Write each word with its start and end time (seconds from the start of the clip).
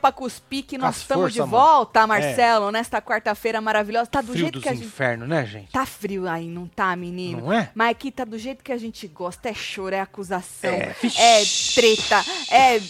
pra 0.00 0.10
cuspir 0.10 0.64
que 0.64 0.78
nós 0.78 0.96
estamos 0.98 1.32
de 1.32 1.40
mano. 1.40 1.50
volta, 1.50 2.06
Marcelo, 2.06 2.70
nesta 2.70 3.00
quarta-feira 3.00 3.60
maravilhosa. 3.60 4.06
Tá 4.06 4.20
do 4.20 4.32
Frio 4.32 4.38
jeito 4.38 4.60
que 4.60 4.68
a 4.68 4.74
gente. 4.74 4.86
infernos, 4.86 5.28
né, 5.28 5.44
gente? 5.46 5.70
Tá 5.70 5.84
frio 5.86 6.28
aí, 6.28 6.48
não 6.48 6.66
tá, 6.66 6.94
menino? 6.96 7.42
Não 7.42 7.52
é? 7.52 7.70
Mas 7.74 7.90
aqui 7.90 8.10
tá 8.10 8.24
do 8.24 8.38
jeito 8.38 8.64
que 8.64 8.72
a 8.72 8.78
gente 8.78 9.06
gosta. 9.06 9.48
É 9.48 9.54
choro, 9.54 9.94
é 9.94 10.00
acusação, 10.00 10.70
É, 10.70 10.94
é, 11.16 11.42
treta, 11.74 12.24
é 12.50 12.80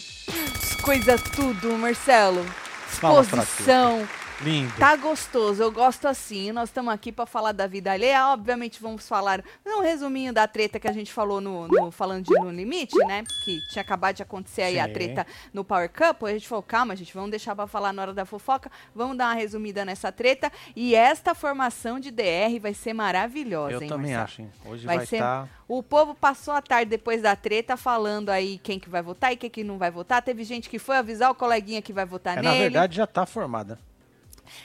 coisa 0.82 1.16
tudo, 1.18 1.76
Marcelo. 1.76 2.44
Exposição. 2.92 4.08
Lindo. 4.42 4.72
Tá 4.78 4.96
gostoso, 4.96 5.62
eu 5.62 5.70
gosto 5.70 6.08
assim. 6.08 6.50
Nós 6.50 6.70
estamos 6.70 6.92
aqui 6.94 7.12
pra 7.12 7.26
falar 7.26 7.52
da 7.52 7.66
vida 7.66 7.92
alheia. 7.92 8.26
Obviamente, 8.28 8.80
vamos 8.80 9.06
falar 9.06 9.42
um 9.66 9.80
resuminho 9.82 10.32
da 10.32 10.48
treta 10.48 10.80
que 10.80 10.88
a 10.88 10.92
gente 10.92 11.12
falou 11.12 11.42
no, 11.42 11.68
no- 11.68 11.90
falando 11.90 12.24
de 12.24 12.34
No 12.34 12.50
Limite, 12.50 12.96
né? 13.06 13.22
Que 13.44 13.58
tinha 13.68 13.82
acabado 13.82 14.16
de 14.16 14.22
acontecer 14.22 14.62
aí 14.62 14.80
a 14.80 14.86
Sim. 14.86 14.92
treta 14.94 15.26
no 15.52 15.62
Power 15.62 15.90
Cup. 15.90 16.22
Aí 16.24 16.30
a 16.30 16.38
gente 16.38 16.48
falou, 16.48 16.62
calma, 16.62 16.96
gente, 16.96 17.12
vamos 17.12 17.30
deixar 17.30 17.54
pra 17.54 17.66
falar 17.66 17.92
na 17.92 18.00
hora 18.00 18.14
da 18.14 18.24
fofoca. 18.24 18.70
Vamos 18.94 19.16
dar 19.18 19.26
uma 19.26 19.34
resumida 19.34 19.84
nessa 19.84 20.10
treta. 20.10 20.50
E 20.74 20.94
esta 20.94 21.34
formação 21.34 22.00
de 22.00 22.10
DR 22.10 22.58
vai 22.60 22.72
ser 22.72 22.94
maravilhosa, 22.94 23.72
Eu 23.74 23.82
hein, 23.82 23.88
também 23.88 24.14
Marcelo? 24.14 24.24
acho, 24.24 24.42
hein? 24.42 24.72
Hoje 24.72 24.86
Vai 24.86 24.96
vai 24.96 25.06
ser- 25.06 25.16
estar. 25.16 25.48
O 25.68 25.82
povo 25.82 26.14
passou 26.14 26.54
a 26.54 26.62
tarde 26.62 26.88
depois 26.90 27.20
da 27.20 27.36
treta 27.36 27.76
falando 27.76 28.30
aí 28.30 28.58
quem 28.58 28.80
que 28.80 28.88
vai 28.88 29.02
votar 29.02 29.32
e 29.32 29.36
quem 29.36 29.50
que 29.50 29.62
não 29.62 29.76
vai 29.76 29.90
votar. 29.90 30.22
Teve 30.22 30.44
gente 30.44 30.68
que 30.70 30.78
foi 30.78 30.96
avisar 30.96 31.30
o 31.30 31.34
coleguinha 31.34 31.82
que 31.82 31.92
vai 31.92 32.06
votar 32.06 32.38
É, 32.38 32.42
nele. 32.42 32.48
na 32.54 32.58
verdade, 32.58 32.96
já 32.96 33.06
tá 33.06 33.26
formada. 33.26 33.78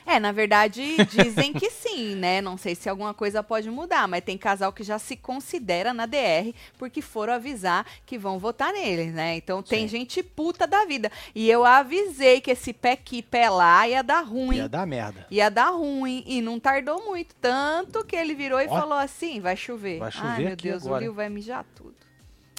É, 0.05 0.19
na 0.19 0.31
verdade, 0.31 0.97
dizem 1.09 1.53
que 1.53 1.69
sim, 1.69 2.15
né? 2.15 2.41
Não 2.41 2.57
sei 2.57 2.75
se 2.75 2.89
alguma 2.89 3.13
coisa 3.13 3.43
pode 3.43 3.69
mudar, 3.69 4.07
mas 4.07 4.23
tem 4.23 4.37
casal 4.37 4.71
que 4.73 4.83
já 4.83 4.97
se 4.99 5.15
considera 5.15 5.93
na 5.93 6.05
DR 6.05 6.53
porque 6.77 7.01
foram 7.01 7.33
avisar 7.33 7.85
que 8.05 8.17
vão 8.17 8.37
votar 8.39 8.71
neles, 8.73 9.13
né? 9.13 9.35
Então 9.35 9.61
tem 9.63 9.81
Sim. 9.87 9.97
gente 9.97 10.23
puta 10.23 10.65
da 10.67 10.85
vida. 10.85 11.11
E 11.33 11.49
eu 11.49 11.65
avisei 11.65 12.41
que 12.41 12.51
esse 12.51 12.73
pé 12.73 12.93
aqui, 12.93 13.21
pé 13.21 13.49
lá 13.49 13.87
ia 13.87 14.01
dar 14.03 14.21
ruim. 14.21 14.57
Ia 14.57 14.69
dar 14.69 14.85
merda. 14.87 15.27
Ia 15.29 15.49
dar 15.49 15.69
ruim 15.71 16.23
e 16.25 16.41
não 16.41 16.59
tardou 16.59 17.03
muito. 17.05 17.35
Tanto 17.35 18.03
que 18.05 18.15
ele 18.15 18.33
virou 18.33 18.59
e 18.59 18.67
Ó. 18.67 18.69
falou 18.69 18.97
assim: 18.97 19.39
vai 19.39 19.55
chover. 19.55 19.99
Vai 19.99 20.07
Ai, 20.07 20.11
chover 20.11 20.43
meu 20.43 20.53
aqui 20.53 20.69
Deus, 20.69 20.85
agora. 20.85 21.01
o 21.01 21.03
Lio 21.03 21.13
vai 21.13 21.29
mijar 21.29 21.65
tudo. 21.75 21.95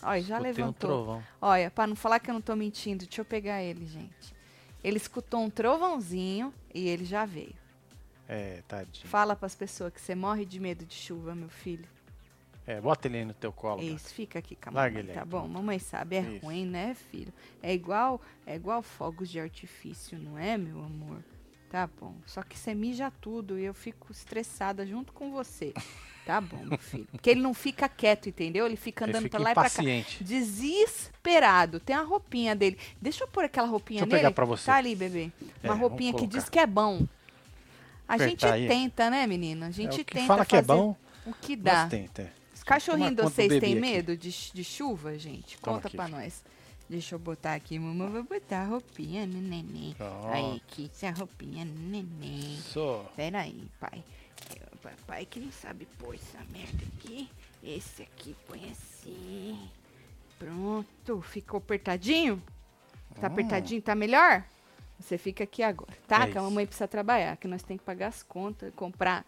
Olha, 0.02 0.20
já 0.22 0.36
Escutei 0.36 0.52
um 0.52 0.56
levantou. 0.66 0.91
trovão. 0.91 1.22
Olha, 1.41 1.70
pra 1.70 1.86
não 1.86 1.97
falar 1.97 2.20
que 2.20 2.30
eu 2.30 2.34
não 2.34 2.41
tô 2.41 2.54
mentindo, 2.54 3.04
deixa 3.06 3.20
eu 3.22 3.24
pegar 3.24 3.62
ele, 3.62 3.86
gente. 3.86 4.35
Ele 4.86 4.98
escutou 4.98 5.40
um 5.40 5.50
trovãozinho 5.50 6.54
e 6.72 6.86
ele 6.88 7.04
já 7.04 7.24
veio. 7.24 7.56
É, 8.28 8.62
tadinho. 8.68 9.08
Fala 9.08 9.34
pras 9.34 9.52
pessoas 9.52 9.92
que 9.92 10.00
você 10.00 10.14
morre 10.14 10.44
de 10.44 10.60
medo 10.60 10.86
de 10.86 10.94
chuva, 10.94 11.34
meu 11.34 11.48
filho. 11.48 11.88
É, 12.64 12.80
bota 12.80 13.08
ele 13.08 13.16
aí 13.18 13.24
no 13.24 13.34
teu 13.34 13.52
colo. 13.52 13.78
cara. 13.78 13.88
Isso, 13.88 14.14
fica 14.14 14.38
aqui 14.38 14.54
com 14.54 14.70
a 14.70 14.72
Larga 14.72 15.00
mamãe, 15.00 15.14
tá 15.14 15.24
bom? 15.24 15.48
Mamãe 15.48 15.80
sabe, 15.80 16.14
é 16.14 16.20
Isso. 16.20 16.46
ruim, 16.46 16.64
né, 16.66 16.94
filho? 16.94 17.32
É 17.60 17.74
igual, 17.74 18.20
é 18.46 18.54
igual 18.54 18.80
fogos 18.80 19.28
de 19.28 19.40
artifício, 19.40 20.20
não 20.20 20.38
é, 20.38 20.56
meu 20.56 20.78
amor? 20.78 21.18
Tá 21.68 21.88
bom. 21.88 22.14
Só 22.24 22.44
que 22.44 22.56
você 22.56 22.72
mija 22.72 23.10
tudo 23.10 23.58
e 23.58 23.64
eu 23.64 23.74
fico 23.74 24.12
estressada 24.12 24.86
junto 24.86 25.12
com 25.12 25.32
você. 25.32 25.74
Tá 26.27 26.41
bom, 26.41 26.58
meu 26.64 26.77
filho. 26.77 27.06
Porque 27.12 27.30
ele 27.30 27.41
não 27.41 27.55
fica 27.55 27.88
quieto, 27.88 28.28
entendeu? 28.28 28.66
Ele 28.66 28.74
fica 28.77 29.05
Ele 29.05 29.12
andando 29.12 29.22
fica 29.22 29.38
pra 29.38 29.44
lá 29.44 29.50
e 29.52 29.55
pra 29.55 29.62
cá. 29.62 29.69
impaciente. 29.69 30.24
Desesperado. 30.24 31.78
Tem 31.81 31.94
a 31.94 32.03
roupinha 32.03 32.54
dele. 32.56 32.76
Deixa 33.00 33.22
eu 33.25 33.28
pôr 33.28 33.44
aquela 33.44 33.69
roupinha 33.69 34.00
Deixa 34.00 34.06
eu 34.06 34.09
nele. 34.10 34.19
pegar 34.22 34.31
pra 34.34 34.44
você. 34.44 34.66
Tá 34.66 34.75
ali, 34.75 34.94
bebê. 34.97 35.31
É, 35.41 35.69
Uma 35.69 35.75
vamos 35.75 35.81
roupinha 35.81 36.12
que 36.12 36.26
diz 36.26 36.48
que 36.48 36.59
é 36.59 36.66
bom. 36.66 37.06
A 38.09 38.19
gente 38.19 38.44
aí. 38.44 38.66
tenta, 38.69 39.09
né, 39.09 39.26
menina? 39.26 39.66
A 39.66 39.69
É, 39.69 39.72
gente 39.72 40.03
que 40.04 40.14
tenta 40.14 40.26
fala 40.26 40.44
que 40.44 40.56
é 40.56 40.62
bom, 40.62 40.97
o 41.25 41.32
que 41.32 41.54
dá. 41.56 41.82
mas 41.82 41.91
tenta. 41.91 42.32
Os 42.54 42.62
cachorrinhos 42.64 43.14
de 43.14 43.22
vocês 43.22 43.60
têm 43.60 43.76
medo 43.76 44.16
de, 44.16 44.31
de 44.53 44.64
chuva, 44.64 45.16
gente? 45.19 45.56
Toma 45.58 45.76
Conta 45.76 45.88
aqui. 45.88 45.97
pra 45.97 46.08
nós. 46.08 46.44
Deixa 46.88 47.14
eu 47.16 47.19
botar 47.19 47.54
aqui, 47.54 47.78
mamãe 47.78 48.08
vai 48.10 48.22
botar 48.22 48.62
a 48.62 48.64
roupinha 48.66 49.26
no 49.26 49.41
neném. 49.41 49.94
Pronto. 49.97 50.26
Aí, 50.28 50.56
aqui, 50.64 50.91
essa 50.93 51.10
roupinha 51.10 51.64
no 51.64 51.72
neném. 51.88 52.54
Isso. 52.58 53.04
Pera 53.16 53.41
aí, 53.41 53.69
pai. 53.81 54.04
Papai 54.91 55.26
que 55.26 55.41
não 55.41 55.50
sabe 55.50 55.84
pôr 55.98 56.14
essa 56.14 56.38
merda 56.50 56.84
aqui. 56.97 57.28
Esse 57.62 58.02
aqui 58.02 58.36
põe 58.47 58.70
assim. 58.70 59.69
Pronto. 60.38 61.20
Ficou 61.22 61.58
apertadinho? 61.58 62.41
Tá 63.20 63.22
Hum. 63.28 63.32
apertadinho? 63.32 63.82
Tá 63.82 63.94
melhor? 63.96 64.44
Você 65.00 65.19
fica 65.19 65.44
aqui 65.44 65.62
agora, 65.62 65.92
tá? 66.06 66.25
É 66.25 66.30
que 66.30 66.38
a 66.38 66.42
mamãe 66.42 66.64
precisa 66.66 66.86
trabalhar, 66.88 67.36
que 67.36 67.48
nós 67.48 67.62
temos 67.62 67.80
que 67.80 67.84
pagar 67.86 68.08
as 68.08 68.22
contas, 68.22 68.72
comprar. 68.75 69.26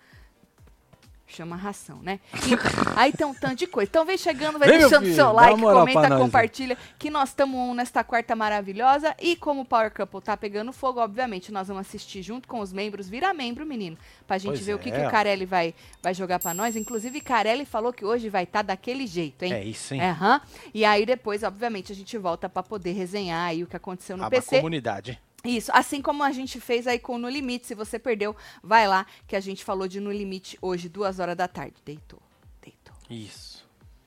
Chama 1.28 1.56
ração, 1.56 1.99
né? 2.03 2.21
Então, 2.47 2.59
aí 2.97 3.12
tem 3.12 3.27
um 3.27 3.34
tanto 3.34 3.56
de 3.56 3.66
coisa. 3.66 3.89
Então 3.89 4.05
vem 4.05 4.16
chegando, 4.16 4.59
vai 4.59 4.66
Vem, 4.66 4.78
deixando 4.78 5.03
filho, 5.03 5.15
seu 5.15 5.31
like, 5.31 5.61
comenta, 5.61 6.09
nós, 6.09 6.19
compartilha, 6.22 6.77
que 6.99 7.11
nós 7.11 7.28
estamos 7.28 7.77
nesta 7.77 8.03
quarta 8.03 8.34
maravilhosa. 8.34 9.15
E 9.21 9.37
como 9.37 9.61
o 9.61 9.65
Power 9.65 9.93
Couple 9.93 10.22
tá 10.22 10.37
pegando 10.39 10.72
fogo, 10.72 11.00
obviamente, 11.00 11.53
nós 11.53 11.69
vamos 11.69 11.87
assistir 11.87 12.22
junto 12.22 12.49
com 12.49 12.61
os 12.61 12.72
membros. 12.72 13.11
Vira 13.11 13.34
membro, 13.34 13.66
menino, 13.66 13.97
pra 14.27 14.39
gente 14.39 14.53
Pois 14.53 14.66
ver 14.66 14.75
o 14.75 14.78
que, 14.78 14.89
é. 14.89 15.00
que 15.00 15.06
o 15.06 15.11
Carelli 15.11 15.44
vai, 15.44 15.75
vai 16.03 16.15
jogar 16.15 16.39
pra 16.39 16.55
nós. 16.55 16.77
Inclusive, 16.77 17.21
Carelli 17.21 17.66
falou 17.66 17.93
que 17.93 18.06
hoje 18.06 18.31
vai 18.31 18.45
estar 18.45 18.62
daquele 18.62 19.06
jeito, 19.06 19.43
hein? 19.45 19.53
É 19.53 19.62
isso, 19.62 19.93
hein? 19.93 20.00
Aham. 20.00 20.41
E 20.72 20.83
aí 20.83 21.05
depois, 21.05 21.43
obviamente, 21.43 21.93
a 21.93 21.95
gente 21.95 22.16
volta 22.16 22.49
pra 22.49 22.62
poder 22.62 22.93
resenhar 22.93 23.47
aí 23.49 23.62
o 23.62 23.66
que 23.66 23.77
aconteceu 23.77 24.16
no 24.16 24.25
Aba 24.25 24.31
PC. 24.31 24.56
comunidade. 24.56 25.21
Isso, 25.44 25.71
assim 25.72 26.03
como 26.03 26.22
a 26.22 26.32
gente 26.32 26.60
fez 26.60 26.87
aí 26.87 26.99
com 26.99 27.16
No 27.16 27.28
Limite. 27.28 27.66
Se 27.66 27.75
você 27.75 27.99
perdeu, 27.99 28.37
vai 28.62 28.88
lá, 28.88 29.06
que 29.26 29.37
a 29.37 29.41
gente 29.41 29.65
falou 29.65 29.87
de 29.87 30.00
No 30.00 30.10
Limite 30.10 30.59
hoje, 30.60 30.88
duas 30.88 31.19
horas 31.21 31.37
da 31.37 31.47
tarde. 31.47 31.76
Deitou, 31.84 32.21
deitou. 32.60 32.94
Isso. 33.09 33.66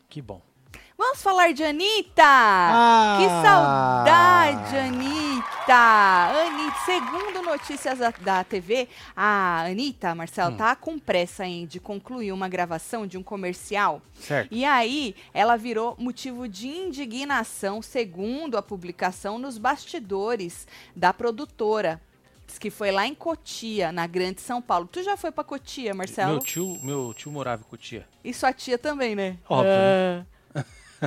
Que 0.10 0.22
bom. 0.22 0.42
Vamos 1.04 1.24
falar 1.24 1.52
de 1.52 1.64
Anitta! 1.64 2.22
Ah! 2.24 3.18
Que 3.20 3.28
saudade, 3.28 4.78
Anitta! 4.78 5.74
Anitta, 5.74 6.78
segundo 6.86 7.42
notícias 7.42 7.98
da, 7.98 8.12
da 8.12 8.44
TV, 8.44 8.88
a 9.18 9.64
Anitta, 9.66 10.14
Marcelo, 10.14 10.54
Hum. 10.54 10.58
tá 10.58 10.76
com 10.76 11.00
pressa 11.00 11.44
hein, 11.44 11.66
de 11.66 11.80
concluir 11.80 12.32
uma 12.32 12.48
gravação 12.48 13.08
de 13.08 13.18
um 13.18 13.24
comercial 13.24 14.00
Certo. 14.14 14.50
e 14.54 14.64
aí, 14.64 15.16
ela 15.34 15.58
virou 15.58 15.96
motivo 15.98 16.48
de 16.48 16.68
indignação, 16.68 17.82
segundo 17.82 18.56
a 18.56 18.62
publicação, 18.62 19.40
nos 19.40 19.58
bastidores 19.58 20.68
da 20.96 21.12
produtora. 21.12 22.00
Diz 22.46 22.60
que 22.60 22.70
foi 22.70 22.92
lá 22.92 23.08
em 23.08 23.16
Cotia, 23.16 23.92
na 23.92 24.06
Grande 24.06 24.40
São 24.40 24.62
Paulo. 24.62 24.88
Tu 24.90 25.02
já 25.02 25.18
foi 25.18 25.32
pra 25.32 25.44
Cotia, 25.44 25.96
Marcelo? 25.96 26.34
Meu 26.34 26.40
tio, 26.42 26.78
meu 26.84 27.12
tio 27.18 27.32
morava 27.32 27.64
em 27.66 27.70
Cotia. 27.70 28.08
E 28.24 28.32
sua 28.36 28.54
tia 28.54 28.78
também, 28.78 29.16
né? 29.16 29.38
Óbvio, 29.50 29.72
É. 29.74 30.26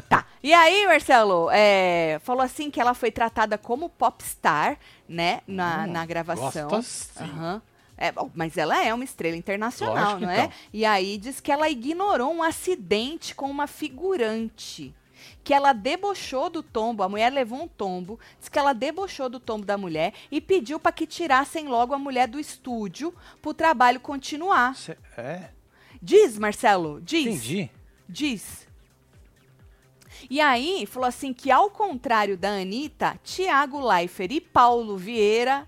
Tá. 0.08 0.26
E 0.42 0.52
aí, 0.52 0.86
Marcelo, 0.86 1.48
é, 1.52 2.18
falou 2.22 2.42
assim 2.42 2.70
que 2.70 2.80
ela 2.80 2.94
foi 2.94 3.10
tratada 3.10 3.56
como 3.56 3.88
popstar, 3.88 4.76
né, 5.08 5.40
na, 5.46 5.84
Hum, 5.84 5.92
na 5.92 6.04
gravação. 6.06 6.68
Gosta 6.68 7.24
sim. 7.24 7.30
Aham. 7.30 7.62
É, 7.96 8.12
mas 8.34 8.56
ela 8.58 8.84
é 8.84 8.92
uma 8.92 9.04
estrela 9.04 9.36
internacional, 9.36 10.18
não 10.18 10.28
é? 10.28 10.38
então. 10.46 10.52
E 10.72 10.84
aí 10.84 11.16
diz 11.16 11.38
que 11.38 11.52
ela 11.52 11.68
ignorou 11.70 12.32
um 12.34 12.42
acidente 12.42 13.34
com 13.36 13.48
uma 13.48 13.68
figurante. 13.68 14.94
Que 15.42 15.54
ela 15.54 15.72
debochou 15.72 16.50
do 16.50 16.62
tombo, 16.62 17.02
a 17.02 17.08
mulher 17.08 17.32
levou 17.32 17.62
um 17.62 17.68
tombo, 17.68 18.18
diz 18.40 18.48
que 18.48 18.58
ela 18.58 18.72
debochou 18.72 19.28
do 19.28 19.38
tombo 19.38 19.64
da 19.64 19.78
mulher 19.78 20.12
e 20.30 20.40
pediu 20.40 20.78
para 20.80 20.90
que 20.92 21.06
tirassem 21.06 21.68
logo 21.68 21.94
a 21.94 21.98
mulher 21.98 22.26
do 22.28 22.38
estúdio 22.40 23.14
pro 23.40 23.54
trabalho 23.54 24.00
continuar. 24.00 24.74
Cê- 24.74 24.98
é? 25.16 25.50
Diz, 26.02 26.38
Marcelo, 26.38 27.00
diz. 27.00 27.26
Entendi. 27.26 27.70
Diz. 28.08 28.66
E 30.28 30.40
aí, 30.40 30.86
falou 30.86 31.08
assim 31.08 31.32
que 31.32 31.50
ao 31.50 31.70
contrário 31.70 32.36
da 32.36 32.50
Anitta, 32.50 33.18
Tiago 33.22 33.80
Leifert 33.86 34.32
e 34.32 34.40
Paulo 34.40 34.96
Vieira, 34.96 35.66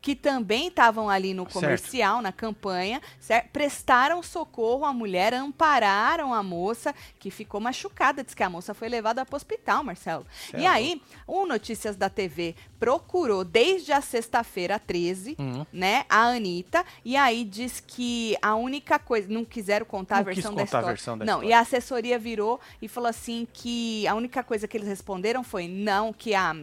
que 0.00 0.14
também 0.14 0.68
estavam 0.68 1.10
ali 1.10 1.34
no 1.34 1.42
Certo. 1.42 1.54
comercial, 1.54 2.22
na 2.22 2.30
campanha, 2.32 3.02
certo? 3.18 3.48
prestaram 3.50 4.22
socorro 4.22 4.84
à 4.84 4.92
mulher, 4.92 5.34
ampararam 5.34 6.32
a 6.32 6.42
moça, 6.42 6.94
que 7.18 7.30
ficou 7.30 7.60
machucada. 7.60 8.22
Diz 8.22 8.32
que 8.32 8.42
a 8.42 8.48
moça 8.48 8.72
foi 8.74 8.88
levada 8.88 9.26
para 9.26 9.34
o 9.34 9.36
hospital, 9.36 9.82
Marcelo. 9.82 10.24
Cê 10.50 10.58
e 10.58 10.66
aí, 10.66 11.02
o 11.26 11.44
Notícias 11.46 11.96
da 11.96 12.08
TV 12.08 12.54
procurou 12.78 13.44
desde 13.44 13.92
a 13.92 14.00
sexta-feira 14.00 14.78
13 14.78 15.36
Uhum. 15.38 15.66
né, 15.72 16.04
a 16.08 16.22
Anitta, 16.28 16.84
e 17.04 17.16
aí 17.16 17.44
diz 17.44 17.80
que 17.84 18.36
a 18.40 18.54
única 18.54 18.98
coisa, 18.98 19.28
não 19.28 19.44
quiseram 19.44 19.84
contar 19.84 20.16
Não 20.16 20.20
a 20.22 20.24
versão 20.24 20.54
contar 20.54 20.78
a 20.78 20.82
versão 20.82 21.18
da 21.18 21.24
não, 21.24 21.34
história. 21.34 21.48
e 21.48 21.52
a 21.52 21.60
assessoria 21.60 22.18
virou 22.18 22.60
e 22.80 22.86
falou 22.88 23.08
assim 23.10 23.46
que 23.52 24.06
a 24.06 24.14
única 24.14 24.42
coisa 24.44 24.68
que 24.68 24.76
eles 24.76 24.88
responderam 24.88 25.42
foi 25.42 25.66
não, 25.66 26.12
que 26.12 26.34
a 26.34 26.54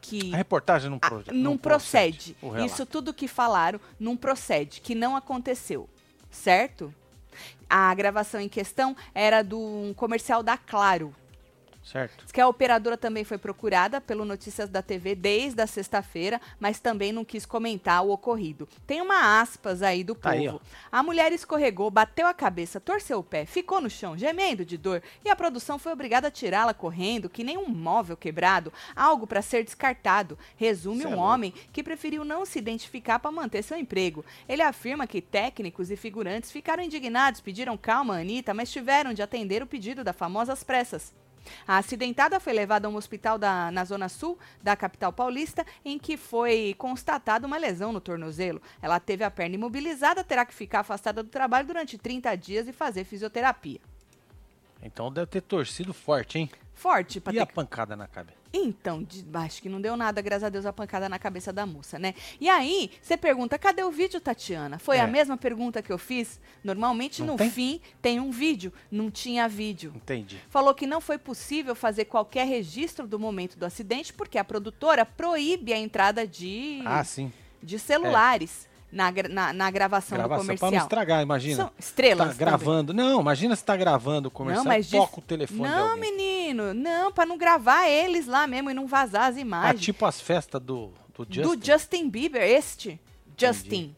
que 0.00 0.32
A 0.32 0.36
reportagem 0.36 0.88
não, 0.90 0.98
a- 1.00 1.08
pro, 1.08 1.24
não 1.32 1.58
procede. 1.58 2.36
relato. 2.42 2.64
Isso 2.64 2.86
tudo 2.86 3.12
que 3.14 3.28
falaram 3.28 3.80
não 3.98 4.16
procede, 4.16 4.80
que 4.80 4.94
não 4.94 5.16
aconteceu, 5.16 5.88
certo? 6.30 6.92
A 7.68 7.94
gravação 7.94 8.40
em 8.40 8.48
questão 8.48 8.96
era 9.14 9.42
de 9.42 9.54
um 9.54 9.92
comercial 9.96 10.42
da 10.42 10.56
Claro, 10.56 11.14
Certo. 11.90 12.22
Diz 12.22 12.30
que 12.30 12.40
a 12.40 12.46
operadora 12.46 12.96
também 12.96 13.24
foi 13.24 13.36
procurada 13.36 14.00
pelo 14.00 14.24
Notícias 14.24 14.68
da 14.68 14.80
TV 14.80 15.16
desde 15.16 15.60
a 15.60 15.66
sexta-feira, 15.66 16.40
mas 16.60 16.78
também 16.78 17.10
não 17.10 17.24
quis 17.24 17.44
comentar 17.44 18.04
o 18.04 18.10
ocorrido. 18.10 18.68
Tem 18.86 19.00
uma 19.02 19.40
aspas 19.40 19.82
aí 19.82 20.04
do 20.04 20.14
Tá 20.14 20.30
povo. 20.30 20.40
aí, 20.40 20.60
a 20.92 21.02
mulher 21.02 21.32
escorregou, 21.32 21.90
bateu 21.90 22.28
a 22.28 22.34
cabeça, 22.34 22.78
torceu 22.78 23.18
o 23.18 23.24
pé, 23.24 23.44
ficou 23.44 23.80
no 23.80 23.90
chão, 23.90 24.16
gemendo 24.16 24.64
de 24.64 24.76
dor, 24.76 25.02
e 25.24 25.28
a 25.28 25.34
produção 25.34 25.80
foi 25.80 25.92
obrigada 25.92 26.28
a 26.28 26.30
tirá-la 26.30 26.72
correndo, 26.72 27.28
que 27.28 27.42
nem 27.42 27.58
um 27.58 27.68
móvel 27.68 28.16
quebrado, 28.16 28.72
algo 28.94 29.26
para 29.26 29.42
ser 29.42 29.64
descartado. 29.64 30.38
Resume 30.56 31.02
Cê 31.02 31.06
é 31.06 31.10
um 31.10 31.18
homem 31.18 31.52
que 31.72 31.82
preferiu 31.82 32.24
não 32.24 32.46
se 32.46 32.58
identificar 32.58 33.18
para 33.18 33.32
manter 33.32 33.64
seu 33.64 33.76
emprego. 33.76 34.24
Ele 34.48 34.62
afirma 34.62 35.08
que 35.08 35.20
técnicos 35.20 35.90
e 35.90 35.96
figurantes 35.96 36.52
ficaram 36.52 36.84
indignados, 36.84 37.40
pediram 37.40 37.76
calma 37.76 38.20
Anitta, 38.20 38.54
mas 38.54 38.70
tiveram 38.70 39.12
de 39.12 39.22
atender 39.22 39.60
o 39.60 39.66
pedido 39.66 40.04
da 40.04 40.12
famosa 40.12 40.52
às 40.52 40.62
pressas. 40.62 41.12
A 41.66 41.78
acidentada 41.78 42.38
foi 42.40 42.52
levada 42.52 42.86
a 42.86 42.90
um 42.90 42.96
hospital 42.96 43.38
da- 43.38 43.70
na 43.70 43.84
zona 43.84 44.08
sul 44.08 44.38
da 44.62 44.76
capital 44.76 45.12
paulista, 45.12 45.64
em 45.84 45.98
que 45.98 46.16
foi 46.16 46.74
constatada 46.78 47.46
uma 47.46 47.56
lesão 47.58 47.92
no 47.92 48.00
tornozelo. 48.00 48.60
Ela 48.82 48.98
teve 49.00 49.24
a 49.24 49.30
perna 49.30 49.54
imobilizada, 49.54 50.24
terá 50.24 50.44
que 50.44 50.54
ficar 50.54 50.80
afastada 50.80 51.22
do 51.22 51.28
trabalho 51.28 51.66
durante 51.66 51.96
30 51.98 52.34
dias 52.36 52.66
e 52.68 52.72
fazer 52.72 53.04
fisioterapia. 53.04 53.80
Então 54.82 55.12
deve 55.12 55.26
ter 55.26 55.42
torcido 55.42 55.92
forte, 55.92 56.38
hein? 56.38 56.50
Forte, 56.74 57.18
E 57.18 57.20
ter 57.20 57.38
a 57.40 57.46
pancada 57.46 57.94
na 57.94 58.06
cabeça? 58.08 58.39
Então, 58.52 59.02
de- 59.02 59.24
acho 59.34 59.62
que 59.62 59.68
não 59.68 59.80
deu 59.80 59.96
nada, 59.96 60.20
graças 60.20 60.42
a 60.44 60.48
Deus, 60.48 60.66
a 60.66 60.72
pancada 60.72 61.08
na 61.08 61.18
cabeça 61.18 61.52
da 61.52 61.64
moça, 61.64 61.98
né? 61.98 62.14
E 62.40 62.48
aí, 62.48 62.90
você 63.00 63.16
pergunta, 63.16 63.58
cadê 63.58 63.82
o 63.84 63.90
vídeo, 63.90 64.20
Tatiana? 64.20 64.78
Foi 64.78 64.96
É. 64.96 65.00
a 65.00 65.06
mesma 65.06 65.36
pergunta 65.36 65.80
que 65.82 65.92
eu 65.92 65.98
fiz? 65.98 66.40
Normalmente, 66.64 67.20
Não 67.22 67.34
no 67.34 67.36
tem? 67.36 67.50
fim, 67.50 67.80
tem 68.02 68.18
um 68.18 68.30
vídeo. 68.30 68.72
Não 68.90 69.10
tinha 69.10 69.48
vídeo. 69.48 69.92
Entendi. 69.94 70.38
Falou 70.48 70.74
que 70.74 70.86
não 70.86 71.00
foi 71.00 71.16
possível 71.18 71.74
fazer 71.74 72.06
qualquer 72.06 72.46
registro 72.46 73.06
do 73.06 73.18
momento 73.20 73.56
do 73.56 73.64
acidente, 73.64 74.12
porque 74.12 74.36
a 74.38 74.44
produtora 74.44 75.04
proíbe 75.06 75.72
a 75.72 75.78
entrada 75.78 76.26
de, 76.26 76.82
Ah, 76.84 77.04
sim. 77.04 77.32
de 77.62 77.78
celulares 77.78 78.68
na, 78.92 79.12
na, 79.28 79.52
na 79.52 79.70
gravação, 79.70 80.16
do 80.16 80.20
Gravação 80.20 80.44
pra 80.46 80.54
não 80.54 80.58
comercial. 80.58 80.82
estragar, 80.86 81.22
imagina. 81.22 81.56
São 81.56 81.70
estrelas. 81.78 82.18
Tá 82.18 82.24
também. 82.32 82.38
gravando. 82.38 82.92
Não, 82.94 83.20
imagina 83.20 83.54
se 83.54 83.64
tá 83.64 83.76
gravando 83.76 84.28
o 84.28 84.30
comercial 84.30 84.64
Não, 84.64 84.70
mas 84.72 84.86
e 84.86 84.90
diz- 84.90 84.98
toca 85.00 85.18
o 85.18 85.22
telefone 85.22 85.60
Não, 85.68 85.96
menino, 85.96 86.74
não, 86.74 87.12
pra 87.12 87.24
não 87.24 87.38
gravar 87.38 87.88
eles 87.88 88.26
lá 88.26 88.46
mesmo 88.46 88.70
e 88.70 88.74
não 88.74 88.86
vazar 88.86 89.28
as 89.30 89.36
Ah, 89.36 89.40
imagens. 89.40 89.80
tipo 89.80 90.04
as 90.04 90.20
festas 90.20 90.60
do, 90.60 90.92
do 91.16 91.26
Justin. 91.30 91.42
Do 91.58 91.66
Justin 91.66 92.08
Bieber, 92.10 92.42
este. 92.42 93.00
Justin. 93.36 93.94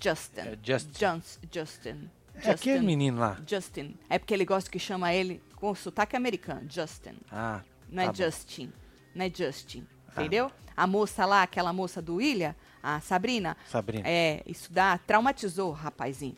Justin. 0.00 0.40
É, 0.40 0.58
Justin. 0.62 0.98
Jans- 0.98 1.38
Justin. 1.52 2.10
É 2.34 2.50
aquele 2.50 2.76
Justin. 2.78 2.86
menino 2.86 3.20
lá. 3.20 3.38
Justin. 3.46 3.96
É 4.10 4.18
porque 4.18 4.34
ele 4.34 4.44
gosta 4.44 4.68
que 4.70 4.78
chama 4.78 5.12
ele 5.14 5.40
com 5.54 5.72
sotaque 5.74 6.16
americano. 6.16 6.62
Justin. 6.68 7.14
Ah, 7.30 7.60
Não 7.88 8.02
é 8.02 8.06
tá 8.06 8.12
bom. 8.12 8.16
Justin. 8.18 8.72
Não 9.14 9.24
é 9.24 9.30
Justin. 9.32 9.86
Ah. 10.08 10.20
Entendeu? 10.20 10.50
A 10.76 10.86
moça 10.86 11.24
lá, 11.24 11.42
aquela 11.42 11.72
moça 11.72 12.02
do 12.02 12.20
Ilha, 12.20 12.56
a 12.82 13.00
Sabrina, 13.00 13.56
Sabrina. 13.70 14.02
é, 14.06 14.42
isso 14.46 14.72
dá, 14.72 14.98
traumatizou 14.98 15.70
o 15.70 15.72
rapazinho. 15.72 16.36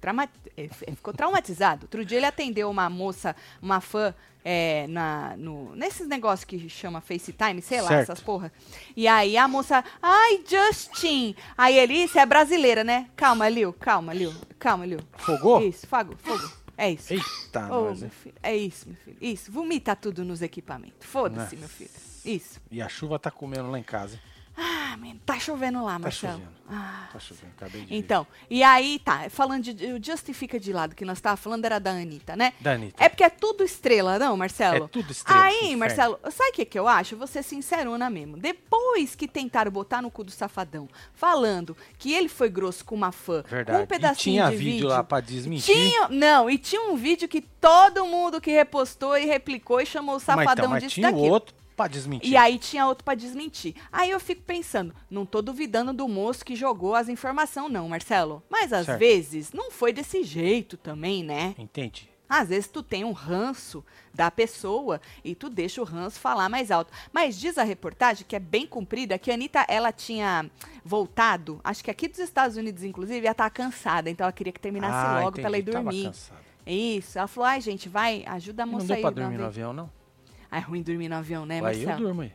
Trauma- 0.00 0.28
f- 0.56 0.84
ele 0.86 0.94
ficou 0.96 1.12
traumatizado. 1.12 1.84
Outro 1.84 2.04
dia 2.04 2.18
ele 2.18 2.26
atendeu 2.26 2.70
uma 2.70 2.88
moça, 2.88 3.34
uma 3.60 3.80
fã, 3.80 4.14
é, 4.44 4.86
na, 4.88 5.34
no, 5.36 5.74
nesses 5.74 6.06
negócios 6.06 6.44
que 6.44 6.68
chama 6.68 7.00
FaceTime, 7.00 7.60
sei 7.60 7.80
lá, 7.80 7.88
Certo. 7.88 8.02
essas 8.12 8.20
porra. 8.20 8.52
E 8.94 9.08
aí 9.08 9.36
a 9.36 9.48
moça, 9.48 9.82
ai, 10.00 10.44
Justin. 10.48 11.34
Aí 11.58 11.76
ele, 11.76 11.94
isso 11.94 12.18
é 12.18 12.24
brasileira, 12.26 12.84
né? 12.84 13.08
Calma, 13.16 13.48
Lil, 13.48 13.72
calma, 13.72 14.12
Lil, 14.12 14.32
calma, 14.58 14.86
Lil. 14.86 15.00
Fogou? 15.16 15.60
Isso, 15.66 15.86
fogo, 15.88 16.14
fogo. 16.18 16.48
É 16.78 16.90
isso. 16.90 17.14
Eita, 17.14 17.62
nós, 17.66 18.00
meu 18.02 18.10
filho, 18.10 18.34
é 18.42 18.54
isso, 18.54 18.86
meu 18.86 18.96
filho. 18.98 19.16
Isso, 19.20 19.50
vomita 19.50 19.96
tudo 19.96 20.24
nos 20.24 20.42
equipamentos. 20.42 20.98
Foda-se, 21.08 21.56
meu 21.56 21.68
filho. 21.68 21.90
Isso. 22.24 22.60
E 22.70 22.82
a 22.82 22.88
chuva 22.88 23.18
tá 23.18 23.30
comendo 23.30 23.70
lá 23.70 23.78
em 23.78 23.82
casa. 23.82 24.20
Ah, 24.56 24.96
menino, 24.96 25.20
tá 25.26 25.38
chovendo 25.38 25.84
lá, 25.84 25.92
Tá 25.94 25.98
Marcelo. 25.98 26.32
chovendo. 26.34 26.56
Ah. 26.68 27.08
Tá 27.12 27.18
chovendo, 27.20 27.52
acabei 27.56 27.82
de 27.82 27.86
ver. 27.88 27.94
Então, 27.94 28.26
e 28.50 28.62
aí, 28.62 28.98
tá, 28.98 29.28
falando 29.28 29.62
de. 29.62 29.92
O 29.92 30.02
Justifica 30.02 30.58
de 30.58 30.72
lado, 30.72 30.94
que 30.96 31.04
nós 31.04 31.20
tava 31.20 31.36
falando 31.36 31.64
era 31.64 31.78
da 31.78 31.90
Anitta, 31.90 32.34
né? 32.34 32.54
Da 32.60 32.72
Anitta. 32.72 33.04
É 33.04 33.08
porque 33.08 33.22
é 33.22 33.28
tudo 33.28 33.62
estrela, 33.62 34.18
não, 34.18 34.36
Marcelo? 34.36 34.86
É 34.86 34.88
tudo 34.88 35.12
estrela, 35.12 35.42
Aí. 35.44 35.76
Marcelo, 35.76 36.18
sabe 36.30 36.50
o 36.50 36.52
que, 36.54 36.64
que 36.64 36.78
eu 36.78 36.88
acho? 36.88 37.24
Ser 37.26 37.42
sincerona 37.42 38.08
mesmo. 38.08 38.36
Depois 38.38 39.14
que 39.14 39.28
tentaram 39.28 39.70
botar 39.70 40.00
no 40.00 40.10
cu 40.10 40.24
do 40.24 40.30
safadão, 40.30 40.88
falando 41.14 41.76
que 41.98 42.12
ele 42.12 42.28
foi 42.28 42.48
grosso 42.48 42.84
com 42.84 42.94
uma 42.94 43.12
fã, 43.12 43.44
Verdade. 43.46 43.78
com 43.78 43.84
um 43.84 43.86
pedacinho 43.86 44.34
e 44.34 44.36
tinha 44.38 44.50
de 44.50 44.56
vídeo, 44.56 44.88
lá 44.88 45.04
pra 45.04 45.20
desmentir. 45.20 45.74
Tinha, 45.74 46.08
não, 46.08 46.48
e 46.48 46.56
tinha 46.56 46.82
um 46.82 46.96
vídeo 46.96 47.28
que 47.28 47.40
todo 47.42 48.06
mundo 48.06 48.40
que 48.40 48.50
repostou 48.50 49.16
e 49.18 49.26
replicou 49.26 49.80
e 49.80 49.86
chamou 49.86 50.14
o 50.14 50.18
mas, 50.18 50.22
safadão 50.22 50.52
então, 50.64 50.68
mas 50.70 50.82
disso 50.82 50.94
tinha 50.94 51.10
daquilo. 51.12 51.30
outro 51.32 51.54
pra 51.76 51.86
desmentir. 51.88 52.30
E 52.30 52.36
aí 52.36 52.58
tinha 52.58 52.86
outro 52.86 53.04
pra 53.04 53.14
desmentir. 53.14 53.74
Aí 53.92 54.10
eu 54.10 54.18
fico 54.18 54.42
pensando, 54.42 54.94
não 55.10 55.26
tô 55.26 55.42
duvidando 55.42 55.92
do 55.92 56.08
moço 56.08 56.44
que 56.44 56.56
jogou 56.56 56.94
as 56.94 57.08
informações 57.08 57.70
não, 57.70 57.88
Marcelo. 57.88 58.42
Mas 58.50 58.72
às 58.72 58.86
Certo. 58.86 58.98
vezes 58.98 59.52
não 59.52 59.70
foi 59.70 59.92
desse 59.92 60.22
jeito 60.24 60.76
também, 60.76 61.22
né? 61.22 61.54
Entendi. 61.58 62.08
Às 62.28 62.48
vezes 62.48 62.66
tu 62.66 62.82
tem 62.82 63.04
um 63.04 63.12
ranço 63.12 63.84
da 64.12 64.32
pessoa 64.32 65.00
e 65.24 65.32
tu 65.32 65.48
deixa 65.48 65.80
o 65.80 65.84
ranço 65.84 66.18
falar 66.18 66.48
mais 66.48 66.72
alto. 66.72 66.92
Mas 67.12 67.38
diz 67.38 67.56
a 67.56 67.62
reportagem, 67.62 68.24
que 68.26 68.34
é 68.34 68.40
bem 68.40 68.66
comprida, 68.66 69.16
que 69.16 69.30
a 69.30 69.34
Anitta, 69.34 69.64
ela 69.68 69.92
tinha 69.92 70.50
voltado, 70.84 71.60
acho 71.62 71.84
que 71.84 71.90
aqui 71.90 72.08
dos 72.08 72.18
Estados 72.18 72.56
Unidos, 72.56 72.82
inclusive, 72.82 73.24
ela 73.26 73.34
tava 73.34 73.50
cansada. 73.50 74.10
Então 74.10 74.24
ela 74.24 74.32
queria 74.32 74.52
que 74.52 74.58
terminasse 74.58 75.06
ah, 75.06 75.20
logo 75.20 75.32
pra 75.32 75.42
ela 75.44 75.56
ir 75.56 75.60
entendi. 75.60 75.72
Tava 75.76 75.84
dormir. 75.84 76.04
cansado. 76.06 76.38
Isso. 76.66 77.16
Ela 77.18 77.28
falou, 77.28 77.48
ai 77.48 77.60
gente, 77.60 77.88
vai, 77.88 78.24
ajuda 78.26 78.64
a 78.64 78.66
moça 78.66 78.78
não 78.78 78.86
deu 78.88 78.96
aí. 78.96 79.02
pra 79.02 79.10
de 79.12 79.20
uma 79.20 79.22
dormir 79.26 79.36
no 79.36 79.42
vez." 79.44 79.54
avião, 79.56 79.72
não? 79.72 79.90
Ah, 80.50 80.58
É 80.58 80.60
ruim 80.60 80.82
dormir 80.82 81.08
no 81.08 81.16
avião, 81.16 81.44
né, 81.46 81.56
Aí 81.64 81.82
eu 81.82 81.86
Marcelo? 81.88 82.06
durmo 82.06 82.22
aí. 82.22 82.32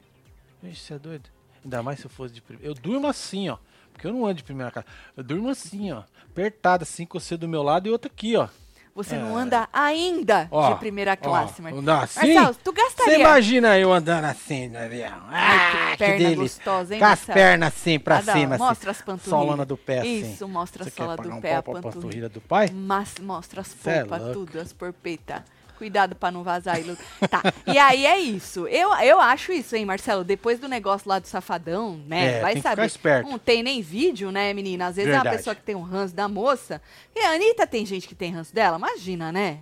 Ixi, 0.63 0.81
você 0.83 0.93
é 0.93 0.99
doido? 0.99 1.29
Ainda 1.63 1.81
mais 1.83 1.99
se 1.99 2.05
eu 2.05 2.09
fosse 2.09 2.33
de 2.33 2.41
primeira. 2.41 2.67
Eu 2.69 2.73
durmo 2.73 3.07
assim, 3.07 3.49
ó. 3.49 3.57
Porque 3.93 4.07
eu 4.07 4.13
não 4.13 4.25
ando 4.25 4.35
de 4.35 4.43
primeira 4.43 4.71
classe. 4.71 4.87
Eu 5.15 5.23
durmo 5.23 5.49
assim, 5.49 5.91
ó. 5.91 6.03
Apertado, 6.29 6.83
assim, 6.83 7.05
com 7.05 7.19
você 7.19 7.35
do 7.37 7.47
meu 7.47 7.61
lado 7.61 7.87
e 7.87 7.91
outro 7.91 8.09
aqui, 8.11 8.35
ó. 8.35 8.47
Você 8.93 9.15
É. 9.15 9.19
não 9.19 9.37
anda 9.37 9.69
ainda 9.71 10.49
Ó, 10.51 10.73
de 10.73 10.79
primeira 10.79 11.15
classe, 11.15 11.61
ó, 11.61 11.63
Marcelo. 11.63 11.79
andar 11.81 12.03
assim? 12.03 12.33
Marcelo, 12.33 12.55
tu 12.61 12.71
Você 12.73 12.81
gastaria... 12.81 13.19
imagina 13.19 13.79
eu 13.79 13.93
andando 13.93 14.25
assim 14.25 14.67
no 14.67 14.77
avião. 14.79 15.17
Ai, 15.29 15.57
Ah, 15.57 15.91
que 15.93 15.97
perna 15.99 16.17
delícia. 16.17 16.37
gostosa, 16.65 16.93
hein, 16.93 16.99
Com 16.99 17.05
as 17.05 17.09
Marcelo? 17.11 17.33
pernas 17.37 17.67
assim, 17.73 17.99
pra 17.99 18.17
Ah, 18.17 18.21
cima, 18.21 18.55
assim. 18.55 18.63
Mostra 18.65 18.91
as 18.91 18.97
panturrilhas. 19.01 19.29
Solona 19.29 19.65
do 19.65 19.77
pé, 19.77 19.99
assim. 19.99 20.33
Isso, 20.33 20.47
mostra 20.47 20.83
Você 20.83 20.89
a 20.89 20.93
sola 20.93 21.15
do 21.15 21.23
pagar 21.23 21.35
um 21.35 21.41
pé, 21.41 21.55
a 21.55 21.63
panturrilha. 21.63 22.27
do 22.29 22.41
pai? 22.41 22.69
Mas 22.73 23.15
mostra 23.19 23.61
as 23.61 23.73
é 23.87 23.99
polpas, 24.01 24.21
louco. 24.23 24.33
tudo, 24.45 24.59
as 24.59 24.73
porpetas. 24.73 25.41
Cuidado 25.81 26.15
pra 26.15 26.29
não 26.29 26.43
vazar 26.43 26.75
aí. 26.75 26.83
Lu- 26.83 26.95
Tá, 27.27 27.41
e 27.65 27.75
aí 27.79 28.05
é 28.05 28.19
isso. 28.19 28.67
Eu, 28.67 28.93
eu 28.99 29.19
acho 29.19 29.51
isso, 29.51 29.75
hein, 29.75 29.83
Marcelo? 29.83 30.23
Depois 30.23 30.59
do 30.59 30.67
negócio 30.67 31.09
lá 31.09 31.17
do 31.17 31.25
Safadão, 31.27 31.97
né? 32.05 32.37
É, 32.37 32.39
vai 32.41 32.53
tem 32.53 32.61
que 32.61 32.67
saber. 32.69 32.75
ficar 32.75 32.85
esperto. 32.85 33.29
Não 33.31 33.39
tem 33.39 33.63
nem 33.63 33.81
vídeo, 33.81 34.31
né, 34.31 34.53
menina? 34.53 34.85
Às 34.85 34.97
vezes 34.97 35.09
é 35.11 35.15
uma 35.15 35.23
Verdade. 35.23 35.37
pessoa 35.37 35.55
que 35.55 35.63
tem 35.63 35.73
um 35.73 35.81
ranço 35.81 36.13
da 36.13 36.27
moça. 36.27 36.79
E 37.15 37.19
a 37.19 37.31
Anitta 37.31 37.65
tem 37.65 37.83
gente 37.83 38.07
que 38.07 38.13
tem 38.13 38.31
ranço 38.31 38.53
dela? 38.53 38.77
Imagina, 38.77 39.31
né? 39.31 39.61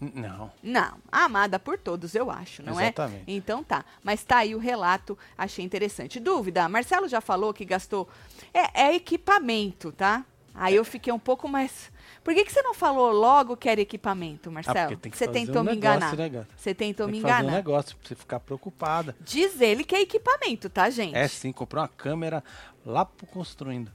Não. 0.00 0.50
Não, 0.60 0.94
amada 1.12 1.60
por 1.60 1.78
todos, 1.78 2.16
eu 2.16 2.28
acho, 2.28 2.60
não 2.60 2.72
Exatamente. 2.80 3.20
é? 3.20 3.32
Então 3.34 3.62
tá. 3.62 3.84
Mas 4.02 4.24
tá 4.24 4.38
aí 4.38 4.52
o 4.52 4.58
relato, 4.58 5.16
achei 5.38 5.64
interessante. 5.64 6.18
Dúvida, 6.18 6.68
Marcelo 6.68 7.06
já 7.06 7.20
falou 7.20 7.54
que 7.54 7.64
gastou. 7.64 8.08
É, 8.52 8.86
é 8.86 8.94
equipamento, 8.96 9.92
tá? 9.92 10.24
Aí 10.52 10.74
eu 10.74 10.84
fiquei 10.84 11.12
um 11.12 11.20
pouco 11.20 11.46
mais. 11.48 11.92
Por 12.24 12.34
que, 12.34 12.44
que 12.44 12.52
você 12.52 12.62
não 12.62 12.72
falou 12.72 13.10
logo 13.10 13.56
que 13.56 13.68
era 13.68 13.80
equipamento, 13.80 14.48
Ah, 14.48 14.52
Marcelo? 14.52 14.78
porque 14.90 14.96
tem 14.96 15.10
que 15.12 15.18
você 15.18 15.26
tentou 15.26 15.62
um 15.62 15.64
me 15.64 15.70
negócio, 15.74 15.96
enganar. 15.98 16.16
né, 16.16 16.28
gata? 16.28 16.48
Você 16.56 16.72
tentou 16.74 17.06
Tem 17.06 17.12
me 17.14 17.18
que 17.20 17.22
fazer 17.28 17.34
um 17.34 17.38
enganar. 17.42 17.56
negócio 17.56 17.96
pra 17.96 18.08
você 18.08 18.14
ficar 18.14 18.38
preocupada. 18.40 19.16
Diz 19.20 19.60
ele 19.60 19.82
que 19.82 19.94
é 19.94 20.02
equipamento, 20.02 20.70
tá, 20.70 20.88
gente? 20.88 21.16
É 21.16 21.26
sim, 21.26 21.50
comprou 21.52 21.82
uma 21.82 21.88
câmera 21.88 22.44
lá 22.86 23.04
pro 23.04 23.26
construindo. 23.26 23.90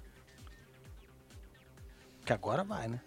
Que 2.26 2.34
agora 2.34 2.64
vai, 2.64 2.88
né? 2.90 3.00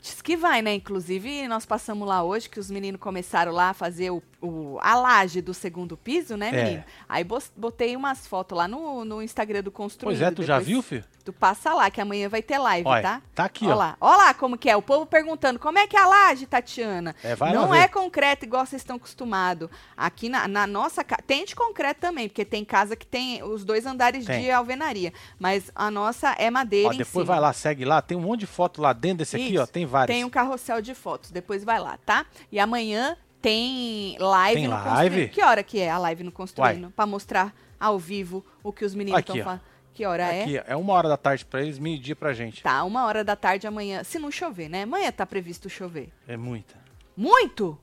Diz 0.00 0.22
que 0.22 0.36
vai, 0.36 0.62
né? 0.62 0.74
Inclusive, 0.74 1.46
nós 1.48 1.66
passamos 1.66 2.08
lá 2.08 2.22
hoje, 2.22 2.48
que 2.48 2.58
os 2.58 2.70
meninos 2.70 3.00
começaram 3.00 3.52
lá 3.52 3.70
a 3.70 3.74
fazer 3.74 4.10
o, 4.10 4.22
o- 4.40 4.78
a 4.80 4.94
laje 4.94 5.40
do 5.42 5.52
segundo 5.52 5.96
piso, 5.96 6.36
né, 6.36 6.48
É. 6.48 6.64
menino? 6.64 6.84
Aí 7.08 7.24
bos- 7.24 7.50
botei 7.56 7.96
umas 7.96 8.26
fotos 8.26 8.56
lá 8.56 8.68
no, 8.68 9.04
no 9.04 9.22
Instagram 9.22 9.62
do 9.62 9.70
Construído. 9.70 10.16
Pois 10.18 10.22
é, 10.22 10.30
tu 10.30 10.42
já 10.42 10.58
viu, 10.58 10.80
filho? 10.82 11.04
Tu 11.24 11.32
passa 11.32 11.74
lá, 11.74 11.90
que 11.90 12.00
amanhã 12.00 12.26
vai 12.28 12.40
ter 12.40 12.56
live, 12.56 12.88
Olha, 12.88 13.02
tá? 13.02 13.22
tá 13.34 13.44
aqui, 13.44 13.66
Ó 13.66 13.72
ó. 13.72 13.74
lá. 13.74 13.96
Ó 14.00 14.16
lá 14.16 14.32
como 14.32 14.56
que 14.56 14.70
é. 14.70 14.76
O 14.76 14.80
povo 14.80 15.04
perguntando, 15.04 15.58
como 15.58 15.78
é 15.78 15.86
que 15.86 15.94
é 15.96 16.00
a 16.00 16.06
laje, 16.06 16.46
Tatiana? 16.46 17.14
É, 17.22 17.34
vai 17.34 17.52
lá 17.52 17.60
Não 17.60 17.68
ver. 17.68 17.78
é 17.80 17.88
concreto 17.88 18.46
igual 18.46 18.64
vocês 18.64 18.80
estão 18.80 18.96
acostumados. 18.96 19.68
Aqui 19.96 20.28
na, 20.30 20.48
na 20.48 20.66
nossa 20.66 21.04
casa... 21.04 21.20
Tem 21.26 21.44
de 21.44 21.54
concreto 21.54 22.00
também, 22.00 22.28
porque 22.28 22.44
tem 22.46 22.64
casa 22.64 22.96
que 22.96 23.06
tem 23.06 23.42
os 23.42 23.62
dois 23.64 23.84
andares 23.84 24.24
Tem. 24.24 24.42
de 24.44 24.50
alvenaria. 24.50 25.12
Mas 25.38 25.70
a 25.74 25.90
nossa 25.90 26.30
é 26.38 26.48
madeira 26.50 26.88
Ó, 26.88 26.92
depois 26.96 27.26
vai 27.26 27.40
lá, 27.40 27.52
segue 27.52 27.84
lá. 27.84 28.00
Tem 28.00 28.16
um 28.16 28.20
monte 28.22 28.40
de 28.40 28.46
foto 28.46 28.80
lá 28.80 28.92
dentro 28.94 29.18
desse 29.18 29.36
aqui, 29.36 29.52
Isso. 29.54 29.62
ó. 29.62 29.66
Tem 29.66 29.84
vários. 29.84 30.14
Tem 30.16 30.24
um 30.24 30.30
carrossel 30.30 30.80
de 30.80 30.94
fotos. 30.94 31.30
Depois 31.30 31.62
vai 31.62 31.78
lá, 31.78 31.98
tá? 32.06 32.24
E 32.50 32.58
amanhã 32.58 33.16
tem 33.40 34.16
live 34.18 34.60
Tem 34.60 34.68
no 34.68 34.74
live? 34.74 34.90
Construindo. 34.90 35.30
Que 35.30 35.42
hora 35.42 35.62
que 35.62 35.80
é 35.80 35.90
a 35.90 35.98
live 35.98 36.24
no 36.24 36.32
Construindo? 36.32 36.90
Pra 36.90 37.06
mostrar 37.06 37.54
ao 37.78 37.98
vivo 37.98 38.44
o 38.62 38.72
que 38.72 38.84
os 38.84 38.94
meninos 38.94 39.20
estão 39.20 39.36
falando. 39.36 39.60
Que 39.94 40.06
hora 40.06 40.32
é? 40.32 40.42
Aqui, 40.42 40.62
é 40.64 40.76
uma 40.76 40.92
hora 40.92 41.08
da 41.08 41.16
tarde 41.16 41.44
pra 41.44 41.60
eles, 41.60 41.76
meio-dia 41.78 42.14
pra 42.14 42.32
gente. 42.32 42.62
Tá, 42.62 42.84
uma 42.84 43.04
hora 43.04 43.24
da 43.24 43.34
tarde 43.34 43.66
amanhã. 43.66 44.04
Se 44.04 44.18
não 44.18 44.30
chover, 44.30 44.68
né? 44.68 44.82
Amanhã 44.84 45.10
tá 45.10 45.26
previsto 45.26 45.68
chover. 45.68 46.10
É 46.26 46.36
muita. 46.36 46.76
Muito? 47.16 47.76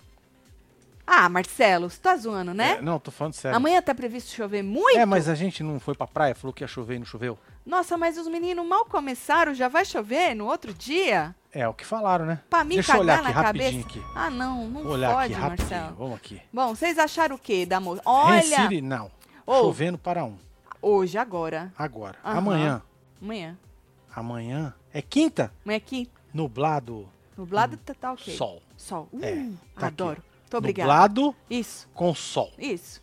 Ah, 1.08 1.30
Marcelo, 1.30 1.90
você 1.90 2.00
tá 2.00 2.16
zoando, 2.18 2.54
né? 2.54 2.78
É, 2.78 2.82
não, 2.82 3.00
tô 3.00 3.12
falando 3.12 3.34
sério. 3.34 3.56
Amanhã 3.56 3.82
tá 3.82 3.94
previsto 3.94 4.32
chover 4.34 4.64
muito? 4.64 4.98
É, 4.98 5.06
mas 5.06 5.30
a 5.30 5.36
gente 5.36 5.62
não 5.62 5.80
foi 5.80 5.94
pra 5.94 6.08
praia, 6.08 6.34
falou 6.34 6.52
que 6.54 6.64
ia 6.64 6.68
chover 6.68 6.96
e 6.96 7.00
não 7.00 7.06
choveu. 7.06 7.38
Nossa, 7.66 7.98
mas 7.98 8.18
os 8.18 8.28
meninos 8.28 8.66
mal 8.66 8.86
começaram, 8.86 9.54
já 9.54 9.68
vai 9.68 9.86
chover 9.86 10.34
no 10.36 10.46
outro 10.46 10.74
dia? 10.74 11.36
É, 11.52 11.68
o 11.68 11.74
que 11.74 11.86
falaram, 11.86 12.26
né? 12.26 12.40
Pra 12.50 12.64
mim 12.64 12.76
Deixa 12.76 12.96
eu 12.96 13.00
olhar 13.02 13.18
cagar 13.18 13.30
aqui 13.32 13.36
na 13.38 13.42
rapidinho 13.48 13.84
cabeça? 13.84 14.00
aqui. 14.08 14.18
Ah, 14.20 14.30
não, 14.30 14.68
não 14.68 14.84
Vou 14.84 14.92
olhar 14.94 15.14
pode, 15.14 15.34
aqui 15.34 15.42
rapidinho. 15.42 15.70
Marcelo. 15.70 15.96
Vamos 15.98 16.16
aqui. 16.18 16.42
Bom, 16.52 16.76
vocês 16.76 16.98
acharam 17.00 17.36
o 17.36 17.40
que 17.40 17.66
da 17.66 17.80
moça? 17.80 18.02
Olha, 18.06 18.36
Recife, 18.38 18.82
não. 18.82 19.12
Ô. 19.46 19.54
Chovendo 19.62 19.98
para 19.98 20.24
um. 20.26 20.38
hoje, 20.82 21.18
agora, 21.18 21.72
Agora. 21.78 22.18
Aham. 22.26 22.38
Amanhã. 22.40 22.82
amanhã. 23.22 23.58
Amanhã. 24.16 24.74
É 24.94 25.02
quinta? 25.02 25.52
Amanhã 25.64 25.78
aqui, 25.78 26.10
Nublado. 26.34 27.08
nublado 27.38 27.78
tá, 27.78 27.94
tá 27.94 28.12
ok. 28.14 28.36
Sol. 28.36 28.62
Sol. 28.78 29.08
Uh, 29.14 29.24
É, 29.24 29.48
tá 29.80 29.88
adoro. 29.88 30.14
aqui. 30.20 30.35
Muito 30.46 30.58
obrigada. 30.58 30.88
Nublado 30.88 31.36
Isso, 31.50 31.88
com 31.94 32.14
sol. 32.14 32.52
isso. 32.58 33.02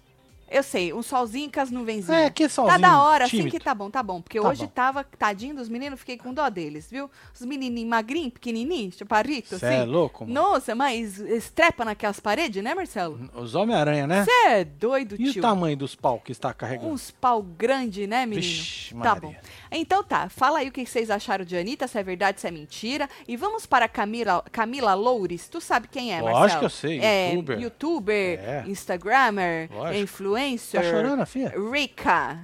Eu 0.53 0.63
sei, 0.63 0.93
um 0.93 1.03
solzinho 1.03 1.51
com 1.51 1.61
as 1.61 1.71
nuvenzinhas. 1.71 2.23
É, 2.27 2.31
que 2.31 2.45
Tá 2.45 2.49
solzinho 2.49 2.81
da 2.81 3.03
hora, 3.03 3.25
assim 3.25 3.39
tímido. 3.39 3.57
que 3.57 3.63
tá 3.65 3.75
bom, 3.75 3.91
tá 3.91 4.03
bom. 4.03 4.21
Porque 4.21 4.41
Tá 4.41 4.49
hoje 4.49 4.65
bom. 4.65 4.73
tava, 4.75 5.05
tadinho 5.05 5.55
dos 5.55 5.69
meninos, 5.69 5.99
fiquei 6.01 6.17
com 6.17 6.33
dó 6.35 6.49
deles, 6.49 6.89
viu? 6.91 7.11
Os 7.35 7.41
menininhos 7.47 7.89
magrinhos, 7.89 8.33
pequenininhos, 8.35 8.97
chaparrito, 8.97 9.59
Cê 9.59 9.67
assim. 9.67 9.75
é 9.77 9.85
louco, 9.85 10.25
mano. 10.25 10.35
Nossa, 10.35 10.75
mas 10.75 11.19
estrepa 11.19 11.85
naquelas 11.85 12.21
paredes, 12.21 12.63
né, 12.63 12.75
Marcelo? 12.75 13.31
Os 13.35 13.55
Homem-Aranha, 13.55 14.07
né? 14.07 14.25
Você 14.25 14.31
é 14.49 14.65
doido, 14.65 15.17
E 15.19 15.29
o 15.29 15.33
tio. 15.33 15.43
tamanho 15.43 15.77
dos 15.77 15.95
pau 15.95 16.21
que 16.21 16.33
está 16.33 16.53
carregando? 16.53 16.91
Uns 16.93 17.11
pau 17.11 17.43
grande, 17.43 18.07
né, 18.07 18.27
menino? 18.27 18.43
Vixe, 18.43 18.91
tá 18.95 18.99
Maria. 18.99 19.21
bom. 19.21 19.35
Então 19.71 20.03
tá, 20.05 20.29
fala 20.29 20.59
aí 20.59 20.69
o 20.69 20.73
que 20.73 20.85
vocês 20.85 21.11
acharam 21.11 21.45
de 21.45 21.57
Anitta, 21.57 21.89
se 21.89 21.99
é 21.99 22.03
verdade, 22.03 22.41
se 22.41 22.47
é 22.47 22.51
mentira. 22.51 23.09
E 23.27 23.37
vamos 23.37 23.65
para 23.65 23.89
Camila, 23.89 24.45
Camila 24.53 24.93
Loures. 24.95 25.49
Tu 25.49 25.61
sabe 25.61 25.89
quem 25.89 26.13
é, 26.15 26.21
Lógico 26.21 26.39
Marcelo? 26.41 26.59
que 26.61 26.65
eu 26.67 26.71
sei, 26.71 27.01
É, 27.01 27.31
youtuber. 27.33 27.61
youtuber, 27.61 28.39
É. 28.41 28.65
Instagrammer, 28.67 29.69
Lógico. 29.73 29.99
influencer. 30.03 30.42
Tá 30.73 30.83
chorando, 30.83 31.27
filha? 31.27 31.53
Rica. 31.73 32.41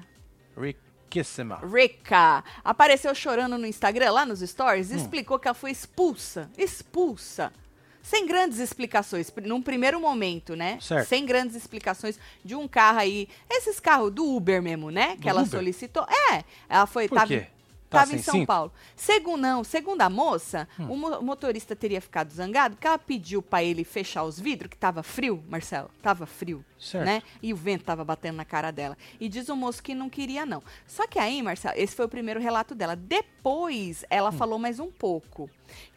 Riquíssima. 0.56 1.60
Rica 1.64 2.44
apareceu 2.64 3.14
chorando 3.14 3.56
no 3.58 3.66
Instagram, 3.66 4.10
lá 4.12 4.26
nos 4.26 4.42
Hum. 4.42 4.46
stories, 4.46 4.90
e 4.90 4.96
explicou 4.96 5.38
que 5.38 5.48
ela 5.48 5.54
foi 5.54 5.70
expulsa. 5.70 6.50
Expulsa. 6.56 7.52
Sem 8.02 8.26
grandes 8.26 8.58
explicações, 8.58 9.30
num 9.44 9.60
primeiro 9.60 10.00
momento, 10.00 10.56
né? 10.56 10.78
Certo. 10.80 11.06
Sem 11.08 11.26
grandes 11.26 11.54
explicações 11.54 12.18
de 12.42 12.54
um 12.54 12.66
carro 12.66 13.00
aí. 13.00 13.28
Esses 13.50 13.78
carros 13.78 14.10
do 14.12 14.24
Uber 14.24 14.62
mesmo, 14.62 14.90
né? 14.90 15.16
Que 15.16 15.22
Do 15.24 15.28
ela 15.28 15.42
Uber? 15.42 15.50
solicitou. 15.58 16.06
É, 16.32 16.42
ela 16.68 16.86
foi. 16.86 17.06
Por 17.06 17.16
tava, 17.16 17.26
quê? 17.28 17.46
Tá 17.90 18.00
Tava 18.00 18.10
sem 18.10 18.18
em 18.18 18.22
São 18.22 18.32
cinto? 18.34 18.42
Hum. 18.42 18.46
Paulo. 18.46 18.72
Segundo, 18.94 19.40
não, 19.40 19.64
segundo 19.64 20.02
a 20.02 20.10
moça, 20.10 20.68
o 20.78 20.94
mo- 20.94 21.22
motorista 21.22 21.74
teria 21.74 22.00
ficado 22.02 22.30
zangado 22.30 22.74
porque 22.76 22.86
ela 22.86 22.98
pediu 22.98 23.40
pra 23.40 23.62
ele 23.64 23.82
fechar 23.82 24.24
os 24.24 24.38
vidros, 24.38 24.68
que 24.70 24.76
tava 24.76 25.02
frio, 25.02 25.42
Marcelo. 25.48 25.90
Tava 26.02 26.26
frio 26.26 26.62
Certo. 26.78 27.06
né? 27.06 27.22
E 27.42 27.50
o 27.52 27.56
vento 27.56 27.84
tava 27.84 28.04
batendo 28.04 28.36
na 28.36 28.44
cara 28.44 28.70
dela. 28.70 28.96
E 29.18 29.26
diz 29.26 29.48
o 29.48 29.56
moço 29.56 29.82
que 29.82 29.94
não 29.94 30.10
queria, 30.10 30.44
não. 30.44 30.62
Só 30.86 31.06
que 31.06 31.18
aí, 31.18 31.40
Marcelo, 31.42 31.78
esse 31.78 31.96
foi 31.96 32.04
o 32.04 32.08
primeiro 32.10 32.38
relato 32.38 32.74
dela. 32.74 32.94
Depois, 32.94 34.04
ela 34.10 34.30
falou 34.32 34.58
mais 34.58 34.78
um 34.78 34.90
pouco. 34.90 35.48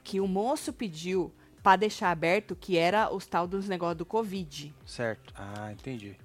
Que 0.02 0.22
o 0.22 0.28
moço 0.28 0.72
pediu 0.72 1.30
pra 1.62 1.76
deixar 1.76 2.10
aberto 2.12 2.56
que 2.56 2.78
era 2.78 3.14
os 3.14 3.26
tal 3.26 3.46
dos 3.46 3.68
negócios 3.68 3.98
do 3.98 4.06
Covid. 4.06 4.74
Certo. 4.86 5.34
Ah, 5.38 5.72
entendi. 5.74 6.16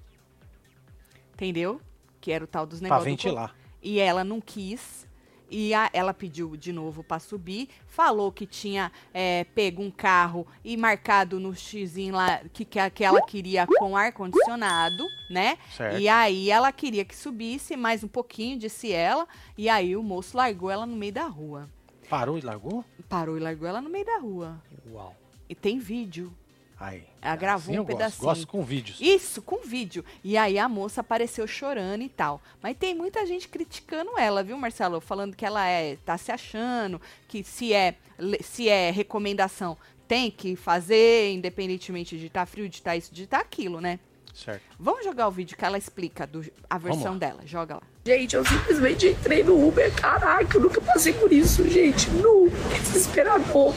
Entendeu? 1.33 1.81
Que 2.21 2.31
era 2.31 2.43
o 2.43 2.47
tal 2.47 2.65
dos 2.65 2.81
negócios 2.81 3.03
do 3.05 3.09
ventilar. 3.09 3.49
Covid. 3.49 3.67
E 3.81 3.99
ela 3.99 4.23
não 4.23 4.41
quis. 4.41 5.06
E 5.49 5.73
a- 5.73 5.89
ela 5.93 6.13
pediu 6.13 6.57
de 6.57 6.73
novo 6.73 7.03
pra 7.03 7.19
subir. 7.19 7.69
Falou 7.85 8.31
que 8.31 8.45
tinha 8.45 8.91
é, 9.13 9.45
pego 9.55 9.81
um 9.81 9.89
carro 9.89 10.45
e 10.63 10.75
marcado 10.75 11.39
no 11.39 11.55
xizinho 11.55 12.13
lá 12.15 12.41
que, 12.51 12.65
que, 12.65 12.89
que 12.89 13.03
ela 13.03 13.21
queria 13.21 13.65
com 13.65 13.95
ar-condicionado, 13.95 15.05
né? 15.29 15.57
Certo. 15.75 15.99
E 15.99 16.07
aí 16.09 16.49
ela 16.51 16.71
queria 16.71 17.05
que 17.05 17.15
subisse 17.15 17.75
mais 17.77 18.03
um 18.03 18.07
pouquinho, 18.07 18.57
disse 18.59 18.91
ela. 18.91 19.27
E 19.57 19.69
aí 19.69 19.95
o 19.95 20.03
moço 20.03 20.35
largou 20.35 20.69
ela 20.69 20.85
no 20.85 20.95
meio 20.95 21.13
da 21.13 21.25
rua. 21.27 21.69
Parou 22.09 22.37
e 22.37 22.41
largou? 22.41 22.83
Parou 23.09 23.37
e 23.37 23.39
largou 23.39 23.67
ela 23.67 23.81
no 23.81 23.89
meio 23.89 24.05
da 24.05 24.17
rua. 24.19 24.61
Uau. 24.91 25.15
E 25.49 25.55
tem 25.55 25.79
vídeo. 25.79 26.33
Aí. 26.79 27.03
Ela 27.21 27.35
gravou 27.35 27.63
Assim 27.63 27.71
um 27.71 27.75
eu 27.75 27.83
gosto. 27.83 27.97
pedacinho. 27.97 28.23
Gosto 28.23 28.47
com 28.47 28.63
vídeos. 28.63 28.97
Isso, 29.01 29.41
com 29.41 29.57
vídeo. 29.65 30.05
E 30.23 30.37
aí 30.37 30.59
a 30.59 30.69
moça 30.69 31.01
apareceu 31.01 31.47
chorando 31.47 32.03
e 32.03 32.09
tal. 32.09 32.41
Mas 32.61 32.77
tem 32.77 32.93
muita 32.93 33.25
gente 33.25 33.47
criticando 33.47 34.11
ela, 34.17 34.43
viu, 34.43 34.57
Marcelo? 34.57 35.01
Falando 35.01 35.35
que 35.35 35.45
ela 35.45 35.65
é, 35.67 35.97
tá 36.05 36.17
se 36.17 36.31
achando, 36.31 37.01
que 37.27 37.43
se 37.43 37.73
é, 37.73 37.95
se 38.43 38.69
é 38.69 38.91
recomendação, 38.91 39.75
tem 40.07 40.29
que 40.29 40.55
fazer, 40.55 41.33
independentemente 41.33 42.17
de 42.17 42.27
estar 42.27 42.45
frio, 42.45 42.69
de 42.69 42.75
estar 42.75 42.95
isso, 42.95 43.13
de 43.13 43.23
estar 43.23 43.39
aquilo, 43.39 43.81
né? 43.81 43.99
Certo. 44.33 44.61
Vamos 44.79 45.03
jogar 45.03 45.27
o 45.27 45.31
vídeo 45.31 45.57
que 45.57 45.65
ela 45.65 45.79
explica 45.79 46.27
do, 46.27 46.45
a 46.69 46.77
versão 46.77 47.17
dela. 47.17 47.41
Joga 47.43 47.75
lá. 47.75 47.81
Gente, 48.05 48.35
eu 48.35 48.45
simplesmente 48.45 49.07
entrei 49.07 49.43
no 49.43 49.67
Uber. 49.67 49.91
Caraca, 49.95 50.57
eu 50.57 50.61
nunca 50.61 50.79
passei 50.79 51.11
por 51.13 51.33
isso, 51.33 51.67
gente. 51.67 52.07
Nunca. 52.11 52.55
Que 52.69 52.79
desesperador. 52.81 53.73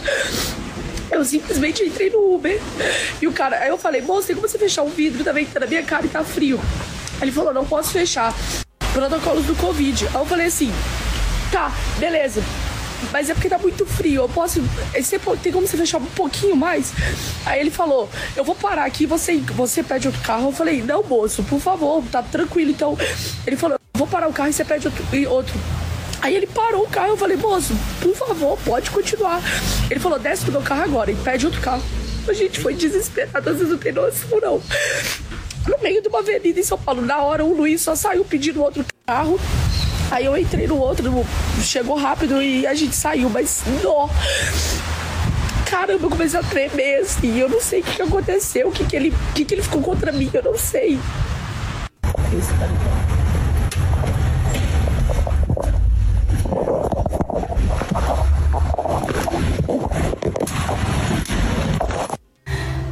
Eu 1.11 1.25
simplesmente 1.25 1.83
entrei 1.83 2.11
no 2.11 2.35
Uber. 2.35 2.61
E 3.21 3.27
o 3.27 3.33
cara, 3.33 3.59
aí 3.59 3.69
eu 3.69 3.77
falei, 3.79 4.01
moça, 4.01 4.29
tem 4.29 4.37
como 4.37 4.49
você 4.49 4.59
fechar 4.59 4.83
o 4.83 4.89
vidro? 4.89 5.25
Tá 5.25 5.33
ventando 5.33 5.61
na 5.61 5.67
minha 5.67 5.83
cara 5.83 6.07
e 6.07 6.09
tá 6.09 6.23
frio. 6.23 6.61
Ele 7.21 7.33
falou, 7.33 7.53
não 7.53 7.65
posso 7.67 7.91
fechar. 7.91 8.35
Protocolos 8.93 9.45
do 9.45 9.55
Covid. 9.57 10.07
Aí 10.09 10.15
eu 10.15 10.27
falei 10.27 10.47
assim, 10.47 10.73
tá, 11.53 11.73
beleza. 11.99 12.43
Mas 13.13 13.31
é 13.31 13.35
porque 13.35 13.49
tá 13.49 13.57
muito 13.59 13.87
frio, 13.87 14.23
eu 14.23 14.29
posso. 14.29 14.61
Você 14.95 15.19
po- 15.19 15.35
tem 15.37 15.51
como 15.51 15.67
você 15.67 15.75
fechar 15.77 15.97
um 15.99 16.05
pouquinho 16.05 16.55
mais? 16.55 16.93
Aí 17.47 17.59
ele 17.59 17.71
falou: 17.71 18.11
Eu 18.37 18.45
vou 18.45 18.55
parar 18.55 18.85
aqui, 18.85 19.07
você, 19.07 19.39
você 19.39 19.83
pede 19.83 20.07
outro 20.07 20.21
carro. 20.23 20.49
Eu 20.49 20.53
falei: 20.53 20.83
Não, 20.83 21.03
moço, 21.03 21.43
por 21.45 21.59
favor, 21.59 22.05
tá 22.13 22.23
tranquilo. 22.23 22.71
Então, 22.71 22.99
ele 23.47 23.57
falou: 23.57 23.79
vou 23.95 24.07
parar 24.07 24.29
o 24.29 24.33
carro 24.35 24.51
e 24.51 24.53
você 24.53 24.67
pede 24.67 24.87
outro. 24.87 25.03
E 25.15 25.27
outro. 25.27 25.55
Aí 26.23 26.35
ele 26.35 26.47
parou 26.47 26.85
o 26.85 26.89
carro, 26.89 27.11
eu 27.11 27.17
falei, 27.17 27.37
moço, 27.37 27.75
por 28.01 28.15
favor, 28.15 28.59
pode 28.65 28.91
continuar. 28.91 29.41
Ele 29.91 29.99
falou, 29.99 30.19
desce 30.19 30.45
do 30.45 30.53
meu 30.53 30.63
carro 30.63 30.83
agora 30.83 31.11
e 31.11 31.17
pede 31.17 31.47
outro 31.47 31.61
carro. 31.61 31.83
A 32.29 32.33
gente 32.33 32.61
foi 32.61 32.75
desesperado, 32.75 33.55
vocês 33.55 33.71
não 33.71 33.79
tem 33.79 33.93
noção, 33.93 34.41
não. 34.41 34.63
No 35.67 35.79
meio 35.83 36.03
de 36.03 36.09
uma 36.09 36.19
avenida 36.19 36.61
em 36.61 36.63
São 36.63 36.79
Paulo, 36.79 37.03
na 37.03 37.19
hora 37.19 37.45
o 37.45 37.55
Luiz 37.55 37.81
só 37.81 37.95
saiu 37.95 38.25
pedindo 38.25 38.63
outro 38.63 38.85
carro. 39.07 39.41
Aí 40.11 40.27
eu 40.27 40.37
entrei 40.37 40.67
no 40.67 40.77
outro, 40.77 41.25
chegou 41.63 41.97
rápido 41.97 42.43
e 42.43 42.67
a 42.67 42.75
gente 42.75 42.95
saiu, 42.95 43.31
mas 43.31 43.63
nó. 43.83 44.09
Caramba, 45.65 46.07
eu 46.07 46.11
comecei 46.11 46.39
a 46.39 46.43
tremer 46.43 47.03
assim, 47.03 47.39
eu 47.39 47.49
não 47.49 47.61
sei 47.61 47.81
o 47.81 47.85
que, 47.85 47.95
que 47.95 48.03
aconteceu, 48.03 48.69
o 48.69 48.73
que, 48.73 48.85
que, 48.85 48.97
ele, 48.97 49.11
o 49.11 49.33
que, 49.35 49.45
que 49.45 49.55
ele 49.55 49.63
ficou 49.63 49.81
contra 49.81 50.11
mim, 50.11 50.29
eu 50.35 50.43
não 50.43 50.59
sei. 50.59 50.99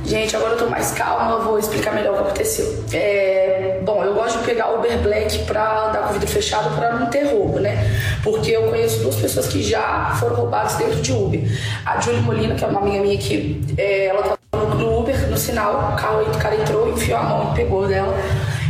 Gente, 0.09 0.35
agora 0.35 0.55
eu 0.55 0.57
tô 0.57 0.67
mais 0.71 0.91
calma, 0.93 1.37
vou 1.41 1.59
explicar 1.59 1.93
melhor 1.93 2.15
o 2.15 2.17
que 2.17 2.23
aconteceu. 2.23 2.83
É, 2.95 3.79
bom, 3.85 4.03
eu 4.03 4.15
gosto 4.15 4.39
de 4.39 4.45
pegar 4.47 4.73
Uber 4.73 4.97
Black 5.03 5.41
pra 5.41 5.89
andar 5.89 6.05
com 6.05 6.09
o 6.09 6.13
vidro 6.15 6.29
fechado 6.29 6.75
pra 6.75 6.95
não 6.95 7.09
ter 7.09 7.25
roubo, 7.25 7.61
né? 7.61 7.77
Porque 8.25 8.53
eu 8.53 8.71
conheço 8.71 9.01
duas 9.01 9.17
pessoas 9.17 9.49
que 9.49 9.63
já 9.63 10.17
foram 10.19 10.37
roubadas 10.37 10.77
dentro 10.77 11.03
de 11.03 11.13
Uber. 11.13 11.43
A 11.85 12.01
Julie 12.01 12.23
Molina, 12.23 12.55
que 12.55 12.65
é 12.65 12.69
uma 12.69 12.81
amiga 12.81 13.03
minha 13.03 13.19
que 13.19 13.61
é, 13.77 14.07
ela 14.07 14.39
tava 14.51 14.75
no 14.77 14.99
Uber, 14.99 15.29
no 15.29 15.37
sinal, 15.37 15.93
o 15.93 15.97
carro, 16.01 16.23
o 16.23 16.39
cara 16.39 16.57
entrou, 16.57 16.89
enfiou 16.89 17.19
a 17.19 17.23
mão 17.25 17.53
e 17.53 17.57
pegou 17.57 17.87
dela. 17.87 18.17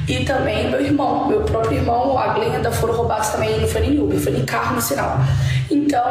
E 0.09 0.25
também 0.25 0.68
meu 0.68 0.80
irmão, 0.80 1.28
meu 1.28 1.42
próprio 1.42 1.78
irmão, 1.78 2.18
a 2.18 2.33
Glenda, 2.33 2.73
foram 2.73 2.97
roubados 2.97 3.28
também, 3.28 3.61
não 3.61 3.68
foi 3.68 3.83
nem 3.83 4.00
Uber, 4.00 4.18
foi 4.18 4.33
nem 4.33 4.45
carro 4.45 4.75
no 4.75 4.83
sinal. 4.83 5.18
Então, 5.71 6.02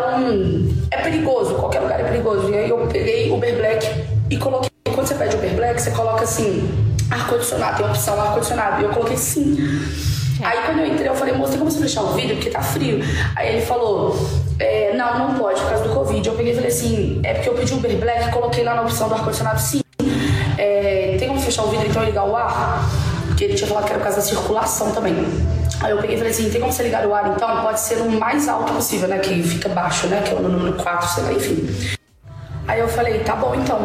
é 0.90 1.02
perigoso, 1.02 1.56
qualquer 1.56 1.82
lugar 1.82 2.00
é 2.00 2.04
perigoso. 2.06 2.50
E 2.50 2.58
aí 2.58 2.70
eu 2.70 2.78
peguei 2.88 3.30
Uber 3.30 3.58
Black 3.58 3.86
e 4.30 4.38
coloquei 4.38 4.77
quando 4.98 5.10
você 5.10 5.14
pede 5.14 5.36
Uber 5.36 5.54
Black, 5.54 5.80
você 5.80 5.92
coloca 5.92 6.24
assim, 6.24 6.68
ar-condicionado, 7.12 7.78
tem 7.78 7.86
opção 7.86 8.20
ar-condicionado. 8.20 8.82
E 8.82 8.86
eu 8.86 8.90
coloquei 8.90 9.16
sim. 9.16 9.56
Aí 10.44 10.58
quando 10.66 10.80
eu 10.80 10.88
entrei, 10.88 11.08
eu 11.08 11.14
falei, 11.14 11.36
moço, 11.36 11.52
tem 11.52 11.60
como 11.60 11.70
você 11.70 11.80
fechar 11.80 12.02
o 12.02 12.14
vidro? 12.14 12.36
Porque 12.38 12.50
tá 12.50 12.64
frio. 12.64 13.00
Aí 13.36 13.58
ele 13.58 13.62
falou, 13.64 14.18
é, 14.58 14.96
não, 14.98 15.20
não 15.20 15.36
pode, 15.36 15.62
por 15.62 15.70
causa 15.70 15.84
do 15.84 15.94
Covid. 15.94 16.28
Eu 16.28 16.34
peguei 16.34 16.54
e 16.54 16.56
falei 16.56 16.72
assim, 16.72 17.22
é 17.24 17.36
porque 17.36 17.48
eu 17.48 17.54
pedi 17.54 17.76
Uber 17.76 17.96
Black, 17.98 18.32
coloquei 18.32 18.64
lá 18.64 18.74
na 18.74 18.82
opção 18.82 19.08
do 19.08 19.14
ar-condicionado 19.14 19.62
sim. 19.62 19.82
É, 20.58 21.16
tem 21.20 21.28
como 21.28 21.40
fechar 21.42 21.62
o 21.62 21.70
vidro 21.70 21.86
então 21.86 22.02
e 22.02 22.08
ligar 22.08 22.26
o 22.26 22.36
ar? 22.36 22.84
Porque 23.28 23.44
ele 23.44 23.54
tinha 23.54 23.68
falado 23.68 23.84
que 23.84 23.92
era 23.92 24.00
por 24.00 24.06
causa 24.06 24.20
da 24.20 24.26
circulação 24.26 24.94
também. 24.94 25.14
Aí 25.80 25.92
eu 25.92 25.98
peguei 25.98 26.16
e 26.16 26.18
falei 26.18 26.34
assim, 26.34 26.50
tem 26.50 26.60
como 26.60 26.74
você 26.74 26.82
ligar 26.82 27.06
o 27.06 27.14
ar 27.14 27.36
então? 27.36 27.62
Pode 27.62 27.80
ser 27.82 28.02
o 28.02 28.10
mais 28.10 28.50
alto 28.50 28.74
possível, 28.74 29.08
né? 29.08 29.20
Que 29.20 29.44
fica 29.44 29.70
baixo, 29.70 30.08
né? 30.08 30.24
Que 30.24 30.34
é 30.34 30.36
o 30.36 30.42
número 30.42 30.74
4, 30.74 31.08
sei 31.08 31.24
lá, 31.24 31.34
enfim. 31.34 31.98
Aí 32.68 32.82
eu 32.82 32.88
falei, 32.88 33.20
tá 33.20 33.36
bom 33.36 33.56
então. 33.56 33.80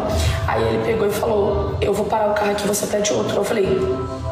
Aí 0.47 0.61
ele 0.61 0.83
pegou 0.83 1.07
e 1.07 1.11
falou, 1.11 1.77
eu 1.79 1.93
vou 1.93 2.05
parar 2.05 2.31
o 2.31 2.33
carro 2.33 2.51
aqui, 2.51 2.67
você 2.67 2.85
pede 2.85 3.13
outro. 3.13 3.37
Eu 3.37 3.43
falei, 3.43 3.65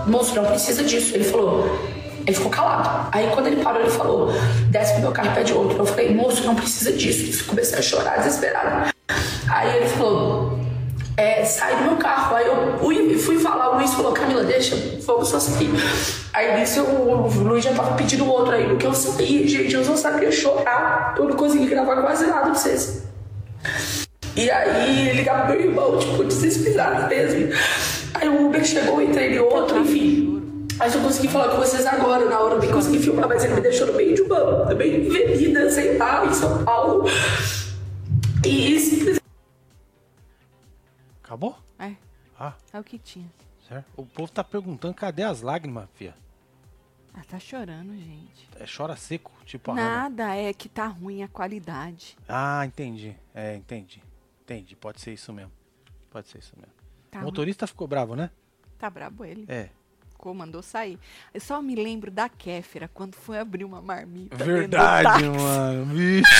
moço, 0.06 0.36
não 0.36 0.46
precisa 0.46 0.84
disso. 0.84 1.16
Ele 1.16 1.24
falou, 1.24 1.80
ele 2.28 2.36
ficou 2.36 2.52
calado. 2.52 3.08
Aí 3.12 3.30
quando 3.34 3.48
ele 3.48 3.64
parou, 3.64 3.82
ele 3.82 3.90
falou, 3.90 4.32
desce 4.70 4.94
pro 4.94 5.04
meu 5.04 5.12
carro 5.12 5.30
e 5.30 5.36
pede 5.36 5.54
outro. 5.54 5.78
Eu 5.78 5.86
falei, 5.86 6.14
moço, 6.14 6.46
não 6.46 6.56
precisa 6.56 6.92
disso. 6.92 7.42
Eu 7.42 7.48
comecei 7.48 7.80
a 7.80 7.82
chorar, 7.82 8.18
desesperado. 8.18 8.92
Aí 9.50 9.78
ele 9.78 9.88
falou, 9.88 10.60
é, 11.16 11.46
sai 11.46 11.78
do 11.78 11.84
meu 11.84 11.96
carro. 11.96 12.36
Aí 12.36 12.46
eu 12.46 12.78
fui, 12.78 13.18
fui 13.18 13.40
falar, 13.40 13.72
o 13.72 13.76
Luiz 13.78 13.94
falou, 13.94 14.12
Camila, 14.12 14.44
deixa, 14.44 14.76
vamos 15.06 15.30
só 15.30 15.40
sair. 15.40 15.72
Aí 16.34 16.64
o, 16.80 17.28
Luiz 17.44 17.64
já 17.64 17.74
tava 17.74 17.96
pedindo 17.96 18.26
outro 18.28 18.54
aí. 18.54 18.68
No 18.68 18.78
que 18.78 18.86
eu 18.86 18.94
saí, 18.94 19.48
gente, 19.48 19.74
eu 19.74 19.86
só 19.86 19.96
sabia 19.96 20.32
chorar. 20.32 21.16
Eu 21.18 21.30
não 21.30 21.38
consegui 21.38 21.68
gravar 21.68 22.02
quase 22.02 22.28
nada 22.28 22.42
pra 22.42 22.54
vocês. 22.54 23.04
E 24.36 24.50
aí 24.50 25.14
ligava 25.14 25.48
pro 25.48 25.58
meu 25.58 25.70
irmão, 25.70 26.00
tipo, 26.00 26.24
desesperado 26.24 27.08
mesmo. 27.10 27.50
Aí 28.14 28.28
o 28.30 28.48
Uber 28.48 28.64
chegou, 28.64 29.02
entrei 29.02 29.36
em 29.36 29.40
outro, 29.40 29.80
enfim. 29.80 30.68
Aí 30.80 30.92
eu 30.94 31.02
consegui 31.02 31.28
falar 31.28 31.50
com 31.50 31.58
vocês 31.58 31.86
agora, 31.86 32.26
na 32.30 32.40
hora 32.40 32.56
eu 32.56 32.60
nem 32.60 32.72
consegui 32.72 33.00
filmar, 33.00 33.28
mas 33.28 33.44
ele 33.44 33.56
me 33.56 33.62
deixou 33.62 33.88
no 33.88 33.94
meio 33.94 34.16
de 34.16 34.22
uma, 34.22 34.66
de 34.66 34.72
avenida, 34.74 35.70
sei 35.70 35.98
lá, 35.98 36.26
em 36.26 36.34
São 36.34 36.64
Paulo. 36.64 37.06
E 38.46 38.80
simplesmente 38.80 39.22
Acabou? 41.24 41.56
É, 41.80 41.94
Ah, 42.40 42.54
é 42.74 42.80
o 42.80 42.84
que 42.84 42.98
tinha. 42.98 43.28
certo. 43.68 43.86
O 43.96 44.06
povo 44.06 44.32
tá 44.32 44.44
perguntando 44.44 44.94
cadê 44.94 45.24
as 45.24 45.42
lágrimas, 45.42 45.88
fia. 45.96 46.14
Ah, 47.14 47.22
tá 47.30 47.38
chorando, 47.40 47.94
gente. 47.94 48.50
É, 48.60 48.66
chora 48.66 48.96
seco, 48.96 49.32
tipo 49.46 49.72
a 49.72 49.76
Hannah. 49.76 50.10
Nada, 50.10 50.36
é 50.36 50.52
que 50.54 50.68
tá 50.68 50.88
ruim 50.88 51.22
a 51.24 51.28
qualidade. 51.28 52.18
Ah, 52.28 52.66
entendi. 52.66 53.16
É, 53.36 53.56
entendi. 53.56 54.02
Entendi. 54.54 54.76
Pode 54.76 55.02
ser 55.02 55.14
isso 55.14 55.32
mesmo. 55.32 55.52
Pode 56.10 56.28
ser 56.28 56.40
isso 56.40 56.54
mesmo. 56.58 56.74
Tá, 57.10 57.20
o 57.20 57.24
motorista 57.24 57.68
ficou 57.68 57.88
bravo, 57.88 58.16
né? 58.16 58.30
tá 58.78 58.90
brabo 58.90 59.24
ele. 59.24 59.46
É. 59.48 59.70
Ficou, 60.10 60.34
mandou 60.34 60.64
sair. 60.64 60.98
Eu 61.34 61.40
só 61.40 61.62
me 61.62 61.76
lembro 61.76 62.10
da 62.10 62.28
Kéfera 62.28 62.90
quando 62.92 63.16
foi 63.16 63.38
abrir 63.38 63.64
uma 63.64 63.82
marmita. 63.82 64.44
Verdade, 64.44 65.24
mano. 65.26 65.86
Vixe. 65.94 66.32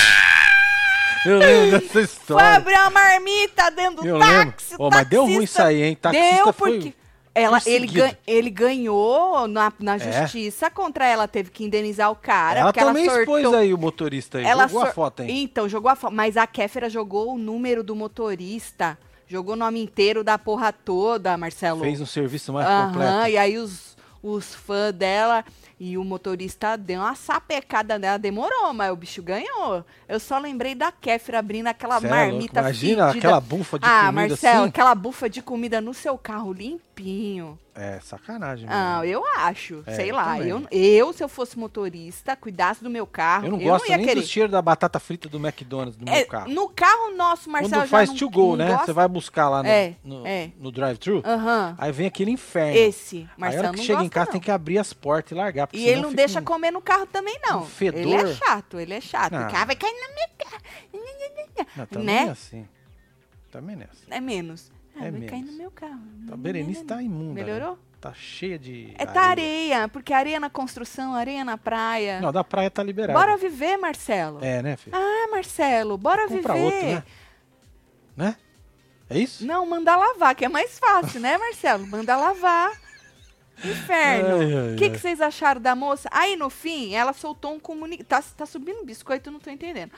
Eu 1.24 1.38
lembro 1.38 1.70
dessa 1.78 1.92
Foi 1.92 2.02
história. 2.02 2.56
abrir 2.56 2.74
uma 2.74 2.90
marmita 2.90 3.70
dentro 3.70 4.02
do 4.02 4.08
Eu 4.08 4.18
lembro. 4.18 4.54
Ô, 4.76 4.90
mas 4.90 5.08
deu 5.08 5.24
ruim 5.24 5.44
isso 5.44 5.62
aí, 5.62 5.82
hein? 5.82 5.94
Taxista 5.94 6.34
Deu 6.44 6.52
foi 6.52 6.72
porque 6.74 6.94
ela, 7.34 7.58
ele, 7.64 7.86
gan- 7.86 8.14
ele 8.26 8.50
ganhou 8.50 9.46
na, 9.48 9.72
na 9.78 9.96
É. 9.96 9.98
justiça 10.22 10.70
contra 10.70 11.06
ela, 11.06 11.26
teve 11.26 11.50
que 11.50 11.64
indenizar 11.64 12.10
o 12.10 12.16
cara. 12.16 12.60
Ela 12.60 12.72
também 12.72 13.06
ela 13.06 13.20
expôs 13.20 13.42
sortou. 13.42 13.58
aí 13.60 13.72
o 13.72 13.78
motorista 13.78 14.38
aí. 14.38 14.44
Ela 14.44 14.66
Jogou 14.66 14.82
a 14.82 14.86
sor- 14.86 14.94
foto 14.94 15.22
aí. 15.22 15.42
Então, 15.42 15.68
jogou 15.68 15.90
a 15.90 15.96
foto. 15.96 16.12
Mas 16.12 16.36
a 16.36 16.46
Kéfera 16.46 16.90
jogou 16.90 17.34
o 17.34 17.38
número 17.38 17.82
do 17.82 17.94
motorista. 17.96 18.98
Jogou 19.26 19.54
o 19.54 19.56
nome 19.56 19.80
inteiro 19.82 20.22
da 20.22 20.36
porra 20.38 20.72
toda, 20.72 21.36
Marcelo. 21.38 21.80
Fez 21.80 22.00
um 22.00 22.06
serviço 22.06 22.52
mais 22.52 22.66
completo. 22.66 23.28
e 23.30 23.38
aí 23.38 23.56
os, 23.56 23.96
os 24.22 24.54
fãs 24.54 24.92
dela 24.92 25.42
e 25.84 25.98
o 25.98 26.04
motorista 26.04 26.76
deu 26.76 27.00
uma 27.00 27.16
sapecada 27.16 27.98
nela. 27.98 28.16
Demorou, 28.16 28.72
mas 28.72 28.92
o 28.92 28.94
bicho 28.94 29.20
ganhou. 29.20 29.84
Eu 30.08 30.20
só 30.20 30.38
lembrei 30.38 30.76
da 30.76 30.92
Kéfera 30.92 31.40
abrindo 31.40 31.66
aquela 31.66 31.98
Cê 31.98 32.06
é 32.06 32.10
marmita 32.10 32.60
Imagina 32.60 33.08
fedida. 33.08 33.18
aquela 33.26 33.40
bufa 33.40 33.80
de 33.80 33.84
ah, 33.84 34.06
comida 34.06 34.12
Marcelo, 34.28 34.60
assim. 34.60 34.68
aquela 34.68 34.94
bufa 34.94 35.28
de 35.28 35.42
comida 35.42 35.80
no 35.80 35.92
seu 35.92 36.16
carro 36.16 36.52
limpinho. 36.52 37.58
É, 37.74 37.98
sacanagem. 38.00 38.66
Ah, 38.68 39.00
mesmo. 39.00 39.14
eu 39.14 39.26
acho. 39.38 39.82
É, 39.86 39.94
sei 39.94 40.10
eu 40.10 40.14
lá. 40.16 40.38
Eu, 40.40 40.66
eu, 40.70 41.10
se 41.14 41.24
eu 41.24 41.28
fosse 41.28 41.58
motorista, 41.58 42.36
cuidasse 42.36 42.84
do 42.84 42.90
meu 42.90 43.06
carro. 43.06 43.46
Eu 43.46 43.52
não 43.52 43.58
gosto 43.58 43.88
ia 43.88 43.96
nem 43.96 44.06
querer. 44.06 44.20
do 44.20 44.26
cheiro 44.26 44.50
da 44.50 44.60
batata 44.60 45.00
frita 45.00 45.26
do 45.26 45.38
McDonald's 45.38 45.96
no 45.98 46.06
É, 46.06 46.18
meu 46.18 46.26
carro. 46.26 46.50
No 46.50 46.68
carro 46.68 47.16
nosso, 47.16 47.48
Marcelo, 47.48 47.72
Quando 47.76 47.82
já 47.84 47.88
faz 47.88 48.10
não, 48.10 48.16
to 48.16 48.28
go, 48.28 48.48
não 48.50 48.56
né? 48.56 48.68
gosta. 48.72 48.84
Você 48.86 48.92
vai 48.92 49.08
buscar 49.08 49.48
lá 49.48 49.62
no, 49.62 49.68
É, 49.70 49.94
no, 50.04 50.26
é. 50.26 50.50
no 50.60 50.70
drive-thru. 50.70 51.22
Aham. 51.24 51.74
Aí 51.78 51.90
vem 51.92 52.06
aquele 52.06 52.30
inferno. 52.30 52.76
Esse, 52.76 53.16
Aí 53.20 53.24
a 53.24 53.40
Marcelo 53.40 53.62
hora 53.64 53.72
que 53.72 53.78
não 53.78 53.84
chega 53.84 53.94
gosta, 54.00 54.06
em 54.06 54.10
casa 54.10 54.26
não. 54.26 54.32
tem 54.32 54.40
que 54.42 54.50
abrir 54.50 54.78
as 54.78 54.92
portas 54.92 55.32
e 55.32 55.34
largar. 55.34 55.68
E 55.72 55.86
ele 55.88 56.02
não 56.02 56.10
fica 56.10 56.16
deixa 56.22 56.42
comer 56.42 56.70
no 56.70 56.80
carro 56.82 57.06
também, 57.06 57.38
não. 57.42 57.62
um 57.62 57.66
fedor. 57.66 58.00
Ele 58.00 58.14
é 58.14 58.34
chato, 58.34 58.78
ele 58.78 58.94
é 58.94 59.00
chato. 59.00 59.34
Ah. 59.34 59.46
O 59.48 59.50
cara 59.50 59.64
vai 59.66 59.76
cair 59.76 59.92
na 59.92 60.14
minha 60.14 60.28
cara. 60.38 60.62
Não, 61.76 61.86
também 61.86 62.06
né? 62.06 62.26
é 62.26 62.30
assim. 62.30 62.68
Também 63.50 63.76
é 63.80 63.84
assim. 63.84 64.06
É 64.10 64.20
menos. 64.20 64.70
Ah, 64.96 65.06
É 65.06 65.10
vai 65.10 65.20
cair 65.22 65.40
menos. 65.40 65.52
no 65.52 65.58
meu 65.58 65.70
carro. 65.70 66.00
A 66.30 66.36
Berenice 66.36 66.84
tá 66.84 67.02
imunda. 67.02 67.34
né? 67.34 67.44
Melhorou? 67.44 67.78
Tá 68.00 68.12
cheia 68.12 68.58
de. 68.58 68.92
É 68.98 69.06
tá 69.06 69.22
areia, 69.22 69.86
porque 69.88 70.12
areia 70.12 70.40
na 70.40 70.50
construção, 70.50 71.14
areia 71.14 71.44
na 71.44 71.56
praia. 71.56 72.20
Não, 72.20 72.32
da 72.32 72.42
praia 72.42 72.70
tá 72.70 72.82
liberado. 72.82 73.18
Bora 73.18 73.36
viver, 73.36 73.76
Marcelo. 73.76 74.38
É, 74.42 74.60
né, 74.62 74.76
filho? 74.76 74.96
Ah, 74.96 75.28
Marcelo, 75.30 75.96
bora 75.96 76.26
Compra 76.26 76.54
viver. 76.54 76.64
outro, 76.64 76.86
né? 76.86 77.04
Né? 78.16 78.36
É 79.08 79.18
isso? 79.18 79.46
Não, 79.46 79.64
mandar 79.66 79.96
lavar, 79.96 80.34
que 80.34 80.44
é 80.44 80.48
mais 80.48 80.78
fácil, 80.78 81.20
né, 81.20 81.38
Marcelo? 81.38 81.86
Manda 81.86 82.16
lavar. 82.16 82.72
Inferno. 83.64 84.74
O 84.74 84.76
que, 84.76 84.90
que 84.90 84.98
vocês 84.98 85.20
acharam 85.20 85.60
da 85.60 85.74
moça? 85.74 86.08
Aí, 86.12 86.36
no 86.36 86.50
fim, 86.50 86.94
ela 86.94 87.12
soltou 87.12 87.54
um 87.54 87.60
comunicado. 87.60 88.08
Tá, 88.08 88.22
tá 88.38 88.46
subindo 88.46 88.84
biscoito, 88.84 89.28
eu 89.28 89.32
não 89.32 89.40
tô 89.40 89.50
entendendo. 89.50 89.92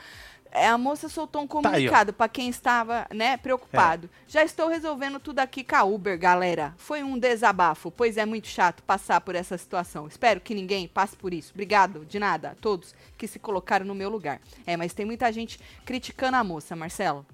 É, 0.55 0.69
a 0.69 0.77
moça 0.77 1.09
soltou 1.09 1.41
um 1.41 1.47
Tá 1.47 1.53
comunicado 1.53 2.13
pra 2.13 2.29
quem 2.29 2.47
estava, 2.47 3.05
né, 3.13 3.35
preocupado. 3.35 4.07
É. 4.07 4.31
Já 4.31 4.43
estou 4.43 4.69
resolvendo 4.69 5.19
tudo 5.19 5.39
aqui 5.39 5.65
com 5.65 5.75
a 5.75 5.83
Uber, 5.83 6.17
galera. 6.17 6.73
Foi 6.77 7.03
um 7.03 7.19
desabafo, 7.19 7.91
pois 7.91 8.15
é 8.15 8.25
muito 8.25 8.47
chato 8.47 8.81
passar 8.81 9.19
por 9.19 9.35
essa 9.35 9.57
situação. 9.57 10.07
Espero 10.07 10.39
que 10.39 10.55
ninguém 10.55 10.87
passe 10.87 11.17
por 11.17 11.33
isso. 11.33 11.51
Obrigado, 11.53 12.05
de 12.05 12.17
nada, 12.17 12.51
a 12.51 12.55
todos 12.55 12.95
que 13.17 13.27
se 13.27 13.37
colocaram 13.37 13.85
no 13.85 13.93
meu 13.93 14.09
lugar. 14.09 14.39
É, 14.65 14.77
mas 14.77 14.93
tem 14.93 15.05
muita 15.05 15.29
gente 15.31 15.59
criticando 15.83 16.37
a 16.37 16.43
moça, 16.43 16.73
Marcelo. 16.73 17.25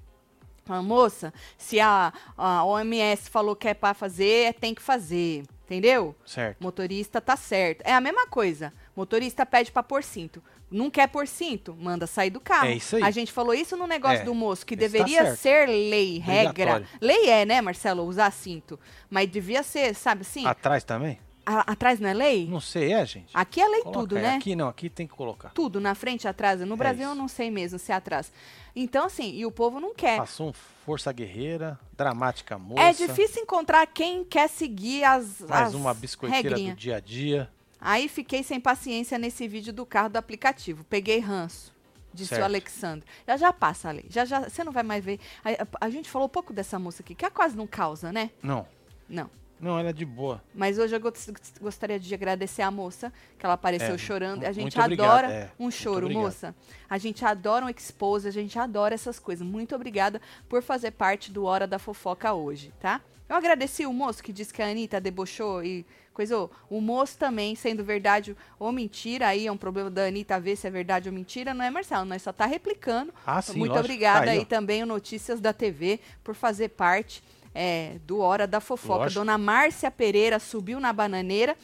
A 0.67 0.81
moça, 0.81 1.31
se 1.57 1.79
a, 1.79 2.11
a 2.35 2.65
OMS 2.65 3.29
falou 3.29 3.55
que 3.55 3.67
é 3.67 3.73
pra 3.75 3.93
fazer, 3.93 4.55
tem 4.55 4.73
que 4.73 4.81
fazer. 4.81 5.43
Entendeu? 5.71 6.13
Certo. 6.25 6.57
Motorista 6.61 7.21
tá 7.21 7.37
certo. 7.37 7.81
É 7.85 7.93
a 7.93 8.01
mesma 8.01 8.27
coisa. 8.27 8.73
Motorista 8.95 9.45
pede 9.45 9.71
pra 9.71 9.81
pôr 9.81 10.03
cinto. 10.03 10.43
Não 10.69 10.89
quer 10.89 11.07
pôr 11.07 11.27
cinto? 11.27 11.75
Manda 11.79 12.05
sair 12.07 12.29
do 12.29 12.39
carro. 12.39 12.67
É 12.67 12.75
isso 12.75 12.95
aí. 12.97 13.03
A 13.03 13.11
gente 13.11 13.31
falou 13.31 13.53
isso 13.53 13.75
no 13.77 13.87
negócio 13.87 14.21
É, 14.21 14.23
do 14.23 14.33
moço, 14.33 14.65
que 14.65 14.73
esse 14.73 14.81
tá 14.83 14.91
deveria 14.91 15.23
certo. 15.25 15.37
ser 15.39 15.65
lei, 15.67 16.17
regra. 16.19 16.83
Lei 17.01 17.29
é, 17.29 17.45
né, 17.45 17.61
Marcelo, 17.61 18.03
usar 18.03 18.31
cinto. 18.31 18.79
Mas 19.09 19.29
devia 19.29 19.63
ser, 19.63 19.93
sabe 19.95 20.21
assim? 20.21 20.45
Atrás 20.45 20.83
também? 20.83 21.19
A- 21.45 21.71
atrás 21.71 21.99
não 21.99 22.07
é 22.07 22.13
lei? 22.13 22.47
Não 22.47 22.61
sei, 22.61 22.93
é, 22.93 23.05
gente? 23.05 23.31
Aqui 23.33 23.59
é 23.59 23.67
lei 23.67 23.81
Coloca 23.81 23.99
tudo, 23.99 24.15
aí. 24.17 24.21
né? 24.21 24.35
Aqui 24.35 24.55
não, 24.55 24.67
aqui 24.69 24.89
tem 24.89 25.07
que 25.07 25.13
colocar. 25.13 25.49
Tudo, 25.49 25.81
na 25.81 25.95
frente, 25.95 26.27
atrás. 26.27 26.61
No 26.61 26.77
Brasil 26.77 27.03
eu 27.03 27.09
É 27.09 27.11
isso. 27.13 27.21
não 27.21 27.27
sei 27.27 27.49
mesmo 27.49 27.79
se 27.79 27.91
é 27.91 27.95
atrás. 27.95 28.31
Então, 28.75 29.05
assim, 29.05 29.33
e 29.35 29.45
o 29.45 29.51
povo 29.51 29.79
não 29.79 29.93
quer. 29.93 30.17
Passou 30.17 30.49
um 30.49 30.53
Força 30.53 31.11
Guerreira, 31.11 31.79
Dramática 31.95 32.57
Moça. 32.57 32.81
É 32.81 32.93
difícil 32.93 33.43
encontrar 33.43 33.85
quem 33.87 34.23
quer 34.23 34.47
seguir 34.49 35.03
as, 35.03 35.39
Mais 35.41 35.67
as 35.69 35.73
uma 35.73 35.93
biscoiteira 35.93 36.49
regrinhas. 36.49 36.75
do 36.75 36.79
dia 36.79 36.95
a 36.95 36.99
dia. 36.99 37.49
Aí 37.79 38.07
fiquei 38.07 38.43
sem 38.43 38.59
paciência 38.59 39.17
nesse 39.17 39.47
vídeo 39.47 39.73
do 39.73 39.85
carro 39.85 40.09
do 40.09 40.17
aplicativo. 40.17 40.83
Peguei 40.85 41.19
ranço. 41.19 41.71
Disse 42.13 42.29
Certo. 42.29 42.41
o 42.41 42.45
Alexandre. 42.45 43.07
Já 43.25 43.37
já 43.37 43.53
passa, 43.53 43.89
Ale. 43.89 44.05
Já 44.09 44.25
já. 44.25 44.41
Você 44.49 44.63
não 44.63 44.71
vai 44.71 44.83
mais 44.83 45.03
ver. 45.03 45.19
A, 45.45 45.49
a- 45.63 45.85
a 45.85 45.89
gente 45.89 46.09
falou 46.09 46.27
pouco 46.27 46.51
dessa 46.53 46.77
moça 46.77 47.01
aqui, 47.01 47.15
que 47.15 47.23
ela 47.23 47.33
quase 47.33 47.55
não 47.55 47.65
causa, 47.65 48.11
né? 48.11 48.31
Não, 48.43 48.67
Não. 49.07 49.29
Não, 49.61 49.77
ela 49.79 49.89
é 49.89 49.93
de 49.93 50.05
boa. 50.05 50.41
Mas 50.53 50.77
hoje 50.79 50.95
eu 50.95 50.99
gos- 50.99 51.29
gostaria 51.61 51.99
de 51.99 52.13
agradecer 52.13 52.61
a 52.63 52.71
moça, 52.71 53.13
que 53.37 53.45
ela 53.45 53.53
apareceu 53.53 53.93
É, 53.95 53.97
chorando. 53.97 54.43
A 54.43 54.51
gente 54.51 54.79
obrigado, 54.79 55.09
adora 55.09 55.31
é, 55.31 55.49
um 55.59 55.69
choro, 55.69 56.09
moça. 56.09 56.55
A 56.89 56.97
gente 56.97 57.23
adora 57.23 57.65
um 57.65 57.69
expose, 57.69 58.27
a 58.27 58.31
gente 58.31 58.57
adora 58.57 58.95
essas 58.95 59.19
coisas. 59.19 59.45
Muito 59.47 59.75
obrigada 59.75 60.19
por 60.49 60.61
fazer 60.63 60.91
parte 60.91 61.31
do 61.31 61.45
Hora 61.45 61.67
da 61.67 61.77
Fofoca 61.79 62.33
hoje, 62.33 62.73
tá? 62.79 62.99
Eu 63.29 63.35
agradeci 63.37 63.85
o 63.85 63.93
moço 63.93 64.21
que 64.21 64.33
disse 64.33 64.53
que 64.53 64.61
a 64.61 64.67
Anitta 64.67 64.99
debochou 64.99 65.63
e 65.63 65.85
coisou. 66.13 66.51
O 66.69 66.81
moço 66.81 67.17
também, 67.17 67.55
sendo 67.55 67.81
verdade 67.81 68.35
ou 68.59 68.73
mentira, 68.73 69.27
aí 69.27 69.47
é 69.47 69.51
um 69.51 69.55
problema 69.55 69.89
da 69.89 70.03
Anitta 70.05 70.37
ver 70.37 70.57
se 70.57 70.67
é 70.67 70.69
verdade 70.69 71.07
ou 71.07 71.15
mentira, 71.15 71.53
não 71.53 71.63
é, 71.63 71.69
Marcelo? 71.69 72.03
Nós 72.03 72.21
só 72.21 72.33
tá 72.33 72.45
replicando. 72.45 73.13
Ah, 73.25 73.41
sim, 73.41 73.57
Muito 73.57 73.69
lógico. 73.71 73.85
obrigada 73.85 74.31
Aí, 74.31 74.39
aí, 74.39 74.39
ó. 74.39 74.45
também 74.45 74.83
o 74.83 74.85
Notícias 74.85 75.39
da 75.39 75.53
TV 75.53 76.01
por 76.21 76.35
fazer 76.35 76.69
parte 76.69 77.23
é, 77.53 77.97
do 78.05 78.19
Hora 78.19 78.47
da 78.47 78.59
Fofoca. 78.59 78.99
Lógico. 79.03 79.19
Dona 79.21 79.37
Márcia 79.37 79.91
Pereira 79.91 80.39
subiu 80.39 80.79
na 80.79 80.91
bananeira. 80.93 81.55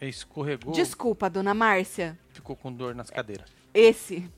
Escorregou, 0.00 0.72
Desculpa, 0.72 1.28
dona 1.28 1.52
Márcia. 1.54 2.16
ficou 2.32 2.54
com 2.54 2.72
dor 2.72 2.94
nas 2.94 3.10
cadeiras. 3.10 3.50
Esse. 3.74 4.30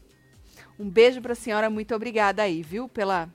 Um 0.78 0.88
beijo 0.88 1.20
pra 1.20 1.34
senhora, 1.34 1.68
muito 1.68 1.94
obrigada 1.94 2.42
aí, 2.42 2.62
viu? 2.62 2.88
Pela, 2.88 3.28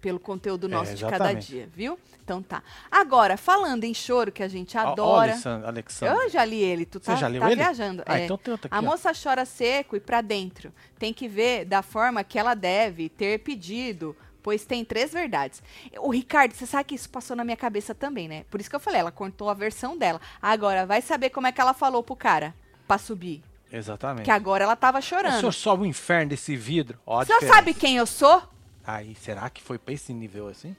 pelo 0.00 0.20
conteúdo 0.20 0.66
É, 0.66 0.70
nosso 0.70 0.94
de 0.94 1.04
cada 1.06 1.32
dia, 1.32 1.66
viu? 1.74 1.98
Então 2.22 2.42
tá. 2.42 2.62
Agora, 2.90 3.38
falando 3.38 3.84
em 3.84 3.94
choro, 3.94 4.30
que 4.30 4.42
a 4.42 4.48
gente 4.48 4.76
adora. 4.76 5.32
Alexandre- 5.32 5.66
Alexandre. 5.66 6.14
Eu 6.24 6.28
já 6.30 6.44
li 6.44 6.62
ele, 6.62 6.84
tu 6.84 6.98
Você 7.00 7.06
tá, 7.06 7.16
já 7.16 7.26
leu 7.28 7.40
tá 7.40 7.46
ele? 7.50 7.56
viajando. 7.62 8.02
Ah, 8.04 8.20
é. 8.20 8.24
então 8.24 8.36
tem 8.36 8.52
outro 8.52 8.66
aqui, 8.66 8.74
A 8.76 8.78
ó. 8.78 8.82
moça 8.82 9.10
chora 9.14 9.46
seco 9.46 9.96
e 9.96 10.00
pra 10.00 10.20
dentro. 10.20 10.70
Tem 10.98 11.14
que 11.14 11.26
ver 11.26 11.64
da 11.64 11.80
forma 11.82 12.22
que 12.22 12.38
ela 12.38 12.54
deve 12.54 13.08
ter 13.08 13.38
pedido, 13.40 14.14
pois 14.42 14.64
tem 14.64 14.84
três 14.84 15.12
verdades. 15.12 15.62
O 15.98 16.10
Ricardo, 16.10 16.52
você 16.54 16.66
sabe 16.66 16.84
que 16.84 16.94
isso 16.94 17.08
passou 17.10 17.36
na 17.36 17.44
minha 17.44 17.56
cabeça 17.56 17.94
também, 17.94 18.28
né? 18.28 18.44
Por 18.50 18.60
isso 18.60 18.68
que 18.70 18.76
eu 18.76 18.80
falei, 18.80 19.00
ela 19.00 19.12
contou 19.12 19.48
a 19.50 19.54
versão 19.54 19.96
dela. 19.96 20.20
Agora, 20.40 20.86
vai 20.86 21.00
saber 21.02 21.30
como 21.30 21.46
é 21.46 21.52
que 21.52 21.60
ela 21.60 21.74
falou 21.74 22.02
pro 22.02 22.16
cara 22.16 22.54
pra 22.86 22.98
subir. 22.98 23.42
Exatamente. 23.72 24.24
Que 24.24 24.30
agora 24.30 24.64
ela 24.64 24.74
tava 24.74 24.98
O 24.98 25.02
chorando. 25.02 25.38
senhor 25.38 25.52
sobe 25.52 25.82
o 25.84 25.86
inferno 25.86 26.30
desse 26.30 26.56
vidro. 26.56 26.98
Ó, 27.06 27.20
O 27.22 27.24
senhor 27.24 27.40
sabe 27.44 27.72
quem 27.72 27.96
eu 27.96 28.06
sou? 28.06 28.42
Aí, 28.84 29.14
será 29.14 29.48
que 29.48 29.62
foi 29.62 29.78
pra 29.78 29.94
esse 29.94 30.12
nível 30.12 30.48
assim? 30.48 30.74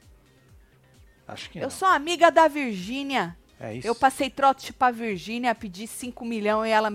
Acho 1.28 1.50
que 1.50 1.60
Eu 1.60 1.64
não. 1.64 1.70
sou 1.70 1.88
amiga 1.88 2.30
da 2.30 2.48
Virgínia. 2.48 3.38
É 3.60 3.76
isso. 3.76 3.88
Eu 3.88 3.94
passei 3.94 4.30
trote 4.30 4.74
pra 4.74 4.90
Virgínia, 4.90 5.54
pedi 5.54 5.86
5 5.86 6.26
milhões 6.26 6.68
e 6.68 6.72
ela. 6.74 6.92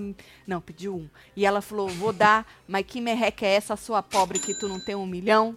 Não, 0.46 0.60
pediu 0.60 0.96
um. 0.96 1.08
E 1.36 1.46
ela 1.46 1.62
falou: 1.62 1.88
vou 1.88 2.12
dar, 2.12 2.44
mas 2.66 2.84
que 2.84 3.00
merreca 3.00 3.46
é 3.46 3.54
essa 3.54 3.76
sua 3.76 4.02
pobre 4.02 4.40
que 4.40 4.52
tu 4.52 4.68
não 4.68 4.80
tem 4.84 4.96
um 4.96 5.06
milhão? 5.06 5.54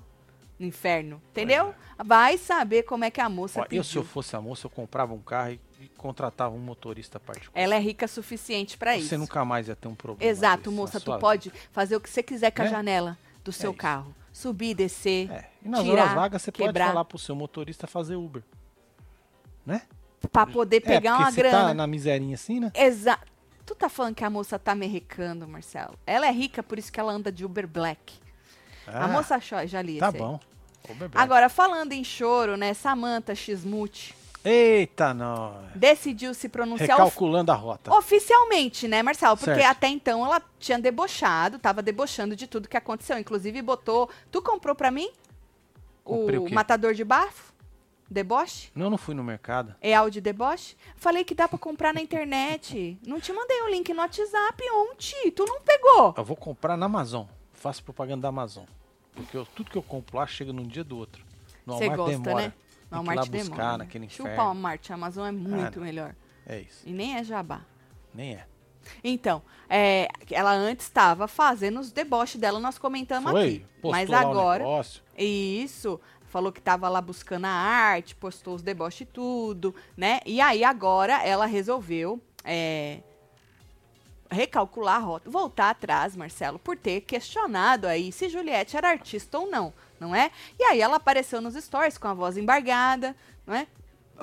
No 0.60 0.66
inferno, 0.66 1.22
entendeu? 1.32 1.74
Vai 1.98 2.38
saber 2.38 2.84
como 2.84 3.06
é 3.06 3.10
que 3.12 3.22
a 3.22 3.30
moça 3.30 3.62
Ó, 3.62 3.66
eu, 3.72 3.84
se 3.84 3.96
eu 3.96 4.04
fosse 4.04 4.36
a 4.36 4.42
moça, 4.42 4.68
eu 4.68 4.70
comprava 4.70 5.14
um 5.14 5.20
carro 5.22 5.52
e, 5.52 5.60
e 5.82 5.88
contratava 5.90 6.54
um 6.54 6.60
motorista 6.60 7.20
particular. 7.20 7.52
Ela 7.64 7.76
é 7.76 7.80
rica 7.80 8.08
suficiente 8.08 8.78
pra 8.78 8.94
Você 8.94 9.00
isso. 9.00 9.18
nunca 9.18 9.46
mais 9.46 9.68
ia 9.70 9.76
ter 9.76 9.88
um 9.88 9.96
problema. 9.96 10.30
Exato, 10.30 10.72
moça, 10.72 11.00
tu 11.00 11.18
pode 11.18 11.52
fazer 11.72 11.96
o 11.96 12.02
que 12.02 12.10
você 12.10 12.22
quiser 12.22 12.52
com 12.52 12.62
a 12.62 12.66
Né? 12.66 12.72
janela 12.72 13.18
do 13.44 13.52
seu 13.52 13.72
isso. 13.72 13.80
carro. 13.80 14.14
Subir, 14.34 14.74
descer, 14.76 15.28
vida. 15.28 15.36
É. 15.40 15.50
E 15.66 15.70
nas 15.70 15.84
tirar, 15.84 16.02
horas 16.04 16.14
vagas 16.14 16.42
você 16.42 16.52
quebrar. 16.52 16.74
pode 16.74 16.92
falar 16.94 17.06
pro 17.06 17.18
seu 17.18 17.36
motorista 17.36 17.88
fazer 17.88 18.16
Uber. 18.16 18.44
Né? 19.66 19.82
pra 20.34 20.46
poder 20.46 20.82
pegar 20.82 21.12
é, 21.12 21.14
uma 21.16 21.32
se 21.32 21.38
grana. 21.38 21.58
tá 21.70 21.74
na 21.74 21.88
miserinha 21.88 22.36
assim, 22.36 22.60
né? 22.60 22.72
Exato. 22.76 23.26
Tu 23.66 23.74
tá 23.76 23.88
falando 23.88 24.16
que 24.16 24.24
a 24.24 24.30
moça 24.30 24.60
tá 24.60 24.76
merrecando, 24.76 25.48
Marcelo? 25.48 25.94
Ela 26.06 26.28
é 26.28 26.32
rica, 26.32 26.62
por 26.62 26.78
isso 26.78 26.92
que 26.92 27.00
ela 27.00 27.14
anda 27.14 27.32
de 27.32 27.46
Uber 27.46 27.68
Black. 27.68 28.16
a 28.88 29.06
Ah, 29.06 29.08
moça 29.08 29.36
achou, 29.36 29.66
já 29.68 29.82
li 29.82 29.98
Tá 30.00 30.12
bom. 30.12 30.40
Agora, 31.16 31.50
falando 31.50 31.94
em 31.94 32.04
choro, 32.04 32.56
né? 32.58 32.74
Samantha 32.74 33.34
Xmut 33.36 34.16
Eita, 34.44 35.14
não. 35.14 35.54
decidiu 35.76 36.34
se 36.34 36.48
pronunciar 36.48 36.90
Recalculando 36.98 37.52
a 37.52 37.56
rota. 37.56 37.94
oficialmente, 37.94 38.88
né, 38.88 39.04
Marcelo? 39.04 39.36
Porque 39.36 39.54
Certo. 39.54 39.70
até 39.70 39.88
então 39.90 40.26
ela 40.26 40.42
tinha 40.58 40.80
debochado, 40.80 41.60
tava 41.60 41.82
debochando 41.82 42.36
de 42.36 42.48
tudo 42.48 42.70
que 42.70 42.78
aconteceu. 42.78 43.18
Inclusive 43.18 43.62
botou. 43.62 44.10
Tu 44.32 44.42
comprou 44.42 44.74
pra 44.74 44.92
mim? 44.92 45.10
Comprei 46.04 46.40
o 46.40 46.46
o 46.46 46.54
matador 46.54 46.94
de 46.94 47.04
bafo? 47.04 47.50
Deboche? 48.10 48.72
Não, 48.74 48.90
não 48.90 48.98
fui 48.98 49.14
no 49.14 49.24
mercado. 49.24 49.76
É 49.82 49.94
áudio 49.94 50.20
deboche? 50.22 50.76
Falei 50.96 51.24
que 51.24 51.36
dá 51.36 51.48
pra 51.48 51.60
comprar 51.60 51.94
na 51.94 52.02
internet. 52.02 52.98
Não 53.06 53.20
te 53.20 53.32
mandei 53.32 53.62
o 53.62 53.68
link 53.70 53.94
no 53.94 54.00
WhatsApp 54.02 54.64
ontem. 54.72 55.30
Tu 55.32 55.46
não 55.46 55.62
pegou. 55.62 56.16
Eu 56.18 56.24
vou 56.24 56.36
comprar 56.36 56.76
na 56.76 56.88
Amazon. 56.88 57.26
Faço 57.54 57.84
propaganda 57.84 58.22
da 58.24 58.30
Amazon. 58.30 58.64
Porque 59.24 59.38
eu- 59.38 59.46
tudo 59.46 59.70
que 59.70 59.78
eu 59.78 59.84
compro 59.84 60.18
lá 60.18 60.26
chega 60.28 60.52
num 60.54 60.68
dia 60.68 60.84
do 60.84 60.98
outro. 60.98 61.24
No 61.66 61.74
Você 61.76 61.88
Walmart 61.88 61.98
gosta, 61.98 62.24
demora. 62.24 62.44
né? 62.46 62.50
Tem 62.50 62.50
No 62.50 62.90
que 62.90 62.94
ir 62.94 62.96
Walmart 62.96 63.18
lá 63.18 63.26
buscar 63.26 63.56
demora. 63.56 63.72
né? 63.72 63.78
naquele 63.78 64.10
Chupa 64.10 64.24
o 64.24 64.32
inferno. 64.32 64.44
Walmart, 64.46 64.90
a 64.90 64.94
Amazon 64.94 65.28
é 65.28 65.32
muito 65.32 65.80
não. 65.80 65.86
melhor. 65.86 66.16
É 66.46 66.60
isso. 66.62 66.82
E 66.88 66.92
nem 66.92 67.16
é 67.16 67.24
jabá. 67.24 67.62
Nem 68.14 68.34
é. 68.36 68.46
Então, 69.04 69.44
é, 69.70 70.08
ela 70.32 70.52
antes 70.54 70.86
estava 70.88 71.28
fazendo 71.28 71.80
os 71.80 71.92
deboches 71.92 72.40
dela, 72.42 72.60
nós 72.60 72.78
comentamos 72.80 73.30
Foi? 73.32 73.42
aqui. 73.46 73.66
Postou 73.82 73.92
Mas 73.92 74.12
agora, 74.12 74.64
isso, 75.18 76.00
falou 76.28 76.52
que 76.52 76.62
tava 76.62 76.90
lá 76.90 77.00
buscando 77.02 77.46
a 77.46 77.50
arte, 77.50 78.16
postou 78.16 78.56
os 78.56 78.62
deboches 78.64 79.02
e 79.02 79.06
tudo, 79.06 79.76
né? 79.96 80.22
E 80.26 80.42
aí 80.42 80.64
agora 80.64 81.22
ela 81.24 81.46
resolveu 81.46 82.20
é, 82.44 83.02
recalcular 84.30 84.96
a 84.96 85.00
rota, 85.00 85.30
voltar 85.30 85.72
atrás, 85.72 86.16
Marcelo, 86.16 86.60
por 86.60 86.78
ter 86.78 87.02
questionado 87.02 87.88
aí 87.88 88.12
se 88.12 88.30
Juliette 88.30 88.78
era 88.78 88.90
artista 88.90 89.40
ou 89.40 89.50
não, 89.50 89.74
não 90.00 90.16
é? 90.16 90.32
E 90.58 90.64
aí 90.64 90.82
ela 90.82 90.98
apareceu 90.98 91.42
nos 91.42 91.56
stories 91.56 91.98
com 91.98 92.08
a 92.08 92.14
voz 92.14 92.38
embargada, 92.38 93.16
não 93.46 93.56
é? 93.56 93.68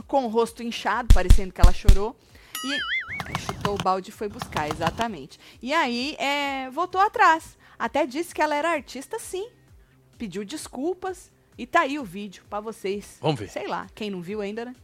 Com 0.06 0.24
o 0.24 0.28
rosto 0.28 0.62
inchado, 0.62 1.12
parecendo 1.12 1.52
que 1.52 1.60
ela 1.60 1.72
chorou. 1.72 2.16
E 2.64 3.40
chutou 3.40 3.74
o 3.74 3.82
balde 3.82 4.10
e 4.10 4.12
foi 4.12 4.28
buscar, 4.28 4.70
exatamente. 4.70 5.38
E 5.60 5.72
aí 5.72 6.16
é, 6.18 6.70
voltou 6.70 7.00
atrás. 7.00 7.56
Até 7.78 8.06
disse 8.06 8.34
que 8.34 8.40
ela 8.40 8.54
era 8.54 8.70
artista 8.70 9.18
sim. 9.18 9.48
Pediu 10.18 10.44
desculpas. 10.44 11.32
E 11.58 11.66
tá 11.66 11.80
aí 11.80 11.98
o 11.98 12.04
vídeo 12.04 12.44
pra 12.48 12.60
vocês. 12.60 13.18
Vamos 13.20 13.40
ver. 13.40 13.48
Sei 13.48 13.66
lá, 13.66 13.86
quem 13.94 14.10
não 14.10 14.20
viu 14.20 14.40
ainda, 14.40 14.64
né? 14.64 14.74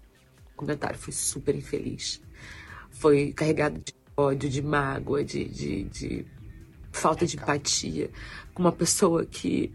O 0.55 0.57
comentário 0.57 0.99
foi 0.99 1.13
super 1.13 1.55
infeliz. 1.55 2.21
Foi 2.91 3.33
carregado 3.33 3.79
de 3.79 3.93
ódio, 4.17 4.49
de 4.49 4.63
mágoa, 4.63 5.25
de, 5.25 5.45
de, 5.45 5.85
de 5.85 6.27
falta 6.91 7.27
de 7.27 7.37
empatia. 7.37 8.11
Com 8.55 8.63
uma 8.63 8.73
pessoa 8.73 9.25
que 9.25 9.73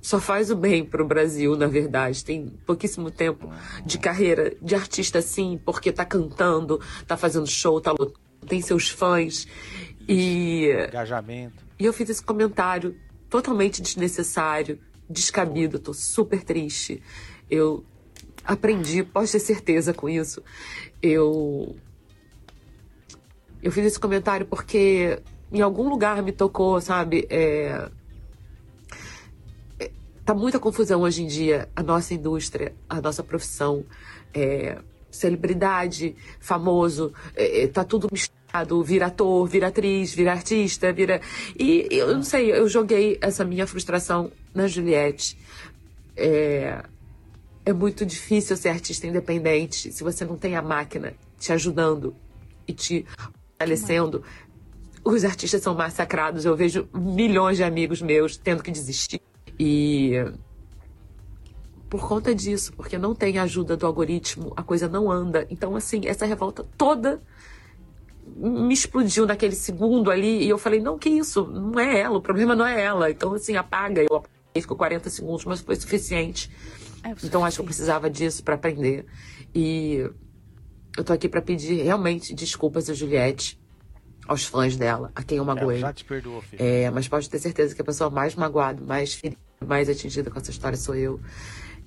só 0.00 0.18
faz 0.18 0.50
o 0.50 0.56
bem 0.56 0.84
pro 0.84 1.06
Brasil, 1.06 1.56
na 1.56 1.66
verdade. 1.66 2.24
Tem 2.24 2.46
pouquíssimo 2.66 3.10
tempo 3.10 3.50
de 3.84 3.98
carreira 3.98 4.54
de 4.60 4.74
artista, 4.74 5.20
sim, 5.20 5.60
porque 5.64 5.92
tá 5.92 6.04
cantando, 6.04 6.80
tá 7.06 7.16
fazendo 7.16 7.46
show, 7.46 7.80
tá 7.80 7.92
lutando, 7.92 8.18
tem 8.46 8.60
seus 8.60 8.88
fãs. 8.88 9.46
E 10.08 10.70
Engajamento. 10.88 11.64
e 11.78 11.84
eu 11.84 11.92
fiz 11.92 12.08
esse 12.08 12.22
comentário 12.22 12.96
totalmente 13.28 13.80
desnecessário, 13.80 14.80
descabido, 15.08 15.78
tô 15.78 15.92
super 15.92 16.42
triste. 16.42 17.02
Eu 17.48 17.84
aprendi, 18.44 19.04
pode 19.04 19.30
ter 19.30 19.38
certeza 19.38 19.92
com 19.92 20.08
isso. 20.08 20.42
Eu 21.02 21.76
eu 23.62 23.70
fiz 23.72 23.84
esse 23.86 24.00
comentário 24.00 24.46
porque 24.46 25.20
em 25.52 25.60
algum 25.60 25.88
lugar 25.88 26.22
me 26.22 26.32
tocou, 26.32 26.80
sabe? 26.80 27.26
É... 27.28 27.88
é, 29.78 29.90
Tá 30.24 30.34
muita 30.34 30.58
confusão 30.58 31.02
hoje 31.02 31.22
em 31.22 31.26
dia 31.26 31.68
a 31.74 31.82
nossa 31.82 32.14
indústria, 32.14 32.74
a 32.88 33.00
nossa 33.00 33.22
profissão. 33.22 33.84
É, 34.32 34.78
celebridade, 35.10 36.14
famoso, 36.38 37.12
é, 37.34 37.64
é, 37.64 37.66
tá 37.66 37.84
tudo 37.84 38.08
misturado, 38.10 38.82
vira 38.82 39.06
ator, 39.06 39.46
vira 39.46 39.68
atriz, 39.68 40.14
vira 40.14 40.32
artista, 40.32 40.92
vira. 40.92 41.20
E 41.58 41.88
eu 41.90 42.14
não 42.14 42.22
sei, 42.22 42.52
eu 42.52 42.68
joguei 42.68 43.18
essa 43.20 43.44
minha 43.44 43.66
frustração 43.66 44.30
na 44.54 44.66
Juliette. 44.66 45.36
É, 46.16 46.84
é 47.64 47.72
muito 47.72 48.06
difícil 48.06 48.56
ser 48.56 48.70
artista 48.70 49.06
independente 49.06 49.92
se 49.92 50.02
você 50.02 50.24
não 50.24 50.36
tem 50.36 50.56
a 50.56 50.62
máquina 50.62 51.14
te 51.38 51.52
ajudando 51.52 52.14
e 52.66 52.72
te 52.72 53.06
fortalecendo. 53.60 54.22
Os 55.04 55.24
artistas 55.24 55.62
são 55.62 55.74
massacrados. 55.74 56.44
Eu 56.44 56.56
vejo 56.56 56.88
milhões 56.94 57.58
de 57.58 57.64
amigos 57.64 58.00
meus 58.00 58.36
tendo 58.36 58.62
que 58.62 58.70
desistir. 58.70 59.20
E 59.58 60.12
por 61.88 62.06
conta 62.06 62.34
disso, 62.34 62.72
porque 62.74 62.96
não 62.96 63.14
tem 63.14 63.38
ajuda 63.38 63.76
do 63.76 63.86
algoritmo, 63.86 64.52
a 64.56 64.62
coisa 64.62 64.88
não 64.88 65.10
anda. 65.10 65.46
Então, 65.50 65.74
assim, 65.76 66.02
essa 66.06 66.24
revolta 66.24 66.64
toda 66.78 67.20
me 68.36 68.72
explodiu 68.72 69.26
naquele 69.26 69.56
segundo 69.56 70.10
ali 70.10 70.44
e 70.44 70.48
eu 70.48 70.56
falei, 70.56 70.80
não, 70.80 70.96
que 70.96 71.08
isso? 71.08 71.46
Não 71.46 71.80
é 71.80 71.98
ela, 72.00 72.18
o 72.18 72.22
problema 72.22 72.54
não 72.54 72.64
é 72.64 72.80
ela. 72.80 73.10
Então, 73.10 73.34
assim, 73.34 73.56
apaga. 73.56 74.02
Eu 74.02 74.16
apaguei, 74.16 74.62
ficou 74.62 74.76
40 74.76 75.10
segundos, 75.10 75.44
mas 75.44 75.60
foi 75.60 75.76
suficiente. 75.76 76.50
É 77.02 77.14
Então 77.24 77.44
acho 77.44 77.56
que 77.56 77.60
eu 77.62 77.66
precisava 77.66 78.08
disso 78.08 78.44
para 78.44 78.54
aprender. 78.54 79.06
E 79.54 80.08
eu 80.96 81.04
tô 81.04 81.12
aqui 81.12 81.28
para 81.28 81.42
pedir 81.42 81.82
realmente 81.82 82.34
desculpas 82.34 82.88
a 82.90 82.94
Juliette, 82.94 83.58
aos 84.26 84.44
fãs 84.44 84.76
dela, 84.76 85.10
a 85.14 85.22
quem 85.22 85.38
eu 85.38 85.44
Ela 85.44 85.54
magoei. 85.54 85.80
já 85.80 85.92
te 85.92 86.04
perdoou, 86.04 86.40
filho. 86.40 86.62
É, 86.62 86.90
mas 86.90 87.08
pode 87.08 87.28
ter 87.28 87.38
certeza 87.38 87.74
que 87.74 87.82
a 87.82 87.84
pessoa 87.84 88.10
mais 88.10 88.34
magoada, 88.34 88.82
mais 88.84 89.14
ferida, 89.14 89.40
mais 89.66 89.88
atingida 89.88 90.30
com 90.30 90.38
essa 90.38 90.50
história 90.50 90.76
sou 90.76 90.94
eu. 90.94 91.20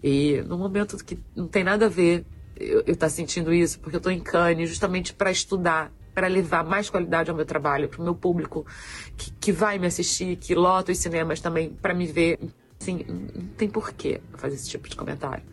E 0.04 0.42
no 0.48 0.58
momento 0.58 0.98
que 1.04 1.18
não 1.36 1.48
tem 1.48 1.64
nada 1.64 1.86
a 1.86 1.90
ver 1.90 2.26
eu, 2.56 2.84
eu 2.86 2.96
tá 2.96 3.10
sentindo 3.10 3.54
isso, 3.54 3.80
porque 3.80 3.96
eu 3.96 4.02
tô 4.02 4.10
em 4.10 4.20
Cannes 4.20 4.70
justamente 4.70 5.14
para 5.14 5.32
estudar, 5.32 5.92
para 6.14 6.28
levar 6.28 6.64
mais 6.64 6.90
qualidade 6.90 7.30
ao 7.30 7.36
meu 7.36 7.46
trabalho, 7.46 7.90
pro 7.90 8.04
meu 8.04 8.14
público 8.16 8.66
que, 9.18 9.32
que 9.32 9.52
vai 9.52 9.80
me 9.80 9.88
assistir, 9.88 10.36
que 10.36 10.54
lota 10.54 10.92
os 10.92 10.98
cinemas 10.98 11.40
também 11.40 11.70
para 11.70 11.94
me 11.94 12.06
ver. 12.06 12.40
Assim, 12.80 13.06
não 13.08 13.48
tem 13.58 13.70
porquê 13.70 14.20
fazer 14.34 14.56
esse 14.56 14.70
tipo 14.70 14.90
de 14.90 14.96
comentário. 14.96 15.44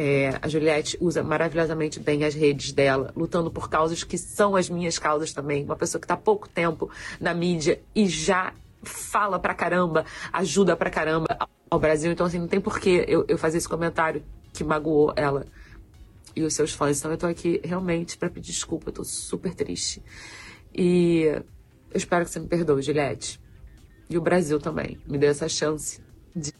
É, 0.00 0.38
a 0.40 0.46
Juliette 0.46 0.96
usa 1.00 1.24
maravilhosamente 1.24 1.98
bem 1.98 2.22
as 2.22 2.32
redes 2.32 2.70
dela, 2.70 3.12
lutando 3.16 3.50
por 3.50 3.68
causas 3.68 4.04
que 4.04 4.16
são 4.16 4.54
as 4.54 4.70
minhas 4.70 4.96
causas 4.96 5.32
também. 5.32 5.64
Uma 5.64 5.74
pessoa 5.74 6.00
que 6.00 6.04
está 6.04 6.16
pouco 6.16 6.48
tempo 6.48 6.88
na 7.20 7.34
mídia 7.34 7.80
e 7.92 8.06
já 8.06 8.54
fala 8.84 9.40
pra 9.40 9.52
caramba, 9.54 10.06
ajuda 10.32 10.76
pra 10.76 10.88
caramba 10.88 11.36
ao 11.68 11.80
Brasil. 11.80 12.12
Então, 12.12 12.26
assim, 12.26 12.38
não 12.38 12.46
tem 12.46 12.60
porquê 12.60 13.04
eu, 13.08 13.24
eu 13.26 13.36
fazer 13.36 13.58
esse 13.58 13.68
comentário 13.68 14.22
que 14.52 14.62
magoou 14.62 15.12
ela 15.16 15.44
e 16.36 16.44
os 16.44 16.54
seus 16.54 16.72
fãs. 16.72 17.00
Então, 17.00 17.10
eu 17.10 17.18
tô 17.18 17.26
aqui 17.26 17.60
realmente 17.64 18.16
pra 18.16 18.30
pedir 18.30 18.52
desculpa. 18.52 18.90
Eu 18.90 18.92
tô 18.94 19.04
super 19.04 19.52
triste. 19.52 20.00
E 20.72 21.22
eu 21.24 21.44
espero 21.96 22.24
que 22.24 22.30
você 22.30 22.38
me 22.38 22.46
perdoe, 22.46 22.82
Juliette. 22.82 23.40
E 24.08 24.16
o 24.16 24.20
Brasil 24.20 24.60
também. 24.60 24.96
Me 25.08 25.18
dê 25.18 25.26
essa 25.26 25.48
chance 25.48 26.00
de, 26.36 26.52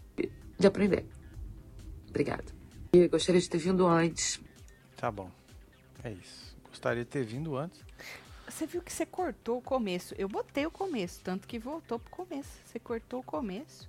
de 0.58 0.66
aprender. 0.66 1.06
Obrigada. 2.08 2.57
E 2.92 2.98
eu 2.98 3.08
gostaria 3.10 3.40
de 3.40 3.48
ter 3.48 3.58
vindo 3.58 3.86
antes. 3.86 4.40
Tá 4.96 5.10
bom. 5.10 5.30
É 6.02 6.10
isso. 6.12 6.56
Gostaria 6.68 7.04
de 7.04 7.10
ter 7.10 7.24
vindo 7.24 7.56
antes. 7.56 7.80
Você 8.48 8.66
viu 8.66 8.80
que 8.82 8.92
você 8.92 9.04
cortou 9.04 9.58
o 9.58 9.62
começo. 9.62 10.14
Eu 10.16 10.28
botei 10.28 10.64
o 10.66 10.70
começo, 10.70 11.20
tanto 11.22 11.46
que 11.46 11.58
voltou 11.58 11.98
pro 11.98 12.10
começo. 12.10 12.50
Você 12.64 12.78
cortou 12.78 13.20
o 13.20 13.22
começo. 13.22 13.88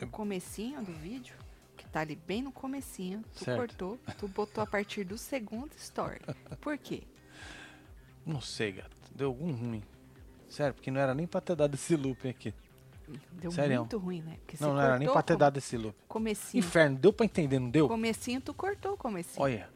O 0.00 0.06
comecinho 0.06 0.82
do 0.82 0.92
vídeo, 0.92 1.34
que 1.76 1.86
tá 1.86 2.00
ali 2.00 2.16
bem 2.16 2.42
no 2.42 2.52
comecinho. 2.52 3.22
Tu 3.34 3.44
Certo. 3.44 3.58
cortou, 3.58 3.98
tu 4.18 4.28
botou 4.28 4.62
a 4.62 4.66
partir 4.66 5.04
do 5.04 5.16
segundo 5.18 5.70
story. 5.76 6.20
Por 6.60 6.76
quê? 6.78 7.02
Não 8.24 8.40
sei, 8.40 8.72
gato. 8.72 8.96
Deu 9.14 9.28
algum 9.28 9.52
ruim. 9.52 9.82
Sério, 10.48 10.74
porque 10.74 10.90
não 10.90 11.00
era 11.00 11.14
nem 11.14 11.26
pra 11.26 11.40
ter 11.40 11.56
dado 11.56 11.74
esse 11.74 11.96
loop 11.96 12.28
aqui. 12.28 12.54
Deu 13.32 13.50
Sério? 13.50 13.78
muito 13.80 13.98
ruim, 13.98 14.20
né? 14.22 14.36
Porque 14.44 14.56
Não, 14.60 14.74
não 14.74 14.80
era 14.80 14.98
nem 14.98 15.08
pra 15.10 15.22
ter 15.22 15.36
dado 15.36 15.56
esse 15.58 15.76
loop. 15.76 15.94
Comecinho. 16.08 16.58
Inferno, 16.60 16.96
deu 16.98 17.12
pra 17.12 17.24
entender, 17.26 17.58
não 17.58 17.70
deu? 17.70 17.86
Comecinho, 17.88 18.40
tu 18.40 18.52
cortou 18.52 18.94
o 18.94 18.96
comecinho. 18.96 19.42
Olha, 19.42 19.68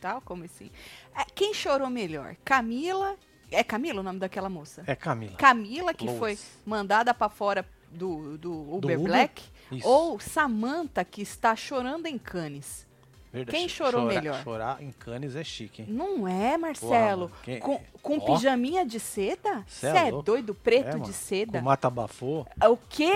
Tá, 0.00 0.16
o 0.16 0.20
comecinho. 0.22 0.70
É, 1.14 1.24
quem 1.34 1.52
chorou 1.52 1.90
melhor? 1.90 2.34
Camila. 2.44 3.16
É 3.50 3.62
Camila 3.62 4.00
o 4.00 4.02
nome 4.02 4.18
daquela 4.18 4.48
moça? 4.48 4.82
é 4.86 4.94
Camila. 4.96 5.36
Camila, 5.36 5.92
que 5.92 6.06
Lois. 6.06 6.18
foi 6.18 6.38
mandada 6.64 7.12
pra 7.12 7.28
fora 7.28 7.66
do, 7.90 8.38
do 8.38 8.52
Uber, 8.76 8.96
Do 8.96 9.02
Uber? 9.02 9.12
Black, 9.12 9.42
Isso. 9.70 9.86
ou 9.86 10.18
Samantha, 10.18 11.04
que 11.04 11.20
está 11.20 11.54
chorando 11.54 12.06
em 12.06 12.16
Cannes. 12.16 12.86
Verdade. 13.32 13.56
Quem 13.56 13.68
chorou 13.68 14.02
Chorar- 14.02 14.14
melhor? 14.14 14.42
Chorar 14.42 14.82
em 14.82 14.90
Cannes 14.90 15.36
é 15.36 15.44
chique, 15.44 15.82
hein? 15.82 15.88
Não 15.90 16.26
é, 16.26 16.58
Marcelo? 16.58 17.30
quem- 17.44 17.60
Com, 17.60 17.80
com 18.02 18.18
Ó. 18.18 18.20
pijaminha 18.34 18.84
de 18.84 18.98
seda? 18.98 19.64
Cê 19.68 19.90
Você 19.90 19.96
é 19.96 20.08
é, 20.08 20.22
doido? 20.22 20.52
Preto 20.54 20.96
É, 20.96 21.00
de 21.00 21.12
seda? 21.12 21.58
Com 21.60 21.64
mata 21.64 21.86
abafou 21.88 22.46
O 22.68 22.76
quê? 22.76 23.12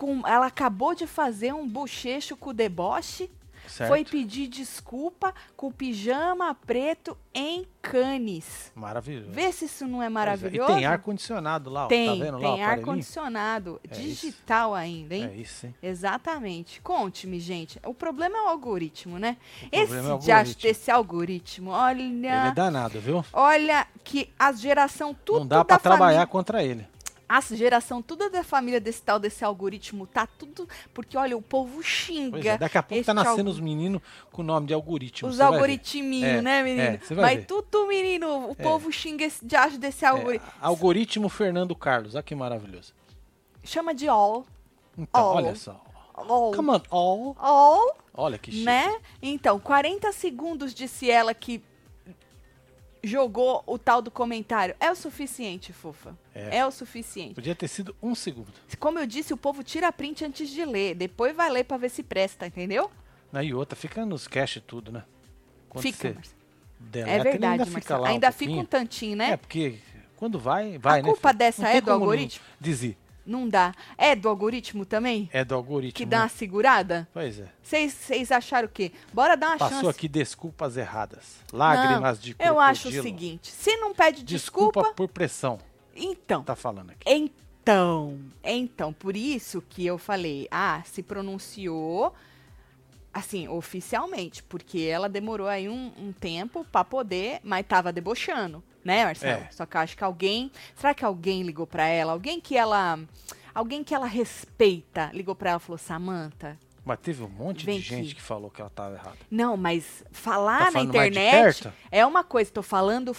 Com- 0.00 0.26
ela 0.26 0.46
acabou 0.46 0.94
de 0.94 1.06
fazer 1.06 1.52
um 1.54 1.68
bochecho 1.68 2.36
com 2.36 2.50
o 2.50 2.52
deboche, 2.52 3.30
certo? 3.72 3.88
foi 3.90 4.04
pedir 4.04 4.48
desculpa 4.48 5.34
com 5.56 5.68
o 5.68 5.72
pijama 5.72 6.54
preto 6.54 7.16
em 7.34 7.66
Cannes. 7.80 8.70
Maravilhoso. 8.74 9.30
Vê 9.30 9.50
se 9.50 9.64
isso 9.64 9.86
não 9.88 10.02
é 10.02 10.06
é. 10.06 10.08
maravilhoso. 10.08 10.70
E 10.70 10.74
tem 10.76 10.84
ar-condicionado 10.86 11.68
lá, 11.70 11.84
ó. 11.84 11.88
Tem, 11.88 12.18
tá 12.18 12.24
vendo 12.24 12.38
tem 12.38 12.62
ar-condicionado, 12.62 13.80
É 13.90 13.94
isso. 13.94 14.02
digital 14.02 14.74
ainda, 14.74 15.14
hein? 15.14 15.24
É 15.24 15.34
isso, 15.36 15.66
hein? 15.66 15.74
Exatamente. 15.82 16.80
Conte-me, 16.80 17.40
gente. 17.40 17.80
O 17.84 17.92
problema 17.94 18.38
é 18.38 18.42
o 18.42 18.48
algoritmo, 18.48 19.18
né? 19.18 19.36
O 19.62 19.66
Esse 19.72 19.86
problema 19.86 20.08
é 20.08 20.10
o 20.10 20.14
algoritmo. 20.14 20.62
desse 20.62 20.90
algoritmo, 20.90 21.70
olha. 21.70 22.02
Ele 22.02 22.26
é 22.26 22.50
danado, 22.52 23.00
viu? 23.00 23.24
Olha 23.32 23.86
que 24.04 24.30
a 24.38 24.52
geração 24.52 25.14
tudo 25.24 25.40
Não 25.40 25.46
dá 25.46 25.58
da 25.58 25.64
pra 25.64 25.78
trabalhar 25.78 26.06
família, 26.20 26.26
contra 26.26 26.62
ele. 26.62 26.86
A 27.38 27.40
geração 27.56 28.02
toda 28.02 28.28
da 28.28 28.42
família 28.44 28.80
desse 28.80 29.02
tal 29.02 29.18
desse 29.18 29.44
algoritmo 29.44 30.06
tá 30.06 30.26
tudo 30.26 30.68
porque 30.92 31.16
olha 31.16 31.36
o 31.36 31.40
povo 31.42 31.82
xinga 31.82 32.50
é, 32.52 32.58
daqui 32.58 32.76
a 32.78 32.82
pouco 32.82 33.04
tá 33.04 33.14
nascendo 33.14 33.48
os 33.50 33.58
meninos 33.60 34.02
com 34.30 34.42
o 34.42 34.44
nome 34.44 34.66
de 34.66 34.74
algoritmo. 34.74 35.28
os 35.28 35.40
algoritminhos, 35.40 36.28
É, 36.38 36.42
né, 36.42 36.62
menino? 36.62 36.82
é, 36.82 37.14
vai 37.14 37.36
Mas 37.36 37.46
tudo 37.46 37.86
menino, 37.86 38.48
o 38.48 38.52
É. 38.52 38.62
povo 38.62 38.90
xinga 38.92 39.24
esse 39.24 39.44
diacho 39.44 39.78
desse 39.78 40.04
É, 40.04 40.08
algoritmo. 40.08 40.46
algoritmo 40.60 41.28
Fernando 41.28 41.74
Carlos, 41.74 42.14
olha 42.14 42.22
que 42.22 42.34
maravilhoso. 42.34 42.92
Chama 43.64 43.94
de 43.94 44.08
all, 44.08 44.44
Então, 44.98 45.20
All. 45.22 45.36
olha 45.36 45.54
só. 45.54 45.80
all, 46.14 46.52
Come 46.52 46.70
on, 46.70 46.82
all. 46.90 47.36
all, 47.38 47.96
Olha 48.14 48.36
que 48.36 48.50
chique. 48.52 48.64
né? 48.64 48.94
Então, 49.22 49.58
40 49.58 50.12
segundos 50.12 50.74
disse 50.74 51.10
ela 51.10 51.32
que 51.32 51.62
jogou 53.02 53.62
o 53.66 53.78
tal 53.78 54.00
do 54.00 54.10
comentário. 54.10 54.74
É 54.78 54.90
o 54.90 54.94
suficiente, 54.94 55.72
fofa. 55.72 56.16
É. 56.34 56.58
É 56.58 56.66
o 56.66 56.70
suficiente. 56.70 57.34
Podia 57.34 57.54
ter 57.54 57.68
sido 57.68 57.94
um 58.02 58.14
segundo. 58.14 58.52
Como 58.78 58.98
eu 58.98 59.06
disse, 59.06 59.34
o 59.34 59.36
povo 59.36 59.62
tira 59.62 59.88
a 59.88 59.92
print 59.92 60.24
antes 60.24 60.48
de 60.48 60.64
ler. 60.64 60.94
Depois 60.94 61.34
vai 61.34 61.50
ler 61.50 61.64
pra 61.64 61.76
ver 61.76 61.90
se 61.90 62.02
presta, 62.02 62.46
entendeu? 62.46 62.90
Na 63.30 63.42
e 63.42 63.52
outra, 63.52 63.74
fica 63.74 64.04
nos 64.06 64.28
cache 64.28 64.60
tudo, 64.60 64.92
né? 64.92 65.04
Quando 65.68 65.82
fica, 65.82 66.16
deleta, 66.78 67.10
É 67.10 67.22
verdade, 67.22 67.62
ainda 67.62 67.66
fica 67.80 67.96
lá 67.96 68.08
Ainda 68.08 68.28
um 68.28 68.32
fica 68.32 68.52
um 68.52 68.64
tantinho, 68.64 69.16
né? 69.16 69.30
É, 69.30 69.36
porque 69.36 69.78
quando 70.16 70.38
vai, 70.38 70.78
vai, 70.78 71.00
A 71.00 71.02
né? 71.02 71.08
culpa 71.08 71.30
filho? 71.30 71.38
dessa 71.38 71.62
Não 71.62 71.68
é 71.70 71.80
do 71.80 71.90
algoritmo? 71.90 72.44
Dizer, 72.60 72.96
Não 73.24 73.48
dá. 73.48 73.72
É 73.96 74.16
do 74.16 74.28
algoritmo 74.28 74.84
também? 74.84 75.30
é 75.32 75.44
do 75.44 75.54
algoritmo. 75.54 75.96
Que 75.96 76.04
dá 76.04 76.18
né? 76.18 76.22
uma 76.24 76.28
segurada? 76.28 77.08
Pois 77.12 77.38
é. 77.38 77.46
Vocês 77.62 78.32
acharam 78.32 78.66
o 78.66 78.70
quê? 78.70 78.92
Bora 79.12 79.36
dar 79.36 79.50
uma 79.50 79.58
Passou 79.58 79.78
chance. 79.78 79.90
aqui 79.90 80.08
desculpas 80.08 80.76
erradas. 80.76 81.36
Lágrimas 81.52 82.20
de 82.20 82.30
Eu 82.32 82.36
crocodilo. 82.36 82.60
acho 82.60 82.88
o 82.88 83.02
seguinte: 83.02 83.50
se 83.50 83.76
não 83.76 83.94
pede 83.94 84.22
Desculpa, 84.22 84.80
desculpa, 84.80 84.96
por 84.96 85.08
pressão, 85.08 85.58
então. 85.94 86.42
tá 86.42 86.56
falando 86.56 86.90
aqui. 86.90 87.02
Então, 87.06 88.18
então, 88.42 88.92
por 88.92 89.16
isso 89.16 89.62
que 89.68 89.86
eu 89.86 89.96
falei, 89.96 90.48
ah, 90.50 90.82
se 90.84 91.02
pronunciou 91.02 92.12
assim, 93.12 93.46
oficialmente, 93.48 94.42
porque 94.42 94.80
ela 94.80 95.08
demorou 95.08 95.46
aí 95.48 95.68
um, 95.68 95.92
um 95.98 96.12
tempo 96.12 96.64
pra 96.70 96.82
poder, 96.84 97.40
mas 97.42 97.66
tava 97.66 97.92
debochando, 97.92 98.62
né, 98.84 99.04
Marcelo? 99.04 99.42
É. 99.42 99.48
Só 99.50 99.66
que 99.66 99.76
eu 99.76 99.80
acho 99.80 99.96
que 99.96 100.04
alguém, 100.04 100.50
será 100.74 100.94
que 100.94 101.04
alguém 101.04 101.42
ligou 101.42 101.66
pra 101.66 101.86
ela? 101.86 102.12
Alguém 102.12 102.40
que 102.40 102.56
ela, 102.56 102.98
alguém 103.54 103.84
que 103.84 103.94
ela 103.94 104.06
respeita, 104.06 105.10
ligou 105.12 105.34
pra 105.34 105.50
ela 105.50 105.58
e 105.60 105.62
falou, 105.62 105.78
Samantha, 105.78 106.58
Mas 106.84 106.98
teve 107.00 107.22
um 107.22 107.28
monte 107.28 107.66
Vem 107.66 107.78
de 107.78 107.84
gente 107.86 108.06
aqui. 108.06 108.14
que 108.16 108.22
falou 108.22 108.50
que 108.50 108.60
ela 108.60 108.70
tava 108.70 108.94
errada. 108.94 109.16
não, 109.30 109.56
mas 109.56 110.02
falar 110.10 110.66
Tá 110.66 110.70
na 110.72 110.80
internet 110.82 111.70
é 111.90 112.04
uma 112.06 112.24
coisa, 112.24 112.50
tô 112.50 112.62
falando 112.62 113.14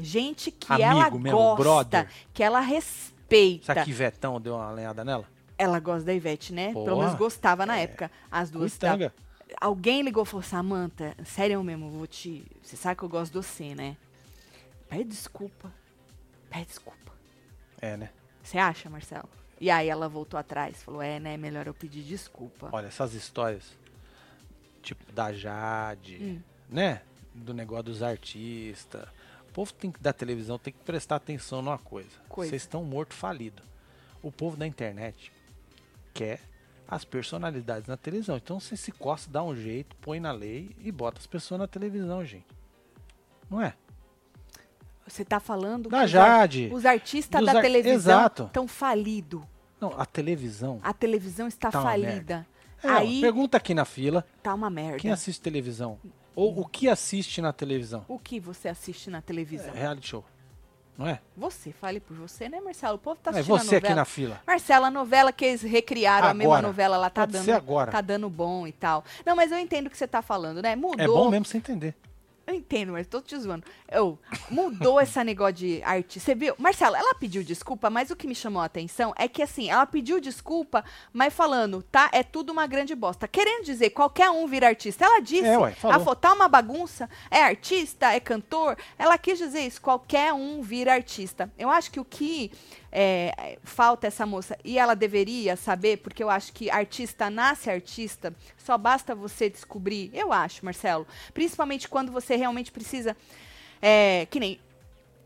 gente 0.00 0.50
que 0.50 0.72
Amigo 0.72 0.88
ela 0.90 1.10
mesmo, 1.10 1.30
gosta, 1.38 1.62
brother. 1.62 2.08
que 2.32 2.42
ela 2.42 2.60
respeita. 2.60 3.66
Será 3.66 3.84
que 3.84 3.92
Vetão 3.92 4.40
deu 4.40 4.54
uma 4.56 4.70
lenhada 4.70 5.04
nela? 5.04 5.24
Ela 5.58 5.78
gosta 5.80 6.04
da 6.04 6.12
Ivete, 6.12 6.52
né? 6.52 6.72
Pelo 6.72 6.84
Porra, 6.84 6.96
menos 7.04 7.14
gostava 7.14 7.64
na 7.64 7.78
é. 7.78 7.84
época. 7.84 8.10
As 8.30 8.50
duas. 8.50 8.72
Cuitanga. 8.72 9.14
Alguém 9.60 10.02
ligou 10.02 10.22
e 10.22 10.26
falou: 10.26 10.42
Samanta, 10.42 11.16
sério 11.24 11.62
mesmo, 11.62 11.90
vou 11.90 12.06
te. 12.06 12.44
Você 12.62 12.76
sabe 12.76 12.96
que 12.98 13.02
eu 13.04 13.08
gosto 13.08 13.32
de 13.32 13.38
você, 13.46 13.74
né? 13.74 13.96
Pede 14.88 15.04
desculpa. 15.04 15.72
Pede 16.50 16.66
desculpa. 16.66 17.12
É, 17.80 17.96
né? 17.96 18.10
Você 18.42 18.58
acha, 18.58 18.88
Marcelo? 18.90 19.28
E 19.60 19.70
aí 19.70 19.88
ela 19.88 20.08
voltou 20.08 20.38
atrás, 20.38 20.82
falou: 20.82 21.00
É, 21.02 21.18
né? 21.18 21.36
Melhor 21.36 21.66
eu 21.66 21.74
pedir 21.74 22.02
desculpa. 22.02 22.68
Olha, 22.72 22.86
essas 22.86 23.14
histórias, 23.14 23.64
tipo 24.82 25.10
da 25.12 25.32
Jade, 25.32 26.18
Hum. 26.20 26.42
né? 26.68 27.02
Do 27.34 27.52
negócio 27.54 27.84
dos 27.84 28.02
artistas. 28.02 29.06
O 29.48 29.52
povo 29.52 29.72
tem 29.72 29.90
que, 29.90 29.98
da 30.00 30.12
televisão 30.12 30.58
tem 30.58 30.72
que 30.72 30.80
prestar 30.80 31.16
atenção 31.16 31.62
numa 31.62 31.78
coisa. 31.78 32.10
Coisa. 32.28 32.50
Vocês 32.50 32.62
estão 32.62 32.84
morto 32.84 33.14
falido. 33.14 33.62
O 34.22 34.30
povo 34.30 34.56
da 34.56 34.66
internet 34.66 35.32
quer 36.12 36.40
as 36.88 37.04
personalidades 37.04 37.88
na 37.88 37.96
televisão. 37.96 38.36
Então 38.36 38.60
você 38.60 38.76
se 38.76 38.92
costa, 38.92 39.30
dá 39.30 39.42
um 39.42 39.54
jeito, 39.56 39.96
põe 39.96 40.20
na 40.20 40.32
lei 40.32 40.70
e 40.82 40.90
bota 40.92 41.18
as 41.18 41.26
pessoas 41.26 41.60
na 41.60 41.66
televisão, 41.66 42.24
gente. 42.24 42.46
Não 43.50 43.60
é? 43.60 43.74
Você 45.06 45.24
tá 45.24 45.38
falando 45.38 45.88
Da 45.88 46.06
Jade. 46.06 46.68
os 46.72 46.84
artistas 46.84 47.44
da 47.44 47.52
ar- 47.58 47.62
televisão 47.62 48.26
estão 48.26 48.66
falidos. 48.66 49.42
Não, 49.80 49.92
a 50.00 50.04
televisão. 50.04 50.80
A 50.82 50.92
televisão 50.92 51.46
está 51.46 51.70
Tá 51.70 51.80
falida. 51.82 52.46
É, 52.82 52.88
aí 52.88 53.20
Pergunta 53.20 53.56
aqui 53.56 53.72
na 53.74 53.84
fila, 53.84 54.24
tá 54.42 54.52
uma 54.52 54.68
merda. 54.68 54.98
quem 54.98 55.10
assiste 55.12 55.40
televisão? 55.40 55.98
Ou 56.34 56.60
o 56.60 56.66
que 56.66 56.88
assiste 56.88 57.40
na 57.40 57.52
televisão? 57.52 58.04
O 58.08 58.18
que 58.18 58.38
você 58.40 58.68
assiste 58.68 59.08
na 59.08 59.22
televisão? 59.22 59.72
É 59.74 59.78
reality 59.78 60.08
show. 60.08 60.24
Não 60.98 61.06
é? 61.06 61.20
Você, 61.36 61.72
fale 61.72 62.00
por 62.00 62.16
você, 62.16 62.48
né, 62.48 62.58
Marcelo? 62.60 62.94
O 62.94 62.98
povo 62.98 63.18
tá 63.22 63.30
é 63.30 63.34
assistindo 63.34 63.54
a 63.54 63.58
você 63.58 63.76
aqui 63.76 63.94
na 63.94 64.04
fila. 64.04 64.40
Marcela, 64.46 64.86
a 64.86 64.90
novela 64.90 65.30
que 65.30 65.44
eles 65.44 65.62
recriaram, 65.62 66.28
a 66.28 66.34
mesma 66.34 66.54
Agora. 66.54 66.66
novela, 66.68 66.96
ela 66.96 67.10
tá 67.10 67.22
Pode 67.22 67.32
dando, 67.32 67.44
ser 67.44 67.52
agora. 67.52 67.92
tá 67.92 68.00
dando 68.00 68.30
bom 68.30 68.66
e 68.66 68.72
tal. 68.72 69.04
Não, 69.24 69.36
mas 69.36 69.52
eu 69.52 69.58
entendo 69.58 69.88
o 69.88 69.90
que 69.90 69.96
você 69.98 70.06
tá 70.06 70.22
falando, 70.22 70.62
né? 70.62 70.74
Mudou. 70.74 71.04
É 71.04 71.06
bom 71.06 71.30
mesmo 71.30 71.44
você 71.44 71.58
entender. 71.58 71.94
Eu 72.46 72.54
entendo, 72.54 72.92
mas 72.92 73.08
tô 73.08 73.20
te 73.20 73.36
zoando. 73.36 73.64
Eu, 73.90 74.16
mudou 74.48 75.00
esse 75.00 75.22
negócio 75.24 75.54
de 75.54 75.82
arte. 75.82 76.20
Você 76.20 76.32
viu? 76.32 76.54
Marcela, 76.58 76.96
ela 76.96 77.12
pediu 77.14 77.42
desculpa, 77.42 77.90
mas 77.90 78.10
o 78.10 78.16
que 78.16 78.28
me 78.28 78.36
chamou 78.36 78.62
a 78.62 78.66
atenção 78.66 79.12
é 79.18 79.26
que, 79.26 79.42
assim, 79.42 79.68
ela 79.68 79.84
pediu 79.84 80.20
desculpa, 80.20 80.84
mas 81.12 81.34
falando, 81.34 81.82
tá? 81.82 82.08
É 82.12 82.22
tudo 82.22 82.52
uma 82.52 82.66
grande 82.68 82.94
bosta. 82.94 83.26
Querendo 83.26 83.64
dizer, 83.64 83.90
qualquer 83.90 84.30
um 84.30 84.46
vira 84.46 84.68
artista. 84.68 85.04
Ela 85.04 85.20
disse, 85.20 85.44
É, 85.44 85.58
ué, 85.58 85.72
falou. 85.72 85.94
ela 85.94 86.04
falou, 86.04 86.16
tá 86.16 86.32
uma 86.32 86.46
bagunça, 86.46 87.10
é 87.32 87.42
artista, 87.42 88.12
é 88.12 88.20
cantor. 88.20 88.76
Ela 88.96 89.18
quis 89.18 89.38
dizer 89.38 89.62
isso, 89.66 89.82
qualquer 89.82 90.32
um 90.32 90.62
vira 90.62 90.92
artista. 90.92 91.52
Eu 91.58 91.68
acho 91.68 91.90
que 91.90 91.98
o 91.98 92.04
que 92.04 92.52
é, 92.92 93.58
falta 93.62 94.06
essa 94.06 94.24
moça, 94.24 94.56
e 94.64 94.78
ela 94.78 94.94
deveria 94.94 95.56
saber, 95.56 95.98
porque 95.98 96.22
eu 96.22 96.30
acho 96.30 96.52
que 96.52 96.70
artista 96.70 97.28
nasce 97.28 97.68
artista, 97.70 98.34
só 98.56 98.78
basta 98.78 99.14
você 99.14 99.50
descobrir, 99.50 100.10
eu 100.14 100.32
acho, 100.32 100.64
Marcelo, 100.64 101.06
principalmente 101.34 101.88
quando 101.88 102.10
você 102.12 102.36
realmente 102.36 102.70
precisa, 102.72 103.16
é, 103.82 104.26
que 104.30 104.40
nem 104.40 104.60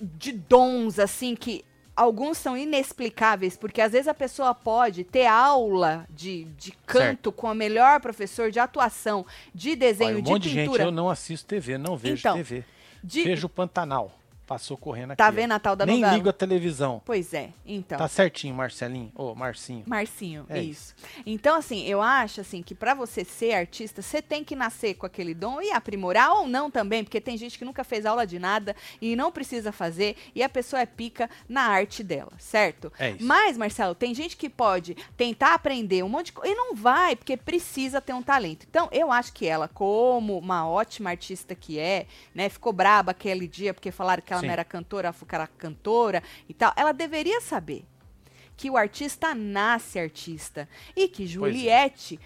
de 0.00 0.32
dons, 0.32 0.98
assim, 0.98 1.36
que 1.36 1.64
alguns 1.94 2.38
são 2.38 2.56
inexplicáveis, 2.56 3.56
porque 3.58 3.80
às 3.82 3.92
vezes 3.92 4.08
a 4.08 4.14
pessoa 4.14 4.54
pode 4.54 5.04
ter 5.04 5.26
aula 5.26 6.06
de, 6.08 6.44
de 6.56 6.72
canto 6.86 7.30
com 7.30 7.50
o 7.52 7.54
melhor 7.54 8.00
professor 8.00 8.50
de 8.50 8.58
atuação, 8.58 9.26
de 9.54 9.76
desenho, 9.76 10.10
Olha, 10.12 10.18
um 10.18 10.22
de 10.22 10.30
monte 10.30 10.42
de 10.44 10.48
gente, 10.50 10.64
pintura. 10.64 10.84
eu 10.84 10.90
não 10.90 11.10
assisto 11.10 11.46
TV, 11.46 11.76
não 11.76 11.96
vejo 11.96 12.20
Então, 12.20 12.36
TV. 12.36 12.64
de- 13.04 13.22
Vejo 13.24 13.46
o 13.46 13.50
Pantanal. 13.50 14.12
Passou 14.50 14.76
correndo 14.76 15.12
aqui. 15.12 15.18
Tá 15.18 15.28
ó. 15.28 15.30
vendo 15.30 15.52
a 15.52 15.60
tal 15.60 15.76
da 15.76 15.86
Nem 15.86 16.00
novela? 16.00 16.16
ligo 16.16 16.28
a 16.28 16.32
televisão. 16.32 17.00
Pois 17.04 17.32
é, 17.32 17.50
então. 17.64 17.96
Tá 17.96 18.08
certinho, 18.08 18.52
Marcelinho. 18.52 19.12
Ô, 19.14 19.32
Marcinho. 19.32 19.84
Marcinho, 19.86 20.44
É 20.48 20.60
isso. 20.60 20.92
Então, 21.24 21.54
assim, 21.54 21.86
eu 21.86 22.02
acho 22.02 22.40
assim 22.40 22.60
que 22.60 22.74
pra 22.74 22.92
você 22.92 23.24
ser 23.24 23.52
artista, 23.52 24.02
você 24.02 24.20
tem 24.20 24.42
que 24.42 24.56
nascer 24.56 24.94
com 24.94 25.06
aquele 25.06 25.34
dom 25.34 25.62
e 25.62 25.70
aprimorar 25.70 26.32
ou 26.32 26.48
não 26.48 26.68
também, 26.68 27.04
porque 27.04 27.20
tem 27.20 27.36
gente 27.36 27.56
que 27.56 27.64
nunca 27.64 27.84
fez 27.84 28.04
aula 28.04 28.26
de 28.26 28.40
nada 28.40 28.74
e 29.00 29.14
não 29.14 29.30
precisa 29.30 29.70
fazer 29.70 30.16
e 30.34 30.42
a 30.42 30.48
pessoa 30.48 30.82
é 30.82 30.86
pica 30.86 31.30
na 31.48 31.68
arte 31.68 32.02
dela, 32.02 32.32
certo? 32.36 32.92
É 32.98 33.10
isso. 33.10 33.24
Mas, 33.24 33.56
Marcelo, 33.56 33.94
tem 33.94 34.12
gente 34.12 34.36
que 34.36 34.50
pode 34.50 34.96
tentar 35.16 35.54
aprender 35.54 36.02
um 36.02 36.08
monte 36.08 36.26
de 36.26 36.32
coisa 36.32 36.52
e 36.52 36.56
não 36.56 36.74
vai, 36.74 37.14
porque 37.14 37.36
precisa 37.36 38.00
ter 38.00 38.14
um 38.14 38.22
talento. 38.22 38.66
Então, 38.68 38.88
eu 38.90 39.12
acho 39.12 39.32
que 39.32 39.46
ela, 39.46 39.68
como 39.68 40.36
uma 40.36 40.68
ótima 40.68 41.10
artista 41.10 41.54
que 41.54 41.78
é, 41.78 42.08
né, 42.34 42.48
ficou 42.48 42.72
braba 42.72 43.12
aquele 43.12 43.46
dia 43.46 43.72
porque 43.72 43.92
falaram 43.92 44.20
que 44.20 44.32
ela 44.32 44.39
Sim. 44.40 44.46
não 44.46 44.53
era 44.53 44.64
cantora, 44.64 45.09
ela 45.09 45.16
era 45.31 45.46
cantora 45.46 46.22
e 46.48 46.55
tal. 46.55 46.72
Ela 46.76 46.92
deveria 46.92 47.40
saber 47.40 47.85
que 48.57 48.70
o 48.70 48.76
artista 48.76 49.35
nasce 49.35 49.98
artista 49.98 50.68
e 50.94 51.09
que 51.09 51.24
é. 51.24 51.26
Juliette 51.26 52.20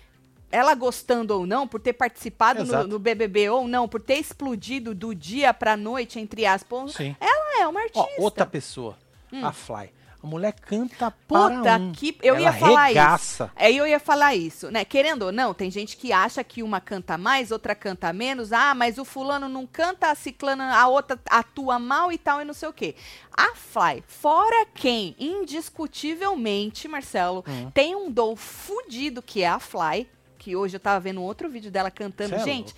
ela 0.51 0.75
gostando 0.77 1.37
ou 1.37 1.47
não, 1.47 1.67
por 1.67 1.81
ter 1.81 1.95
participado 1.95 2.65
no, 2.65 2.87
no 2.87 2.99
BBB 2.99 3.51
ou 3.51 3.67
não, 3.67 3.89
por 3.89 4.01
ter 4.01 4.15
explodido 4.19 4.95
do 4.95 5.13
dia 5.13 5.53
pra 5.53 5.77
noite, 5.77 6.21
entre 6.21 6.47
aspas, 6.47 6.93
Sim. 6.93 7.17
ela 7.21 7.61
é 7.63 7.67
uma 7.67 7.81
artista. 7.81 8.09
Ó, 8.19 8.23
outra 8.23 8.47
pessoa, 8.47 8.97
Hum. 9.33 9.45
a 9.45 9.53
Fly. 9.53 9.91
A 10.25 10.27
mulher 10.27 10.53
canta 10.55 11.11
para 11.29 11.57
Puta 11.59 11.77
um. 11.77 11.93
que. 11.93 12.17
Eu 12.23 12.37
Ela 12.37 12.45
ia 12.45 12.53
falar 12.55 12.85
regaça. 12.87 13.45
isso. 13.45 13.53
Aí 13.55 13.77
eu 13.77 13.87
ia 13.87 14.01
falar 14.01 14.35
isso, 14.35 14.71
né? 14.71 14.83
Querendo 14.83 15.25
ou 15.27 15.33
não, 15.33 15.53
tem 15.53 15.71
gente 15.71 15.99
que 15.99 16.15
acha 16.15 16.43
que 16.43 16.63
uma 16.63 16.81
canta 16.81 17.19
mais, 17.19 17.51
outra 17.51 17.75
canta 17.75 18.11
menos. 18.11 18.51
Ah, 18.51 18.75
mas 18.75 18.97
o 18.97 19.05
fulano 19.05 19.51
não 19.51 19.67
canta, 19.67 20.11
a 20.11 20.15
ciclana, 20.15 20.75
a 20.75 20.89
outra 20.89 21.21
atua 21.29 21.79
mal 21.79 22.11
e 22.11 22.17
tal, 22.17 22.41
e 22.41 22.45
não 22.47 22.55
sei 22.55 22.71
o 22.71 22.73
quê. 22.73 22.95
A 23.37 23.55
Fly, 23.55 24.03
fora 24.07 24.65
quem, 24.75 25.15
indiscutivelmente, 25.19 26.89
Marcelo, 26.89 27.45
Hum. 27.47 27.71
tem 27.73 27.95
um 27.95 28.11
dom 28.11 28.35
fudido 28.35 29.21
que 29.21 29.43
é 29.43 29.49
a 29.49 29.59
Fly, 29.59 30.09
que 30.39 30.57
hoje 30.57 30.77
eu 30.77 30.81
tava 30.81 31.01
vendo 31.01 31.23
outro 31.23 31.51
vídeo 31.51 31.71
dela 31.71 31.91
cantando. 31.91 32.31
Cê 32.31 32.37
é 32.37 32.45
gente, 32.45 32.75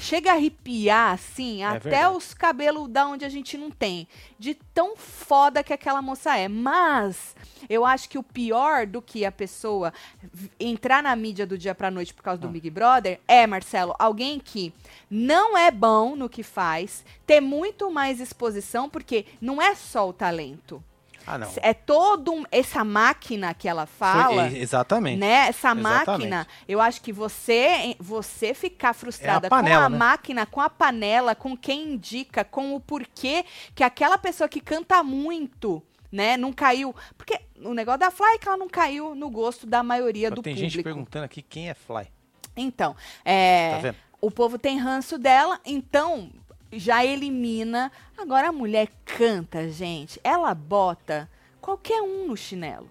chega 0.00 0.32
a 0.32 0.34
arrepiar, 0.34 1.12
assim, 1.12 1.62
até 1.62 1.78
verdade. 1.90 2.16
os 2.16 2.34
cabelos 2.34 2.88
da 2.88 3.06
onde 3.06 3.24
a 3.24 3.28
gente 3.28 3.56
não 3.58 3.70
tem. 3.70 4.08
De 4.38 4.54
tão 4.54 4.96
foda 4.96 5.62
que 5.62 5.72
aquela 5.72 6.00
moça 6.02 6.36
é. 6.36 6.48
Mas 6.48 7.36
eu 7.68 7.84
acho 7.84 8.08
que 8.08 8.18
o 8.18 8.22
pior 8.22 8.86
do 8.86 9.00
que 9.02 9.24
a 9.24 9.30
pessoa 9.32 9.92
entrar 10.58 11.02
na 11.02 11.14
mídia 11.14 11.46
do 11.46 11.58
dia 11.58 11.74
pra 11.74 11.90
noite 11.90 12.14
por 12.14 12.22
causa 12.22 12.40
do 12.40 12.48
Ah. 12.48 12.50
Big 12.50 12.70
Brother 12.70 13.20
é, 13.28 13.46
Marcelo, 13.46 13.94
alguém 13.98 14.38
que 14.40 14.72
não 15.10 15.56
é 15.56 15.70
bom 15.70 16.16
no 16.16 16.28
que 16.28 16.42
faz, 16.42 17.04
ter 17.26 17.40
muito 17.40 17.90
mais 17.90 18.20
exposição, 18.20 18.88
porque 18.88 19.26
não 19.40 19.60
é 19.60 19.74
só 19.74 20.08
o 20.08 20.12
talento. 20.12 20.82
Ah, 21.26 21.38
não. 21.38 21.48
É 21.62 21.72
todo 21.74 22.32
um, 22.32 22.44
essa 22.50 22.82
máquina 22.84 23.52
que 23.54 23.68
ela 23.68 23.86
fala. 23.86 24.48
Foi- 24.48 24.58
exatamente. 24.58 25.18
Né? 25.18 25.48
Essa 25.48 25.72
Exatamente. 25.72 25.82
máquina, 25.82 26.46
eu 26.68 26.80
acho 26.80 27.00
que 27.02 27.12
você 27.12 27.94
você 28.00 28.52
ficar 28.54 28.92
frustrada 28.94 29.48
panela, 29.48 29.80
com 29.82 29.86
a 29.86 29.88
né? 29.90 29.98
máquina, 29.98 30.46
com 30.46 30.60
a 30.60 30.70
panela, 30.70 31.34
com 31.34 31.56
quem 31.56 31.92
indica, 31.92 32.44
com 32.44 32.74
o 32.74 32.80
porquê 32.80 33.44
que 33.74 33.84
aquela 33.84 34.18
pessoa 34.18 34.48
que 34.48 34.60
canta 34.60 35.02
muito, 35.02 35.82
né, 36.10 36.36
não 36.36 36.52
caiu. 36.52 36.94
Porque 37.16 37.38
o 37.62 37.72
negócio 37.74 38.00
da 38.00 38.10
Fly 38.10 38.34
é 38.34 38.38
que 38.38 38.48
ela 38.48 38.56
não 38.56 38.68
caiu 38.68 39.14
no 39.14 39.30
gosto 39.30 39.66
da 39.66 39.82
maioria 39.82 40.28
Só 40.30 40.34
do 40.34 40.42
tem 40.42 40.54
público. 40.54 40.72
gente 40.72 40.82
perguntando 40.82 41.24
aqui 41.26 41.42
quem 41.42 41.68
é 41.70 41.74
Fly. 41.74 42.08
Então, 42.56 42.96
é, 43.24 43.70
Tá 43.72 43.78
vendo? 43.78 43.96
o 44.20 44.30
povo 44.30 44.58
tem 44.58 44.76
ranço 44.78 45.16
dela, 45.16 45.60
então 45.64 46.30
já 46.72 47.04
elimina. 47.04 47.90
Agora 48.16 48.48
a 48.48 48.52
mulher 48.52 48.88
canta, 49.04 49.68
gente. 49.68 50.20
Ela 50.22 50.54
bota 50.54 51.28
qualquer 51.60 52.00
um 52.02 52.26
no 52.26 52.36
chinelo. 52.36 52.88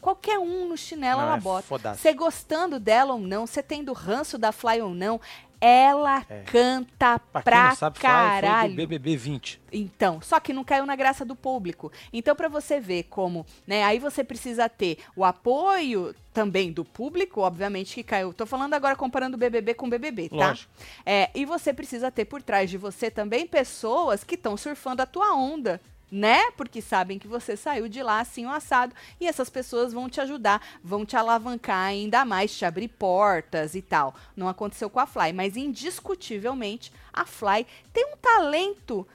Qualquer 0.00 0.38
um 0.38 0.68
no 0.68 0.76
chinelo 0.76 1.20
Não, 1.20 1.26
ela 1.28 1.36
é 1.36 1.40
bota. 1.40 1.94
Você 1.94 2.12
gostando 2.12 2.78
dela 2.78 3.14
ou 3.14 3.20
não, 3.20 3.46
você 3.46 3.62
tendo 3.62 3.92
ranço 3.92 4.38
da 4.38 4.52
Fly 4.52 4.80
ou 4.80 4.94
não, 4.94 5.20
ela 5.60 6.24
É. 6.28 6.42
canta 6.42 7.18
Pra 7.18 7.42
pra, 7.42 7.74
sabe, 7.74 7.98
Fly 7.98 8.08
foi 8.08 8.16
caralho. 8.16 8.70
do 8.70 8.76
BBB 8.76 9.16
20. 9.16 9.60
Então, 9.72 10.20
só 10.20 10.38
que 10.40 10.52
não 10.52 10.64
caiu 10.64 10.86
na 10.86 10.94
graça 10.96 11.24
do 11.24 11.34
público. 11.36 11.90
Então, 12.12 12.34
para 12.34 12.48
você 12.48 12.80
ver 12.80 13.04
como, 13.04 13.44
né, 13.66 13.84
aí 13.84 13.98
você 13.98 14.22
precisa 14.24 14.68
ter 14.68 14.98
o 15.16 15.24
apoio 15.24 16.14
também 16.32 16.70
do 16.72 16.84
público, 16.84 17.40
obviamente 17.40 17.94
que 17.96 18.02
caiu. 18.02 18.32
Tô 18.32 18.46
falando 18.46 18.74
agora 18.74 18.94
comparando 18.94 19.36
o 19.36 19.38
BBB 19.38 19.74
com 19.74 19.86
o 19.86 19.90
BBB, 19.90 20.28
tá? 20.28 20.36
Lógico. 20.36 20.70
É, 21.04 21.30
e 21.34 21.44
você 21.44 21.72
precisa 21.72 22.10
ter 22.10 22.24
por 22.26 22.42
trás 22.42 22.70
de 22.70 22.78
você 22.78 23.10
também 23.10 23.46
pessoas 23.46 24.22
que 24.22 24.36
estão 24.36 24.56
surfando 24.56 25.02
a 25.02 25.06
tua 25.06 25.34
onda. 25.34 25.80
Né? 26.10 26.50
Porque 26.52 26.80
sabem 26.80 27.18
que 27.18 27.28
você 27.28 27.56
saiu 27.56 27.86
de 27.86 28.02
lá 28.02 28.20
assim 28.20 28.46
o 28.46 28.50
assado 28.50 28.94
e 29.20 29.26
essas 29.26 29.50
pessoas 29.50 29.92
vão 29.92 30.08
te 30.08 30.20
ajudar, 30.22 30.62
vão 30.82 31.04
te 31.04 31.16
alavancar 31.16 31.86
ainda 31.86 32.24
mais, 32.24 32.56
te 32.56 32.64
abrir 32.64 32.88
portas 32.88 33.74
e 33.74 33.82
tal. 33.82 34.14
Não 34.34 34.48
aconteceu 34.48 34.88
com 34.88 35.00
a 35.00 35.06
Fly, 35.06 35.34
mas 35.34 35.56
indiscutivelmente 35.56 36.90
a 37.12 37.26
Fly 37.26 37.66
tem 37.92 38.06
um 38.06 38.16
talento 38.16 39.06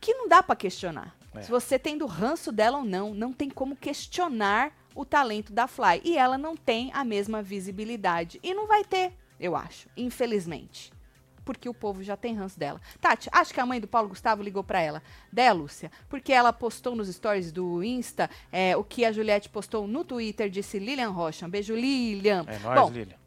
que 0.00 0.14
não 0.14 0.28
dá 0.28 0.42
pra 0.42 0.56
questionar. 0.56 1.14
É. 1.34 1.42
Se 1.42 1.50
você 1.50 1.78
tem 1.78 1.98
do 1.98 2.06
ranço 2.06 2.50
dela 2.50 2.78
ou 2.78 2.84
não, 2.84 3.12
não 3.12 3.32
tem 3.32 3.50
como 3.50 3.76
questionar 3.76 4.72
o 4.94 5.04
talento 5.04 5.52
da 5.52 5.66
Fly. 5.66 6.00
E 6.02 6.16
ela 6.16 6.38
não 6.38 6.56
tem 6.56 6.90
a 6.94 7.04
mesma 7.04 7.42
visibilidade. 7.42 8.40
E 8.42 8.54
não 8.54 8.66
vai 8.66 8.82
ter, 8.82 9.12
eu 9.38 9.54
acho, 9.54 9.88
infelizmente. 9.96 10.95
Porque 11.46 11.68
o 11.68 11.72
povo 11.72 12.02
já 12.02 12.16
tem 12.16 12.34
ranço 12.34 12.58
dela. 12.58 12.80
Tati, 13.00 13.30
acho 13.32 13.54
que 13.54 13.60
a 13.60 13.64
mãe 13.64 13.80
do 13.80 13.86
Paulo 13.86 14.08
Gustavo 14.08 14.42
ligou 14.42 14.62
pra 14.62 14.80
ela. 14.80 15.02
Dé, 15.32 15.50
Lúcia, 15.52 15.90
porque 16.08 16.32
ela 16.32 16.52
postou 16.52 16.94
nos 16.94 17.08
stories 17.08 17.52
do 17.52 17.82
Insta 17.82 18.28
é, 18.52 18.76
o 18.76 18.84
que 18.84 19.04
a 19.04 19.12
Juliette 19.12 19.48
postou 19.48 19.86
no 19.86 20.04
Twitter, 20.04 20.50
disse 20.50 20.78
Lilian 20.78 21.10
Rocha. 21.10 21.46
Um 21.46 21.48
beijo, 21.48 21.74
Lilian. 21.74 22.44
É 22.48 22.58
nóis, 22.58 22.80
Bom, 22.80 22.90
Lilian. 22.90 23.25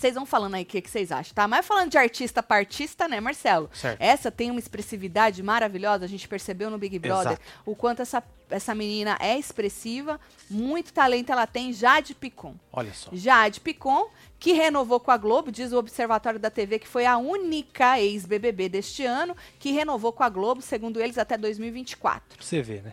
Vocês 0.00 0.14
vão 0.14 0.26
falando 0.26 0.54
aí 0.54 0.62
o 0.62 0.66
que, 0.66 0.80
que 0.80 0.90
vocês 0.90 1.10
acham, 1.12 1.34
tá? 1.34 1.46
Mas 1.48 1.66
falando 1.66 1.90
de 1.90 1.98
artista 1.98 2.42
pra 2.42 2.56
artista, 2.56 3.08
né, 3.08 3.20
Marcelo? 3.20 3.70
Certo. 3.72 4.00
Essa 4.00 4.30
tem 4.30 4.50
uma 4.50 4.58
expressividade 4.58 5.42
maravilhosa, 5.42 6.04
a 6.04 6.08
gente 6.08 6.26
percebeu 6.28 6.70
no 6.70 6.78
Big 6.78 6.98
Brother 6.98 7.32
Exato. 7.32 7.42
o 7.66 7.74
quanto 7.74 8.02
essa, 8.02 8.22
essa 8.50 8.74
menina 8.74 9.16
é 9.20 9.38
expressiva, 9.38 10.20
muito 10.50 10.92
talento 10.92 11.30
ela 11.30 11.46
tem, 11.46 11.72
Jade 11.72 12.14
Picon. 12.14 12.54
Olha 12.72 12.92
só. 12.92 13.10
Jade 13.12 13.60
Picon, 13.60 14.08
que 14.38 14.52
renovou 14.52 15.00
com 15.00 15.10
a 15.10 15.16
Globo, 15.16 15.52
diz 15.52 15.72
o 15.72 15.78
Observatório 15.78 16.38
da 16.38 16.50
TV 16.50 16.78
que 16.78 16.88
foi 16.88 17.06
a 17.06 17.16
única 17.16 18.00
ex-BBB 18.00 18.68
deste 18.68 19.04
ano 19.04 19.36
que 19.58 19.70
renovou 19.72 20.12
com 20.12 20.22
a 20.22 20.28
Globo, 20.28 20.60
segundo 20.60 21.00
eles, 21.00 21.18
até 21.18 21.36
2024 21.36 22.36
Pra 22.36 22.44
você 22.44 22.62
ver, 22.62 22.82
né? 22.82 22.92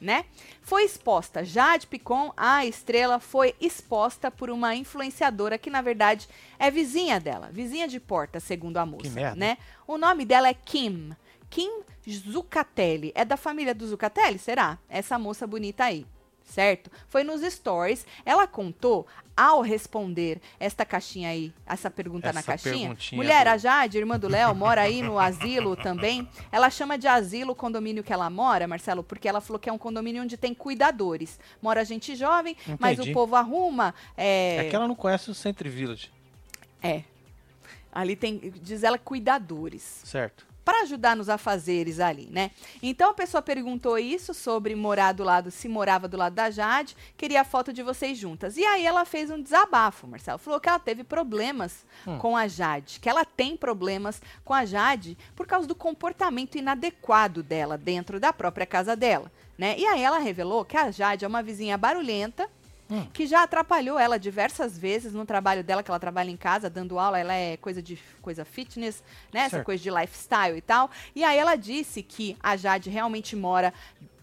Né? 0.00 0.24
Foi 0.62 0.84
exposta. 0.84 1.44
Jade 1.44 1.86
Picon, 1.86 2.32
a 2.36 2.64
estrela, 2.64 3.20
foi 3.20 3.54
exposta 3.60 4.30
por 4.30 4.50
uma 4.50 4.74
influenciadora 4.74 5.58
que, 5.58 5.68
na 5.70 5.82
verdade, 5.82 6.28
é 6.58 6.70
vizinha 6.70 7.20
dela. 7.20 7.50
Vizinha 7.52 7.86
de 7.86 8.00
porta, 8.00 8.40
segundo 8.40 8.78
a 8.78 8.86
moça, 8.86 9.10
merda. 9.10 9.36
né? 9.36 9.58
O 9.86 9.98
nome 9.98 10.24
dela 10.24 10.48
é 10.48 10.54
Kim. 10.54 11.10
Kim 11.50 11.82
Zucatelli. 12.08 13.12
É 13.14 13.24
da 13.24 13.36
família 13.36 13.74
do 13.74 13.86
Zucatelli, 13.86 14.38
será? 14.38 14.78
Essa 14.88 15.18
moça 15.18 15.46
bonita 15.46 15.84
aí. 15.84 16.06
Certo? 16.50 16.90
Foi 17.08 17.22
nos 17.22 17.42
stories. 17.42 18.04
Ela 18.26 18.44
contou, 18.44 19.06
ao 19.36 19.62
responder 19.62 20.40
esta 20.58 20.84
caixinha 20.84 21.28
aí, 21.30 21.52
essa 21.64 21.88
pergunta 21.88 22.32
na 22.32 22.40
Essa 22.40 22.48
caixinha. 22.48 22.72
perguntinha 22.88 23.16
Mulher, 23.16 23.44
do- 23.44 23.50
a 23.50 23.56
Jade, 23.56 23.98
irmã 23.98 24.18
do 24.18 24.26
Léo, 24.28 24.52
mora 24.54 24.82
aí 24.82 25.00
no 25.00 25.16
asilo 25.16 25.76
também. 25.76 26.28
Ela 26.50 26.68
chama 26.68 26.98
de 26.98 27.06
asilo 27.06 27.52
o 27.52 27.54
condomínio 27.54 28.02
que 28.02 28.12
ela 28.12 28.28
mora, 28.28 28.66
Marcelo, 28.66 29.04
porque 29.04 29.28
ela 29.28 29.40
falou 29.40 29.60
que 29.60 29.68
é 29.68 29.72
um 29.72 29.78
condomínio 29.78 30.22
onde 30.24 30.36
tem 30.36 30.52
cuidadores. 30.52 31.38
Mora 31.62 31.84
gente 31.84 32.16
jovem, 32.16 32.56
mas 32.80 32.98
o 32.98 33.02
Entendi. 33.02 33.14
povo 33.14 33.36
arruma. 33.36 33.94
É, 34.16 34.66
É 34.66 34.70
que 34.70 34.74
ela 34.74 34.88
não 34.88 34.96
conhece 34.96 35.30
o 35.30 35.34
Century 35.34 35.70
Village. 35.70 36.10
é. 36.82 37.04
Ali 37.92 38.14
tem, 38.14 38.38
diz 38.62 38.84
ela, 38.84 38.96
cuidadores 38.98 39.82
Certo. 40.04 40.46
Para 40.70 40.82
ajudar 40.82 41.16
nos 41.16 41.28
afazeres 41.28 41.98
ali, 41.98 42.28
né? 42.30 42.52
Então 42.80 43.10
a 43.10 43.14
pessoa 43.14 43.42
perguntou 43.42 43.98
isso 43.98 44.32
sobre 44.32 44.76
morar 44.76 45.10
do 45.10 45.24
lado, 45.24 45.50
se 45.50 45.68
morava 45.68 46.06
do 46.06 46.16
lado 46.16 46.34
da 46.34 46.48
Jade, 46.48 46.96
queria 47.16 47.40
a 47.40 47.44
foto 47.44 47.72
de 47.72 47.82
vocês 47.82 48.16
juntas. 48.16 48.56
E 48.56 48.64
aí 48.64 48.86
ela 48.86 49.04
fez 49.04 49.30
um 49.32 49.42
desabafo, 49.42 50.06
Marcelo. 50.06 50.38
Falou 50.38 50.60
que 50.60 50.68
ela 50.68 50.78
teve 50.78 51.02
problemas 51.02 51.84
Hum. 52.06 52.18
com 52.18 52.36
a 52.36 52.46
Jade, 52.46 53.00
que 53.00 53.08
ela 53.08 53.24
tem 53.24 53.56
problemas 53.56 54.22
com 54.44 54.54
a 54.54 54.64
Jade 54.64 55.18
por 55.34 55.44
causa 55.44 55.66
do 55.66 55.74
comportamento 55.74 56.56
inadequado 56.56 57.42
dela 57.42 57.76
dentro 57.76 58.20
da 58.20 58.32
própria 58.32 58.64
casa 58.64 58.94
dela, 58.94 59.30
né? 59.58 59.74
E 59.76 59.84
aí 59.84 60.00
ela 60.00 60.18
revelou 60.18 60.64
que 60.64 60.76
a 60.76 60.90
Jade 60.92 61.24
é 61.24 61.28
uma 61.28 61.42
vizinha 61.42 61.76
barulhenta, 61.76 62.48
Hum. 62.90 63.06
que 63.12 63.24
já 63.26 63.44
atrapalhou 63.44 63.98
ela 63.98 64.18
diversas 64.18 64.76
vezes 64.76 65.12
no 65.12 65.24
trabalho 65.24 65.62
dela, 65.62 65.82
que 65.82 65.90
ela 65.90 66.00
trabalha 66.00 66.28
em 66.30 66.36
casa, 66.36 66.68
dando 66.68 66.98
aula, 66.98 67.18
ela 67.18 67.32
é 67.32 67.56
coisa 67.56 67.80
de 67.80 67.96
coisa 68.20 68.44
fitness, 68.44 69.02
né? 69.32 69.42
Essa 69.42 69.62
coisa 69.62 69.80
de 69.80 69.90
lifestyle 69.90 70.56
e 70.56 70.60
tal. 70.60 70.90
E 71.14 71.22
aí 71.22 71.38
ela 71.38 71.54
disse 71.54 72.02
que 72.02 72.36
a 72.42 72.56
Jade 72.56 72.90
realmente 72.90 73.36
mora 73.36 73.72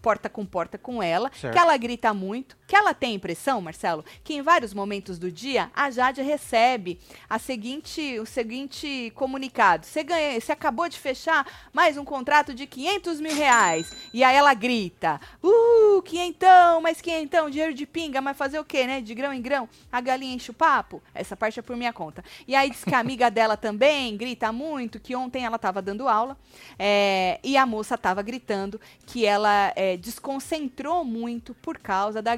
porta 0.02 0.28
com 0.28 0.44
porta 0.44 0.76
com 0.76 1.02
ela, 1.02 1.30
Certo. 1.34 1.54
que 1.54 1.58
ela 1.58 1.74
grita 1.78 2.12
muito, 2.12 2.57
que 2.68 2.76
ela 2.76 2.92
tem 2.92 3.12
a 3.12 3.14
impressão, 3.14 3.62
Marcelo, 3.62 4.04
que 4.22 4.34
em 4.34 4.42
vários 4.42 4.74
momentos 4.74 5.18
do 5.18 5.32
dia 5.32 5.70
a 5.74 5.90
Jade 5.90 6.20
recebe 6.20 7.00
a 7.28 7.38
seguinte, 7.38 8.20
o 8.20 8.26
seguinte 8.26 9.10
comunicado: 9.14 9.86
você 9.86 10.04
ganha, 10.04 10.38
você 10.38 10.52
acabou 10.52 10.86
de 10.86 10.98
fechar 10.98 11.46
mais 11.72 11.96
um 11.96 12.04
contrato 12.04 12.52
de 12.52 12.66
500 12.66 13.20
mil 13.20 13.34
reais. 13.34 13.90
E 14.12 14.22
aí 14.22 14.36
ela 14.36 14.52
grita: 14.52 15.18
Uh, 15.42 16.02
quinhentão, 16.02 16.82
mas 16.82 17.00
quinhentão, 17.00 17.48
dinheiro 17.48 17.72
de 17.72 17.86
pinga, 17.86 18.20
mas 18.20 18.36
fazer 18.36 18.60
o 18.60 18.64
quê, 18.64 18.86
né? 18.86 19.00
De 19.00 19.14
grão 19.14 19.32
em 19.32 19.40
grão, 19.40 19.66
a 19.90 20.00
galinha 20.02 20.34
enche 20.34 20.50
o 20.50 20.54
papo. 20.54 21.02
Essa 21.14 21.34
parte 21.34 21.58
é 21.58 21.62
por 21.62 21.74
minha 21.74 21.92
conta. 21.92 22.22
E 22.46 22.54
aí 22.54 22.68
diz 22.68 22.84
que 22.84 22.94
a 22.94 22.98
amiga 22.98 23.30
dela 23.30 23.56
também 23.56 24.14
grita 24.14 24.52
muito, 24.52 25.00
que 25.00 25.16
ontem 25.16 25.46
ela 25.46 25.56
estava 25.56 25.80
dando 25.80 26.06
aula 26.06 26.36
é, 26.78 27.40
e 27.42 27.56
a 27.56 27.64
moça 27.64 27.94
estava 27.94 28.20
gritando 28.20 28.78
que 29.06 29.24
ela 29.24 29.72
é, 29.74 29.96
desconcentrou 29.96 31.02
muito 31.02 31.54
por 31.54 31.78
causa 31.78 32.20
da 32.20 32.36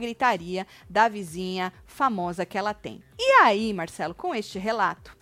da 0.89 1.09
vizinha 1.09 1.73
famosa 1.87 2.45
que 2.45 2.59
ela 2.59 2.75
tem. 2.75 3.03
E 3.19 3.33
aí, 3.43 3.73
Marcelo, 3.73 4.15
com 4.15 4.35
este 4.35 4.59
relato, 4.59 5.17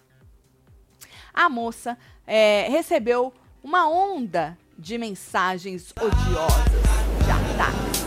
a 1.32 1.48
moça 1.48 1.96
é, 2.26 2.66
recebeu 2.68 3.32
uma 3.62 3.88
onda 3.88 4.58
de 4.76 4.98
mensagens 4.98 5.92
odiosas 5.92 6.64
de 7.24 7.30
ataques. 7.30 8.06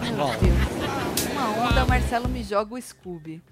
Meu 0.00 0.16
Bom. 0.16 0.30
Deus. 0.38 1.32
Uma 1.32 1.68
onda, 1.68 1.86
Marcelo 1.86 2.28
me 2.28 2.42
joga 2.42 2.74
o 2.74 2.80
Scooby. 2.80 3.42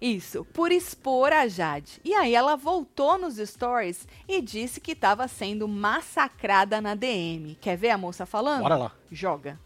Isso, 0.00 0.44
por 0.52 0.70
expor 0.70 1.32
a 1.32 1.48
Jade. 1.48 2.00
E 2.04 2.12
aí 2.12 2.34
ela 2.34 2.56
voltou 2.56 3.16
nos 3.16 3.36
stories 3.36 4.06
e 4.28 4.42
disse 4.42 4.80
que 4.80 4.92
estava 4.92 5.26
sendo 5.26 5.66
massacrada 5.66 6.80
na 6.80 6.94
DM. 6.94 7.56
Quer 7.60 7.76
ver 7.76 7.90
a 7.90 7.96
moça 7.96 8.26
falando? 8.26 8.62
Bora 8.62 8.76
lá. 8.76 8.92
Joga. 9.10 9.58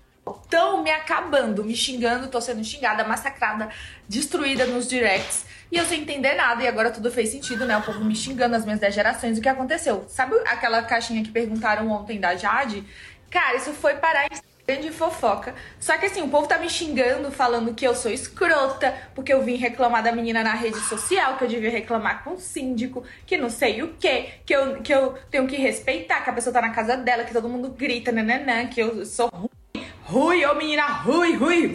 Estão 0.42 0.82
me 0.82 0.90
acabando, 0.90 1.64
me 1.64 1.74
xingando, 1.74 2.28
tô 2.28 2.40
sendo 2.40 2.62
xingada, 2.64 3.04
massacrada, 3.04 3.68
destruída 4.08 4.66
nos 4.66 4.88
directs. 4.88 5.46
E 5.70 5.76
eu 5.76 5.84
sem 5.84 6.00
entender 6.00 6.34
nada, 6.34 6.62
e 6.62 6.66
agora 6.66 6.90
tudo 6.90 7.10
fez 7.10 7.28
sentido, 7.28 7.66
né? 7.66 7.76
O 7.76 7.82
povo 7.82 8.02
me 8.04 8.16
xingando, 8.16 8.56
as 8.56 8.64
minhas 8.64 8.80
10 8.80 8.94
gerações. 8.94 9.38
O 9.38 9.40
que 9.40 9.48
aconteceu? 9.48 10.06
Sabe 10.08 10.34
aquela 10.46 10.82
caixinha 10.82 11.22
que 11.22 11.30
perguntaram 11.30 11.90
ontem 11.90 12.18
da 12.18 12.34
Jade? 12.34 12.84
Cara, 13.30 13.56
isso 13.56 13.72
foi 13.74 13.94
parar 13.94 14.24
em 14.26 14.38
grande 14.68 14.90
fofoca. 14.90 15.54
Só 15.80 15.96
que 15.96 16.04
assim, 16.04 16.20
o 16.20 16.28
povo 16.28 16.46
tá 16.46 16.58
me 16.58 16.68
xingando, 16.68 17.30
falando 17.30 17.74
que 17.74 17.86
eu 17.86 17.94
sou 17.94 18.10
escrota, 18.10 18.94
porque 19.14 19.32
eu 19.32 19.42
vim 19.42 19.56
reclamar 19.56 20.02
da 20.02 20.12
menina 20.12 20.44
na 20.44 20.52
rede 20.52 20.78
social, 20.80 21.38
que 21.38 21.44
eu 21.44 21.48
devia 21.48 21.70
reclamar 21.70 22.22
com 22.22 22.34
o 22.34 22.38
síndico, 22.38 23.02
que 23.26 23.38
não 23.38 23.48
sei 23.48 23.82
o 23.82 23.94
quê, 23.98 24.28
que 24.44 24.54
eu, 24.54 24.82
que 24.82 24.92
eu 24.92 25.18
tenho 25.30 25.46
que 25.46 25.56
respeitar, 25.56 26.22
que 26.22 26.28
a 26.28 26.32
pessoa 26.34 26.52
tá 26.52 26.60
na 26.60 26.70
casa 26.70 26.98
dela, 26.98 27.24
que 27.24 27.32
todo 27.32 27.48
mundo 27.48 27.70
grita, 27.70 28.12
nananã, 28.12 28.66
que 28.66 28.80
eu 28.80 29.06
sou 29.06 29.30
ruim, 29.32 29.48
ruim, 30.08 30.44
ô 30.46 30.54
menina, 30.54 30.86
ruim, 30.86 31.36
ruim. 31.36 31.72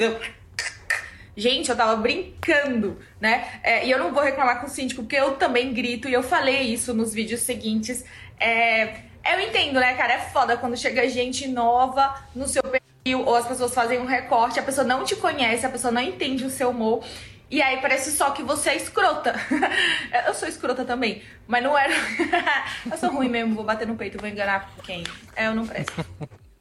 Gente, 1.38 1.70
eu 1.70 1.76
tava 1.76 1.96
brincando, 1.96 3.00
né? 3.20 3.60
É, 3.64 3.86
e 3.86 3.92
eu 3.92 4.00
não 4.00 4.12
vou 4.12 4.24
reclamar 4.24 4.60
com 4.60 4.68
o 4.68 4.70
síndico, 4.70 5.04
porque 5.04 5.16
eu 5.16 5.36
também 5.36 5.74
grito, 5.74 6.10
e 6.10 6.14
eu 6.14 6.24
falei 6.24 6.62
isso 6.62 6.94
nos 6.94 7.14
vídeos 7.14 7.42
seguintes. 7.42 8.04
É, 8.40 9.02
eu 9.24 9.40
entendo, 9.40 9.80
né, 9.80 9.94
cara? 9.94 10.14
É 10.14 10.20
foda 10.20 10.58
quando 10.58 10.76
chega 10.76 11.08
gente 11.08 11.48
nova 11.48 12.16
no 12.36 12.48
seu 12.48 12.64
perfil, 12.64 13.26
ou 13.26 13.36
as 13.36 13.48
pessoas 13.48 13.74
fazem 13.74 14.00
um 14.00 14.06
recorte, 14.06 14.60
a 14.60 14.64
pessoa 14.64 14.86
não 14.86 15.04
te 15.04 15.16
conhece, 15.16 15.66
a 15.66 15.70
pessoa 15.70 15.92
não 15.92 16.02
entende 16.02 16.44
o 16.44 16.50
seu 16.50 16.72
humor. 16.72 17.04
E 17.50 17.62
aí 17.62 17.78
parece 17.82 18.12
só 18.12 18.32
que 18.32 18.42
você 18.42 18.72
é 18.72 18.78
escrota. 18.78 19.36
eu 20.28 20.34
sou 20.34 20.48
escrota 20.48 20.84
também, 20.84 21.22
mas 21.48 21.64
não 21.64 21.78
era. 21.78 21.94
eu 22.92 22.98
sou 22.98 23.12
ruim 23.12 23.30
mesmo, 23.30 23.54
vou 23.54 23.64
bater 23.64 23.88
no 23.88 23.96
peito, 23.96 24.18
vou 24.20 24.28
enganar 24.28 24.72
quem? 24.84 25.04
É, 25.36 25.48
eu 25.48 25.56
não 25.56 25.68
presto. 25.68 26.04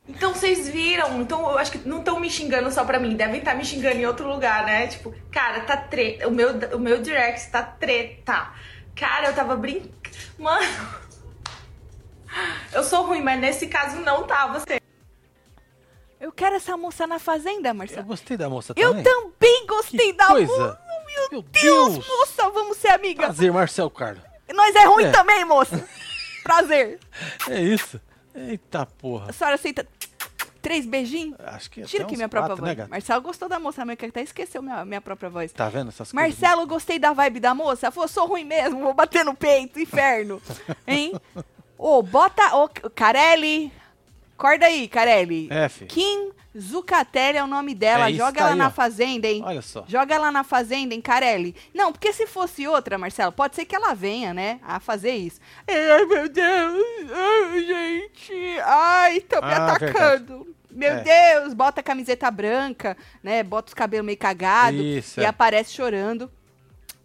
Então 0.09 0.35
vocês 0.35 0.69
viram, 0.69 1.21
então 1.23 1.49
eu 1.51 1.59
acho 1.59 1.71
que 1.73 1.89
não 1.89 1.99
estão 2.01 2.19
me 2.19 2.29
xingando 2.29 2.71
só 2.73 2.85
pra 2.85 2.99
mim, 2.99 3.15
devem 3.17 3.39
estar 3.39 3.55
me 3.55 3.65
xingando 3.65 3.97
em 3.97 4.07
outro 4.07 4.29
lugar, 4.29 4.65
né? 4.67 4.89
Tipo, 4.89 5.15
cara, 5.31 5.61
tá 5.61 5.77
treta. 5.77 6.27
O 6.27 6.31
meu, 6.33 6.51
o 6.75 6.79
meu 6.79 7.01
direct 7.01 7.51
tá 7.51 7.63
treta. 7.63 8.51
Cara, 8.97 9.29
eu 9.29 9.35
tava 9.35 9.55
brincando. 9.57 9.93
Mano. 10.39 10.67
Eu 12.73 12.83
sou 12.83 13.05
ruim, 13.07 13.23
mas 13.23 13.41
nesse 13.41 13.67
caso 13.69 13.97
não 14.01 14.25
tá 14.27 14.47
você. 14.49 14.81
Eu 16.19 16.33
quero 16.33 16.57
essa 16.57 16.77
moça 16.77 17.07
na 17.07 17.19
fazenda, 17.19 17.69
Eu 17.71 17.75
Marcelo. 17.75 18.05
gostei 18.07 18.37
da 18.37 18.49
moça 18.49 18.73
Eu 18.77 18.89
também. 18.91 19.05
também 19.05 19.67
gostei 19.67 20.13
Que 20.13 20.13
da 20.15 20.27
coisa. 20.29 20.53
moça. 20.53 20.81
Meu, 21.07 21.29
Meu 21.31 21.43
Deus, 21.43 21.93
Deus. 21.95 22.09
moça, 22.09 22.49
vamos 22.51 22.77
ser 22.79 22.89
amigas. 22.89 23.27
Prazer, 23.27 23.53
Marcelo 23.53 23.91
Carlos. 23.91 24.23
Nós 24.53 24.75
é 24.75 24.85
ruim 24.85 25.05
É. 25.05 25.11
também, 25.11 25.45
moça. 25.45 25.85
Prazer. 26.43 26.99
É 27.49 27.61
isso. 27.61 28.01
Eita 28.35 28.87
porra. 28.87 29.31
A 29.31 29.33
senhora 29.33 29.55
aceita 29.57 29.87
três 30.61 30.87
beijinhos? 30.87 31.37
Acho 31.41 31.71
que 31.71 31.83
Tira 31.83 32.05
aqui 32.05 32.17
minha 32.17 32.29
própria 32.29 32.51
quatro, 32.55 32.65
né, 32.65 32.71
voz. 32.71 32.79
gato? 32.79 32.91
Marcelo 32.91 33.21
gostou 33.21 33.49
da 33.49 33.59
moça, 33.59 33.85
mas 33.85 33.99
que 33.99 34.07
até 34.07 34.23
esqueceu 34.23 34.63
minha, 34.63 34.85
minha 34.85 35.01
própria 35.01 35.29
voz. 35.29 35.53
Tá 35.53 35.69
vendo 35.69 35.89
essas 35.89 36.13
coisas? 36.13 36.39
Marcelo, 36.41 36.67
gostei 36.67 36.99
da 36.99 37.13
vibe 37.13 37.41
da 37.41 37.55
moça. 37.55 37.91
Falou, 37.91 38.09
sou 38.09 38.27
ruim 38.27 38.45
mesmo, 38.45 38.81
vou 38.81 38.95
bater 38.95 39.25
no 39.25 39.35
peito, 39.35 39.81
inferno. 39.81 40.41
Hein? 40.87 41.13
Ô, 41.77 42.01
bota. 42.03 42.57
Ô, 42.57 42.69
Carelli. 42.95 43.73
Acorda 44.43 44.67
aí, 44.67 44.89
Carelli. 44.89 45.47
F. 45.53 45.87
Kim 45.87 46.33
Zucatelli 46.59 47.39
é 47.39 47.45
o 47.45 47.47
nome 47.47 47.77
dela. 47.77 48.11
É 48.11 48.13
Joga 48.13 48.33
tá 48.33 48.41
ela 48.41 48.51
aí, 48.51 48.59
na 48.59 48.67
ó. 48.67 48.71
fazenda, 48.71 49.29
hein? 49.29 49.41
Olha 49.47 49.63
só. 49.63 49.85
Joga 49.87 50.17
ela 50.17 50.33
na 50.33 50.43
fazenda, 50.43 50.93
hein, 50.93 51.01
Carelli? 51.01 51.55
Não, 51.73 51.93
porque 51.93 52.13
se 52.13 52.27
fosse 52.27 52.67
outra, 52.67 52.99
Marcelo, 52.99 53.31
pode 53.31 53.55
ser 53.55 53.65
que 53.65 53.77
ela 53.77 53.95
venha, 53.95 54.35
né, 54.35 54.59
a 54.65 54.81
fazer 54.81 55.13
isso. 55.13 55.39
Ai, 55.69 56.05
meu 56.07 56.29
Deus. 56.29 56.83
Ai, 57.13 57.65
gente. 57.65 58.61
Ai, 58.65 59.21
tô 59.21 59.37
me 59.37 59.53
Ah, 59.53 59.73
atacando. 59.75 60.57
Meu 60.69 60.91
É. 60.93 61.05
Deus, 61.41 61.55
bota 61.55 61.81
a 61.81 61.85
camiseta 61.85 62.29
branca, 62.29 62.97
né? 63.23 63.45
Bota 63.45 63.69
os 63.69 63.75
cabelos 63.75 64.05
meio 64.07 64.19
cagados 64.19 64.81
e 65.17 65.21
é. 65.21 65.27
aparece 65.27 65.73
chorando. 65.73 66.29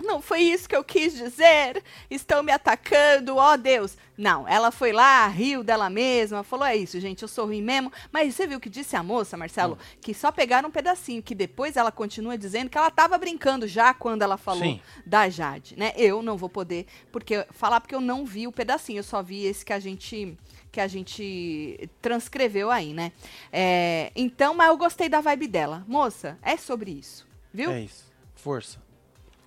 Não 0.03 0.21
foi 0.21 0.41
isso 0.41 0.69
que 0.69 0.75
eu 0.75 0.83
quis 0.83 1.13
dizer. 1.15 1.83
Estão 2.09 2.43
me 2.43 2.51
atacando, 2.51 3.35
ó 3.37 3.57
Deus. 3.57 3.97
Não, 4.17 4.47
ela 4.47 4.71
foi 4.71 4.91
lá, 4.91 5.27
riu 5.27 5.63
dela 5.63 5.89
mesma, 5.89 6.43
falou: 6.43 6.65
é 6.65 6.75
isso, 6.75 6.99
gente, 6.99 7.21
eu 7.21 7.27
sou 7.27 7.45
ruim 7.45 7.61
mesmo. 7.61 7.91
Mas 8.11 8.33
você 8.35 8.47
viu 8.47 8.59
que 8.59 8.69
disse 8.69 8.95
a 8.95 9.03
moça, 9.03 9.37
Marcelo, 9.37 9.75
Hum. 9.75 9.97
que 10.01 10.13
só 10.13 10.31
pegaram 10.31 10.69
um 10.69 10.71
pedacinho, 10.71 11.21
que 11.21 11.35
depois 11.35 11.77
ela 11.77 11.91
continua 11.91 12.37
dizendo 12.37 12.69
que 12.69 12.77
ela 12.77 12.89
tava 12.89 13.17
brincando 13.17 13.67
já 13.67 13.93
quando 13.93 14.21
ela 14.23 14.37
falou 14.37 14.63
Sim. 14.63 14.81
da 15.05 15.29
Jade, 15.29 15.75
né? 15.77 15.93
Eu 15.95 16.21
não 16.21 16.35
vou 16.37 16.49
poder 16.49 16.85
porque 17.11 17.45
falar 17.51 17.79
porque 17.81 17.93
eu 17.95 18.01
não 18.01 18.25
vi 18.25 18.47
o 18.47 18.51
pedacinho, 18.51 18.99
eu 18.99 19.03
só 19.03 19.21
vi 19.21 19.45
esse 19.45 19.63
que 19.65 19.73
a 19.73 19.79
gente 19.79 20.37
que 20.71 20.81
a 20.81 20.87
gente 20.87 21.89
transcreveu 22.01 22.69
aí, 22.69 22.93
né? 22.93 23.11
É, 23.51 24.11
então, 24.15 24.53
mas 24.53 24.67
eu 24.67 24.77
gostei 24.77 25.09
da 25.09 25.21
vibe 25.21 25.47
dela. 25.47 25.83
Moça, 25.87 26.37
é 26.41 26.55
sobre 26.57 26.91
isso, 26.91 27.25
viu? 27.53 27.71
É 27.71 27.81
isso. 27.81 28.05
Força. 28.35 28.79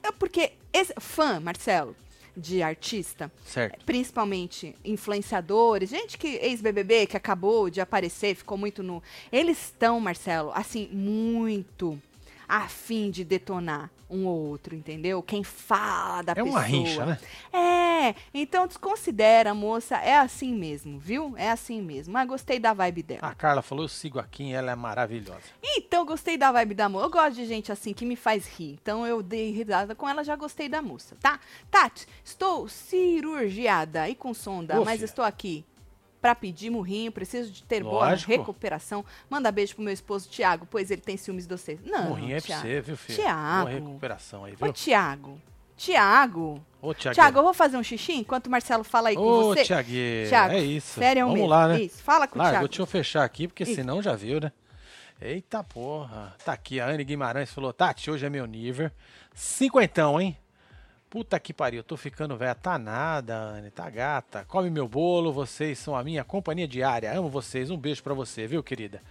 É 0.03 0.11
porque 0.12 0.53
esse 0.72 0.94
fã, 0.98 1.40
Marcelo, 1.40 1.94
de 2.36 2.62
artista, 2.62 3.30
Certo. 3.44 3.84
principalmente 3.84 4.74
influenciadores, 4.84 5.90
gente 5.90 6.16
que 6.16 6.28
ex-BBB 6.42 7.07
que 7.07 7.16
acabou 7.16 7.68
de 7.68 7.80
aparecer, 7.80 8.34
ficou 8.34 8.57
muito 8.57 8.82
no. 8.82 9.03
Eles 9.32 9.59
estão, 9.64 9.98
Marcelo, 10.01 10.51
assim, 10.55 10.88
muito 10.92 12.01
a 12.51 12.68
fim 12.68 13.11
de 13.11 13.24
detonar 13.24 13.90
um 14.09 14.26
ou 14.26 14.48
outro, 14.48 14.74
entendeu? 14.74 15.22
Quem 15.22 15.44
fala 15.44 16.22
da 16.22 16.32
É 16.32 16.34
pessoa. 16.34 16.51
uma 16.51 16.61
rincha, 16.61 17.07
né? 17.07 17.18
É, 17.53 18.14
então 18.34 18.66
desconsidera, 18.66 19.55
moça, 19.55 19.96
é 19.98 20.18
assim 20.18 20.53
mesmo, 20.53 20.98
viu? 20.98 21.34
É 21.36 21.51
assim 21.51 21.80
mesmo. 21.80 22.12
Mas 22.12 22.26
gostei 22.26 22.59
da 22.59 22.72
vibe 22.72 23.05
dela. 23.05 23.20
A 23.22 23.34
Carla 23.34 23.62
falou, 23.62 23.84
eu 23.84 23.88
sigo 23.88 24.18
a 24.18 24.24
Kim, 24.24 24.51
ela 24.53 24.72
é 24.72 24.74
maravilhosa. 24.74 25.40
Então, 25.62 26.05
gostei 26.05 26.36
da 26.36 26.51
vibe 26.51 26.74
da 26.74 26.88
moça. 26.88 27.07
Eu 27.07 27.11
gosto 27.11 27.34
de 27.36 27.44
gente 27.46 27.70
assim 27.70 27.92
que 27.92 28.05
me 28.05 28.16
faz 28.16 28.48
rir. 28.48 28.78
Então, 28.82 29.07
eu 29.07 29.22
dei 29.22 29.53
risada 29.53 29.94
com 29.94 30.09
ela, 30.09 30.24
já 30.24 30.34
gostei 30.34 30.68
da 30.68 30.82
moça, 30.82 31.16
tá? 31.20 31.38
Tati, 31.70 32.07
estou 32.24 32.66
cirurgiada 32.68 34.09
e 34.09 34.14
com 34.14 34.34
sonda, 34.34 34.80
Ô, 34.80 34.84
mas 34.84 34.94
filha. 34.96 35.05
estou 35.05 35.24
aqui 35.24 35.64
pra 36.20 36.34
pedir 36.34 36.70
murrinho. 36.70 37.10
Preciso 37.12 37.50
de 37.50 37.62
ter 37.62 37.82
boa 37.82 38.10
Lógico. 38.10 38.30
recuperação. 38.30 39.04
Manda 39.28 39.50
beijo 39.50 39.74
pro 39.74 39.84
meu 39.84 39.92
esposo, 39.92 40.28
Tiago, 40.28 40.66
pois 40.70 40.90
ele 40.90 41.00
tem 41.00 41.16
ciúmes 41.16 41.46
de 41.46 41.56
você. 41.56 41.78
Não, 41.84 42.10
Morrinho 42.10 42.36
é 42.36 42.40
pra 42.40 42.46
Thiago. 42.46 42.62
você, 42.62 42.80
viu, 42.80 42.96
filho? 42.96 43.18
Thiago. 43.18 43.60
Boa 43.70 43.70
recuperação 43.70 44.44
aí, 44.44 44.52
Ô, 44.54 44.64
viu? 44.64 44.72
Tiago. 44.72 45.40
Tiago. 45.76 46.64
Ô, 46.82 46.92
Thiago. 46.94 47.14
Tiago, 47.14 47.38
eu 47.38 47.42
vou 47.42 47.54
fazer 47.54 47.76
um 47.78 47.82
xixi 47.82 48.12
enquanto 48.12 48.48
o 48.48 48.50
Marcelo 48.50 48.84
fala 48.84 49.08
aí 49.08 49.16
com 49.16 49.22
Ô, 49.22 49.44
você. 49.54 49.64
Thiago, 49.64 49.90
é 50.52 50.60
isso. 50.60 50.98
sério 51.00 51.22
Vamos 51.22 51.34
mesmo. 51.34 51.48
lá, 51.48 51.68
né? 51.68 51.80
Isso, 51.82 52.02
fala 52.02 52.26
com 52.28 52.34
o 52.36 52.38
Larga, 52.38 52.52
Thiago. 52.58 52.68
deixa 52.68 52.82
eu 52.82 52.86
fechar 52.86 53.24
aqui, 53.24 53.48
porque 53.48 53.62
Isso. 53.62 53.74
senão 53.76 54.02
já 54.02 54.14
viu, 54.14 54.40
né? 54.40 54.52
Eita 55.20 55.62
porra. 55.64 56.34
Tá 56.44 56.52
aqui, 56.52 56.80
a 56.80 56.86
Anne 56.86 57.04
Guimarães 57.04 57.50
falou, 57.52 57.72
Tati, 57.72 58.10
hoje 58.10 58.24
é 58.26 58.30
meu 58.30 58.46
nível. 58.46 58.90
Cinquentão, 59.34 60.20
hein? 60.20 60.36
Puta 61.11 61.40
que 61.40 61.52
pariu, 61.52 61.82
tô 61.82 61.96
ficando 61.96 62.36
velha. 62.36 62.54
Tá 62.54 62.78
nada, 62.78 63.36
Anne, 63.36 63.68
tá 63.68 63.90
gata. 63.90 64.44
Come 64.44 64.70
meu 64.70 64.86
bolo, 64.86 65.32
vocês 65.32 65.76
são 65.76 65.96
a 65.96 66.04
minha 66.04 66.22
companhia 66.22 66.68
diária. 66.68 67.12
Amo 67.12 67.28
vocês. 67.28 67.68
Um 67.68 67.76
beijo 67.76 68.00
pra 68.00 68.14
você, 68.14 68.46
viu, 68.46 68.62
querida? 68.62 69.02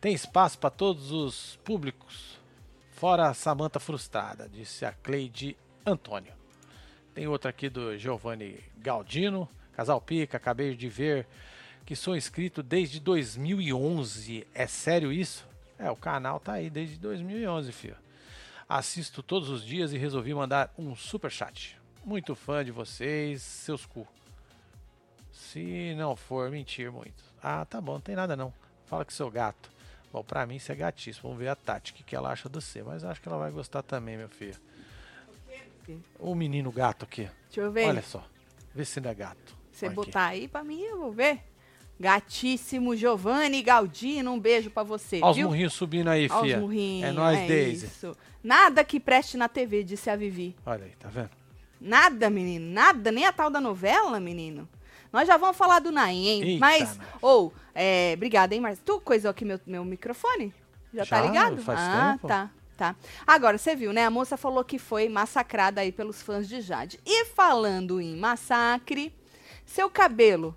Tem 0.00 0.14
espaço 0.14 0.58
pra 0.58 0.70
todos 0.70 1.12
os 1.12 1.56
públicos, 1.62 2.40
fora 2.92 3.28
a 3.28 3.34
Samanta 3.34 3.78
frustrada, 3.78 4.48
disse 4.48 4.86
a 4.86 4.92
Cleide 4.92 5.54
Antônio. 5.84 6.32
Tem 7.14 7.26
outra 7.28 7.50
aqui 7.50 7.68
do 7.68 7.96
Giovanni 7.98 8.64
Galdino. 8.78 9.46
Casal 9.74 10.00
Pica, 10.00 10.38
acabei 10.38 10.74
de 10.74 10.88
ver 10.88 11.26
que 11.84 11.94
sou 11.94 12.16
inscrito 12.16 12.62
desde 12.62 13.00
2011. 13.00 14.46
É 14.54 14.66
sério 14.66 15.12
isso? 15.12 15.46
É, 15.78 15.90
o 15.90 15.96
canal 15.96 16.40
tá 16.40 16.54
aí 16.54 16.70
desde 16.70 16.96
2011, 16.98 17.70
filho. 17.70 18.03
Assisto 18.68 19.22
todos 19.22 19.48
os 19.48 19.64
dias 19.64 19.92
e 19.92 19.98
resolvi 19.98 20.32
mandar 20.34 20.72
um 20.78 20.96
super 20.96 21.30
chat. 21.30 21.78
Muito 22.04 22.34
fã 22.34 22.64
de 22.64 22.70
vocês, 22.70 23.42
seus 23.42 23.86
cu. 23.86 24.06
Se 25.32 25.94
não 25.96 26.16
for 26.16 26.50
mentir 26.50 26.90
muito. 26.90 27.24
Ah, 27.42 27.64
tá 27.64 27.80
bom, 27.80 27.94
não 27.94 28.00
tem 28.00 28.16
nada 28.16 28.34
não. 28.36 28.52
Fala 28.86 29.04
que 29.04 29.12
sou 29.12 29.30
gato. 29.30 29.70
Bom, 30.12 30.22
pra 30.22 30.46
mim 30.46 30.56
isso 30.56 30.70
é 30.70 30.74
gatíssimo. 30.74 31.24
Vamos 31.28 31.38
ver 31.38 31.48
a 31.48 31.56
Tati, 31.56 31.92
o 31.92 31.94
que, 31.96 32.04
que 32.04 32.14
ela 32.14 32.30
acha 32.30 32.48
do 32.48 32.60
C. 32.60 32.82
Mas 32.82 33.04
acho 33.04 33.20
que 33.20 33.28
ela 33.28 33.38
vai 33.38 33.50
gostar 33.50 33.82
também, 33.82 34.16
meu 34.16 34.28
filho. 34.28 34.56
O 36.18 36.34
menino 36.34 36.70
gato 36.70 37.04
aqui. 37.04 37.28
Deixa 37.46 37.60
eu 37.60 37.72
ver. 37.72 37.88
Olha 37.88 38.02
só. 38.02 38.24
Vê 38.74 38.84
se 38.84 39.00
não 39.00 39.10
é 39.10 39.14
gato. 39.14 39.56
Você 39.72 39.86
aqui. 39.86 39.94
botar 39.94 40.26
aí 40.26 40.46
pra 40.46 40.62
mim, 40.62 40.80
eu 40.80 40.98
vou 40.98 41.12
ver. 41.12 41.42
Gatíssimo 41.98 42.96
Giovanni 42.96 43.62
Galdino, 43.62 44.32
um 44.32 44.40
beijo 44.40 44.70
pra 44.70 44.82
você, 44.82 45.20
Olha 45.22 45.30
os 45.30 45.36
viu? 45.36 45.48
murrinhos 45.48 45.72
subindo 45.72 46.08
aí, 46.08 46.28
fia. 46.28 46.58
murrinhos, 46.58 47.08
É 47.08 47.12
nóis, 47.12 47.38
é 47.38 47.46
Daisy. 47.46 47.86
Isso. 47.86 48.16
Nada 48.42 48.84
que 48.84 48.98
preste 49.00 49.36
na 49.36 49.48
TV, 49.48 49.82
disse 49.84 50.10
a 50.10 50.16
Vivi. 50.16 50.54
Olha 50.66 50.84
aí, 50.84 50.92
tá 50.98 51.08
vendo? 51.08 51.30
Nada, 51.80 52.28
menino, 52.30 52.66
nada, 52.72 53.12
nem 53.12 53.24
a 53.26 53.32
tal 53.32 53.50
da 53.50 53.60
novela, 53.60 54.18
menino. 54.18 54.68
Nós 55.12 55.28
já 55.28 55.36
vamos 55.36 55.56
falar 55.56 55.78
do 55.78 55.92
Naim, 55.92 56.26
hein? 56.26 56.42
Eita, 56.42 56.60
Mas, 56.60 56.98
nós. 56.98 57.06
ou, 57.22 57.52
é, 57.74 58.14
obrigada, 58.16 58.54
hein, 58.54 58.60
Marcos? 58.60 58.80
Tu 58.84 59.00
coisou 59.00 59.30
aqui 59.30 59.44
meu, 59.44 59.60
meu 59.66 59.84
microfone? 59.84 60.52
Já, 60.92 61.06
tá 61.06 61.20
Já, 61.20 61.26
ligado? 61.26 61.62
faz 61.62 61.78
ah, 61.80 62.12
tempo. 62.12 62.26
tá. 62.28 62.50
Tá? 62.76 62.96
Agora, 63.24 63.56
você 63.56 63.76
viu, 63.76 63.92
né? 63.92 64.04
A 64.04 64.10
moça 64.10 64.36
falou 64.36 64.64
que 64.64 64.80
foi 64.80 65.08
massacrada 65.08 65.80
aí 65.80 65.92
pelos 65.92 66.20
fãs 66.20 66.48
de 66.48 66.60
Jade. 66.60 66.98
E 67.06 67.26
falando 67.26 68.00
em 68.00 68.16
massacre, 68.16 69.14
seu 69.64 69.88
cabelo 69.88 70.56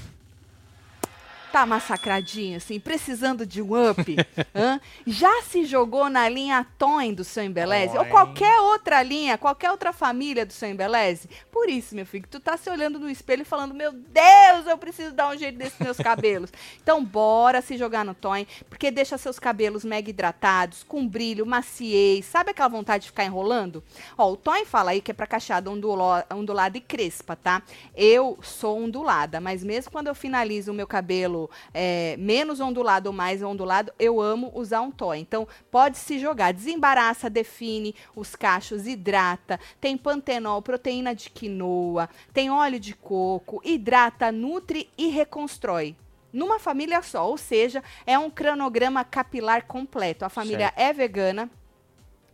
tá 1.51 1.65
massacradinho, 1.65 2.57
assim, 2.57 2.79
precisando 2.79 3.45
de 3.45 3.61
um 3.61 3.89
up, 3.89 4.15
já 5.05 5.41
se 5.43 5.65
jogou 5.65 6.09
na 6.09 6.29
linha 6.29 6.65
Toin 6.77 7.13
do 7.13 7.23
seu 7.23 7.43
Embeleze? 7.43 7.97
Ou 7.97 8.05
qualquer 8.05 8.59
outra 8.61 9.03
linha, 9.03 9.37
qualquer 9.37 9.69
outra 9.69 9.91
família 9.91 10.45
do 10.45 10.53
seu 10.53 10.69
Embeleze? 10.69 11.29
Por 11.51 11.69
isso, 11.69 11.93
meu 11.93 12.05
filho, 12.05 12.23
que 12.23 12.29
tu 12.29 12.39
tá 12.39 12.55
se 12.55 12.69
olhando 12.69 12.97
no 12.97 13.09
espelho 13.09 13.41
e 13.41 13.45
falando, 13.45 13.73
meu 13.73 13.91
Deus, 13.91 14.65
eu 14.65 14.77
preciso 14.77 15.13
dar 15.13 15.29
um 15.29 15.37
jeito 15.37 15.57
desses 15.57 15.77
meus 15.79 15.97
cabelos. 15.97 16.51
Então, 16.81 17.03
bora 17.03 17.61
se 17.61 17.77
jogar 17.77 18.03
no 18.05 18.13
Toin, 18.13 18.45
porque 18.69 18.89
deixa 18.89 19.17
seus 19.17 19.37
cabelos 19.37 19.83
mega 19.83 20.09
hidratados, 20.09 20.83
com 20.83 21.07
brilho, 21.07 21.45
maciez, 21.45 22.25
sabe 22.25 22.51
aquela 22.51 22.69
vontade 22.69 23.03
de 23.03 23.09
ficar 23.09 23.25
enrolando? 23.25 23.83
Ó, 24.17 24.31
o 24.31 24.37
Toin 24.37 24.65
fala 24.65 24.91
aí 24.91 25.01
que 25.01 25.11
é 25.11 25.13
pra 25.13 25.27
cacheada 25.27 25.69
ondulada 25.69 26.77
e 26.77 26.81
crespa, 26.81 27.35
tá? 27.35 27.61
Eu 27.95 28.39
sou 28.41 28.79
ondulada, 28.79 29.39
mas 29.39 29.63
mesmo 29.63 29.91
quando 29.91 30.07
eu 30.07 30.15
finalizo 30.15 30.71
o 30.71 30.75
meu 30.75 30.87
cabelo 30.87 31.40
é, 31.73 32.15
menos 32.17 32.59
ondulado 32.59 33.07
ou 33.07 33.13
mais 33.13 33.41
ondulado, 33.41 33.91
eu 33.97 34.19
amo 34.19 34.51
usar 34.53 34.81
um 34.81 34.91
Toy. 34.91 35.19
Então, 35.19 35.47
pode 35.69 35.97
se 35.97 36.19
jogar. 36.19 36.53
Desembaraça, 36.53 37.29
define 37.29 37.95
os 38.15 38.35
cachos, 38.35 38.87
hidrata. 38.87 39.59
Tem 39.79 39.97
pantenol, 39.97 40.61
proteína 40.61 41.15
de 41.15 41.29
quinoa, 41.29 42.09
tem 42.33 42.49
óleo 42.49 42.79
de 42.79 42.93
coco, 42.93 43.61
hidrata, 43.63 44.31
nutre 44.31 44.89
e 44.97 45.07
reconstrói. 45.07 45.95
Numa 46.33 46.59
família 46.59 47.01
só, 47.01 47.29
ou 47.29 47.37
seja, 47.37 47.83
é 48.05 48.17
um 48.17 48.29
cronograma 48.29 49.03
capilar 49.03 49.65
completo. 49.65 50.23
A 50.23 50.29
família 50.29 50.71
é 50.77 50.93
vegana, 50.93 51.49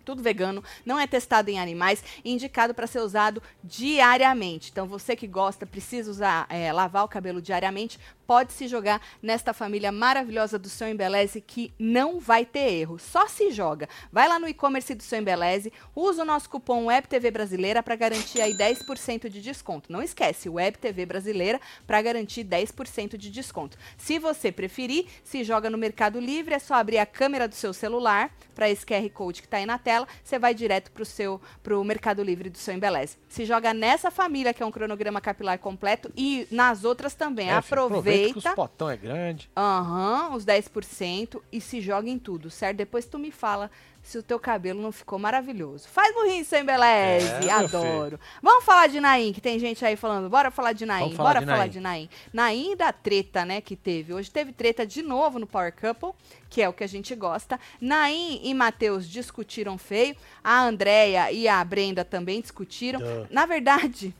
tudo 0.07 0.23
vegano, 0.23 0.63
não 0.85 0.97
é 0.97 1.05
testado 1.05 1.49
em 1.49 1.59
animais, 1.59 2.01
indicado 2.23 2.73
para 2.73 2.87
ser 2.87 2.99
usado 2.99 3.43
diariamente. 3.61 4.69
Então, 4.71 4.87
você 4.87 5.17
que 5.17 5.27
gosta, 5.27 5.65
precisa 5.65 6.09
usar, 6.09 6.45
é, 6.49 6.71
lavar 6.71 7.03
o 7.03 7.09
cabelo 7.09 7.41
diariamente, 7.41 7.99
pode 8.27 8.51
se 8.51 8.67
jogar 8.67 9.01
nesta 9.23 9.53
família 9.53 9.91
maravilhosa 9.91 10.59
do 10.59 10.67
seu 10.67 10.89
Embeleze 10.89 11.39
que 11.39 11.73
não 11.79 12.19
vai 12.19 12.45
ter 12.45 12.73
erro. 12.73 12.99
Só 12.99 13.27
se 13.27 13.49
joga. 13.51 13.87
Vai 14.11 14.27
lá 14.27 14.37
no 14.37 14.49
e-commerce 14.49 14.93
do 14.93 15.01
seu 15.01 15.17
Embeleze, 15.17 15.71
usa 15.95 16.23
o 16.23 16.25
nosso 16.25 16.49
cupom 16.49 16.85
WebTV 16.87 17.31
Brasileira 17.31 17.81
para 17.81 17.95
garantir 17.95 18.41
aí 18.41 18.53
10% 18.53 19.29
de 19.29 19.41
desconto. 19.41 19.91
Não 19.91 20.03
esquece, 20.03 20.49
WebTV 20.49 21.05
Brasileira 21.05 21.61
para 21.87 22.01
garantir 22.01 22.43
10% 22.43 23.17
de 23.17 23.31
desconto. 23.31 23.77
Se 23.97 24.19
você 24.19 24.51
preferir, 24.51 25.05
se 25.23 25.43
joga 25.43 25.69
no 25.69 25.77
Mercado 25.77 26.19
Livre, 26.19 26.53
é 26.53 26.59
só 26.59 26.75
abrir 26.75 26.97
a 26.97 27.05
câmera 27.05 27.47
do 27.47 27.55
seu 27.55 27.73
celular 27.73 28.31
para 28.53 28.69
esse 28.69 28.85
QR 28.85 29.09
Code 29.11 29.41
que 29.41 29.47
está 29.47 29.57
aí 29.57 29.65
na 29.65 29.77
tela, 29.77 30.07
você 30.23 30.37
vai 30.37 30.53
direto 30.53 30.91
para 30.91 31.03
o 31.03 31.05
seu 31.05 31.39
pro 31.63 31.83
Mercado 31.83 32.21
Livre 32.23 32.49
do 32.49 32.57
seu 32.57 32.73
Embeleze. 32.73 33.17
Se 33.29 33.45
joga 33.45 33.73
nessa 33.73 34.11
família 34.11 34.53
que 34.53 34.61
é 34.61 34.65
um 34.65 34.71
cronograma 34.71 35.21
capilar 35.21 35.59
completo 35.59 36.11
e 36.17 36.47
nas 36.51 36.83
outras 36.83 37.13
também. 37.13 37.49
É, 37.49 37.53
filho, 38.01 38.16
Aproveita. 38.19 38.41
que 38.41 38.47
os 38.49 38.55
potão 38.55 38.89
é 38.89 38.97
grande. 38.97 39.49
Aham, 39.55 40.33
os 40.35 40.45
10% 40.45 41.41
e 41.51 41.61
se 41.61 41.81
joga 41.81 42.09
em 42.09 42.19
tudo, 42.19 42.49
certo? 42.49 42.77
Depois 42.77 43.05
tu 43.05 43.17
me 43.17 43.31
fala 43.31 43.69
se 44.03 44.17
o 44.17 44.23
teu 44.23 44.39
cabelo 44.39 44.81
não 44.81 44.91
ficou 44.91 45.19
maravilhoso. 45.19 45.85
Faz 45.89 46.13
burrinho 46.15 46.45
sem 46.45 46.63
beleze, 46.63 47.27
É, 47.45 47.51
adoro. 47.51 48.17
Vamos 48.41 48.63
falar 48.63 48.87
de 48.87 49.01
Naim, 49.01 49.33
que 49.33 49.41
tem 49.41 49.59
gente 49.59 49.83
aí 49.83 49.97
falando, 49.97 50.29
bora 50.29 50.49
falar 50.49 50.71
de 50.71 50.85
Naim, 50.85 51.01
Vamos 51.01 51.17
falar 51.17 51.33
bora 51.33 51.39
de 51.41 51.51
falar 51.51 51.67
de 51.67 51.79
Naim. 51.81 52.09
Naim 52.31 52.73
da 52.77 52.93
treta, 52.93 53.43
né, 53.43 53.59
que 53.59 53.75
teve. 53.75 54.13
Hoje 54.13 54.31
teve 54.31 54.53
treta 54.53 54.85
de 54.87 55.01
novo 55.01 55.39
no 55.39 55.45
Power 55.45 55.73
Couple, 55.73 56.11
que 56.49 56.61
é 56.61 56.69
o 56.69 56.73
que 56.73 56.85
a 56.85 56.87
gente 56.87 57.13
gosta. 57.15 57.59
Naim 57.81 58.39
e 58.43 58.53
Matheus 58.53 59.09
discutiram 59.09 59.77
feio, 59.77 60.15
a 60.41 60.61
Andrea 60.63 61.29
e 61.31 61.45
a 61.45 61.61
Brenda 61.65 62.05
também 62.05 62.39
discutiram. 62.39 62.99
Duh. 63.01 63.27
Na 63.29 63.45
verdade, 63.45 64.15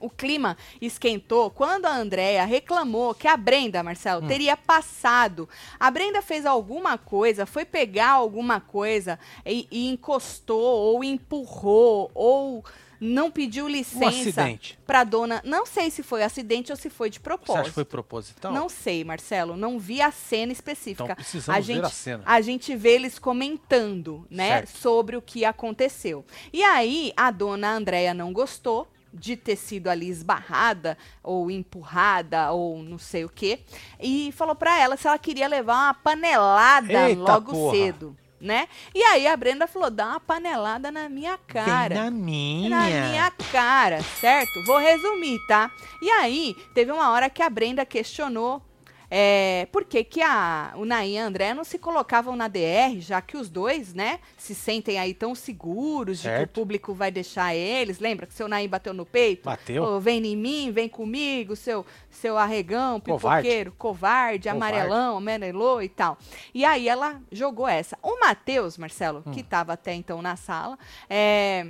o 0.00 0.08
clima 0.10 0.56
esquentou 0.80 1.50
quando 1.50 1.86
a 1.86 1.94
Andrea 1.96 2.44
reclamou 2.44 3.14
que 3.14 3.26
a 3.28 3.36
Brenda, 3.36 3.82
Marcelo, 3.82 4.24
Hum. 4.24 4.28
teria 4.28 4.56
passado. 4.56 5.48
A 5.78 5.90
Brenda 5.90 6.22
fez 6.22 6.44
alguma 6.46 6.96
coisa, 6.98 7.46
foi 7.46 7.64
pegar 7.64 8.10
alguma 8.10 8.60
coisa 8.60 9.18
e, 9.44 9.66
e 9.70 9.88
encostou, 9.88 10.60
ou 10.60 11.02
empurrou, 11.04 12.10
ou 12.14 12.64
não 13.00 13.30
pediu 13.30 13.66
Um 13.66 13.68
licença 13.68 14.08
acidente. 14.08 14.76
pra 14.84 15.04
dona. 15.04 15.40
Não 15.44 15.64
sei 15.64 15.88
se 15.88 16.02
foi 16.02 16.24
acidente 16.24 16.72
ou 16.72 16.76
se 16.76 16.90
foi 16.90 17.08
de 17.08 17.18
Você 17.18 17.22
propósito. 17.22 17.60
acha 17.60 17.68
que 17.68 17.74
foi 17.74 17.84
proposital? 17.84 18.52
Não 18.52 18.68
sei, 18.68 19.04
Marcelo. 19.04 19.56
Não 19.56 19.78
vi 19.78 20.02
a 20.02 20.10
cena 20.10 20.50
específica. 20.52 21.04
Então 21.04 21.14
precisamos 21.14 21.58
a 21.58 21.60
gente, 21.60 21.80
ver 21.80 21.86
a 21.86 21.90
cena. 21.90 22.22
a 22.26 22.40
gente 22.40 22.74
vê 22.74 22.94
eles 22.96 23.16
comentando, 23.16 24.26
né, 24.28 24.48
Certo. 24.48 24.78
sobre 24.78 25.16
o 25.16 25.22
que 25.22 25.44
aconteceu. 25.44 26.24
E 26.52 26.62
aí 26.64 27.12
a 27.16 27.30
dona 27.30 27.70
Andréia 27.70 28.12
não 28.12 28.32
gostou 28.32 28.88
de 29.12 29.36
ter 29.36 29.56
sido 29.56 29.88
ali 29.88 30.08
esbarrada 30.08 30.96
ou 31.22 31.50
empurrada 31.50 32.52
ou 32.52 32.82
não 32.82 32.98
sei 32.98 33.24
o 33.24 33.28
quê 33.28 33.60
e 34.00 34.32
falou 34.32 34.54
pra 34.54 34.78
ela 34.78 34.96
se 34.96 35.06
ela 35.06 35.18
queria 35.18 35.48
levar 35.48 35.74
uma 35.74 35.94
panelada 35.94 37.08
Eita, 37.08 37.20
logo 37.20 37.52
porra. 37.52 37.76
cedo, 37.76 38.16
né? 38.40 38.68
E 38.94 39.02
aí 39.02 39.26
a 39.26 39.36
Brenda 39.36 39.66
falou: 39.66 39.90
"Dá 39.90 40.08
uma 40.08 40.20
panelada 40.20 40.90
na 40.90 41.08
minha 41.08 41.38
cara". 41.38 41.94
Vem 41.94 42.04
na 42.04 42.10
minha. 42.10 42.68
Na 42.70 42.84
minha 42.84 43.30
cara, 43.50 44.02
certo? 44.20 44.64
Vou 44.64 44.78
resumir, 44.78 45.38
tá? 45.48 45.70
E 46.00 46.10
aí, 46.10 46.54
teve 46.74 46.92
uma 46.92 47.10
hora 47.10 47.28
que 47.30 47.42
a 47.42 47.50
Brenda 47.50 47.84
questionou 47.84 48.62
é, 49.10 49.66
por 49.72 49.84
que, 49.84 50.04
que 50.04 50.20
a, 50.20 50.72
o 50.76 50.84
Naim 50.84 51.12
e 51.14 51.18
a 51.18 51.24
André 51.26 51.54
não 51.54 51.64
se 51.64 51.78
colocavam 51.78 52.36
na 52.36 52.46
DR, 52.48 52.98
já 53.00 53.20
que 53.22 53.36
os 53.36 53.48
dois, 53.48 53.94
né, 53.94 54.20
se 54.36 54.54
sentem 54.54 54.98
aí 54.98 55.14
tão 55.14 55.34
seguros 55.34 56.18
de 56.18 56.22
que 56.24 56.34
o 56.34 56.38
Certo. 56.38 56.50
público 56.52 56.92
vai 56.94 57.10
deixar 57.10 57.54
eles. 57.54 57.98
Lembra 57.98 58.26
que 58.26 58.34
seu 58.34 58.48
Naim 58.48 58.68
bateu 58.68 58.92
no 58.92 59.06
peito? 59.06 59.44
Bateu. 59.44 59.82
Ô, 59.82 60.00
vem 60.00 60.24
em 60.26 60.36
mim, 60.36 60.70
vem 60.70 60.88
comigo, 60.88 61.56
seu, 61.56 61.86
seu 62.10 62.36
arregão, 62.36 63.00
pipoqueiro, 63.00 63.72
covarde, 63.72 63.78
Covarde. 63.78 64.48
amarelão, 64.48 65.16
amarelô 65.16 65.80
e 65.80 65.88
tal. 65.88 66.18
E 66.54 66.64
aí 66.64 66.88
ela 66.88 67.20
jogou 67.32 67.66
essa. 67.66 67.98
O 68.02 68.20
Matheus, 68.20 68.76
Marcelo, 68.76 69.22
Hum. 69.26 69.30
que 69.32 69.40
estava 69.40 69.72
até 69.72 69.94
então 69.94 70.20
na 70.20 70.36
sala, 70.36 70.78
é, 71.08 71.66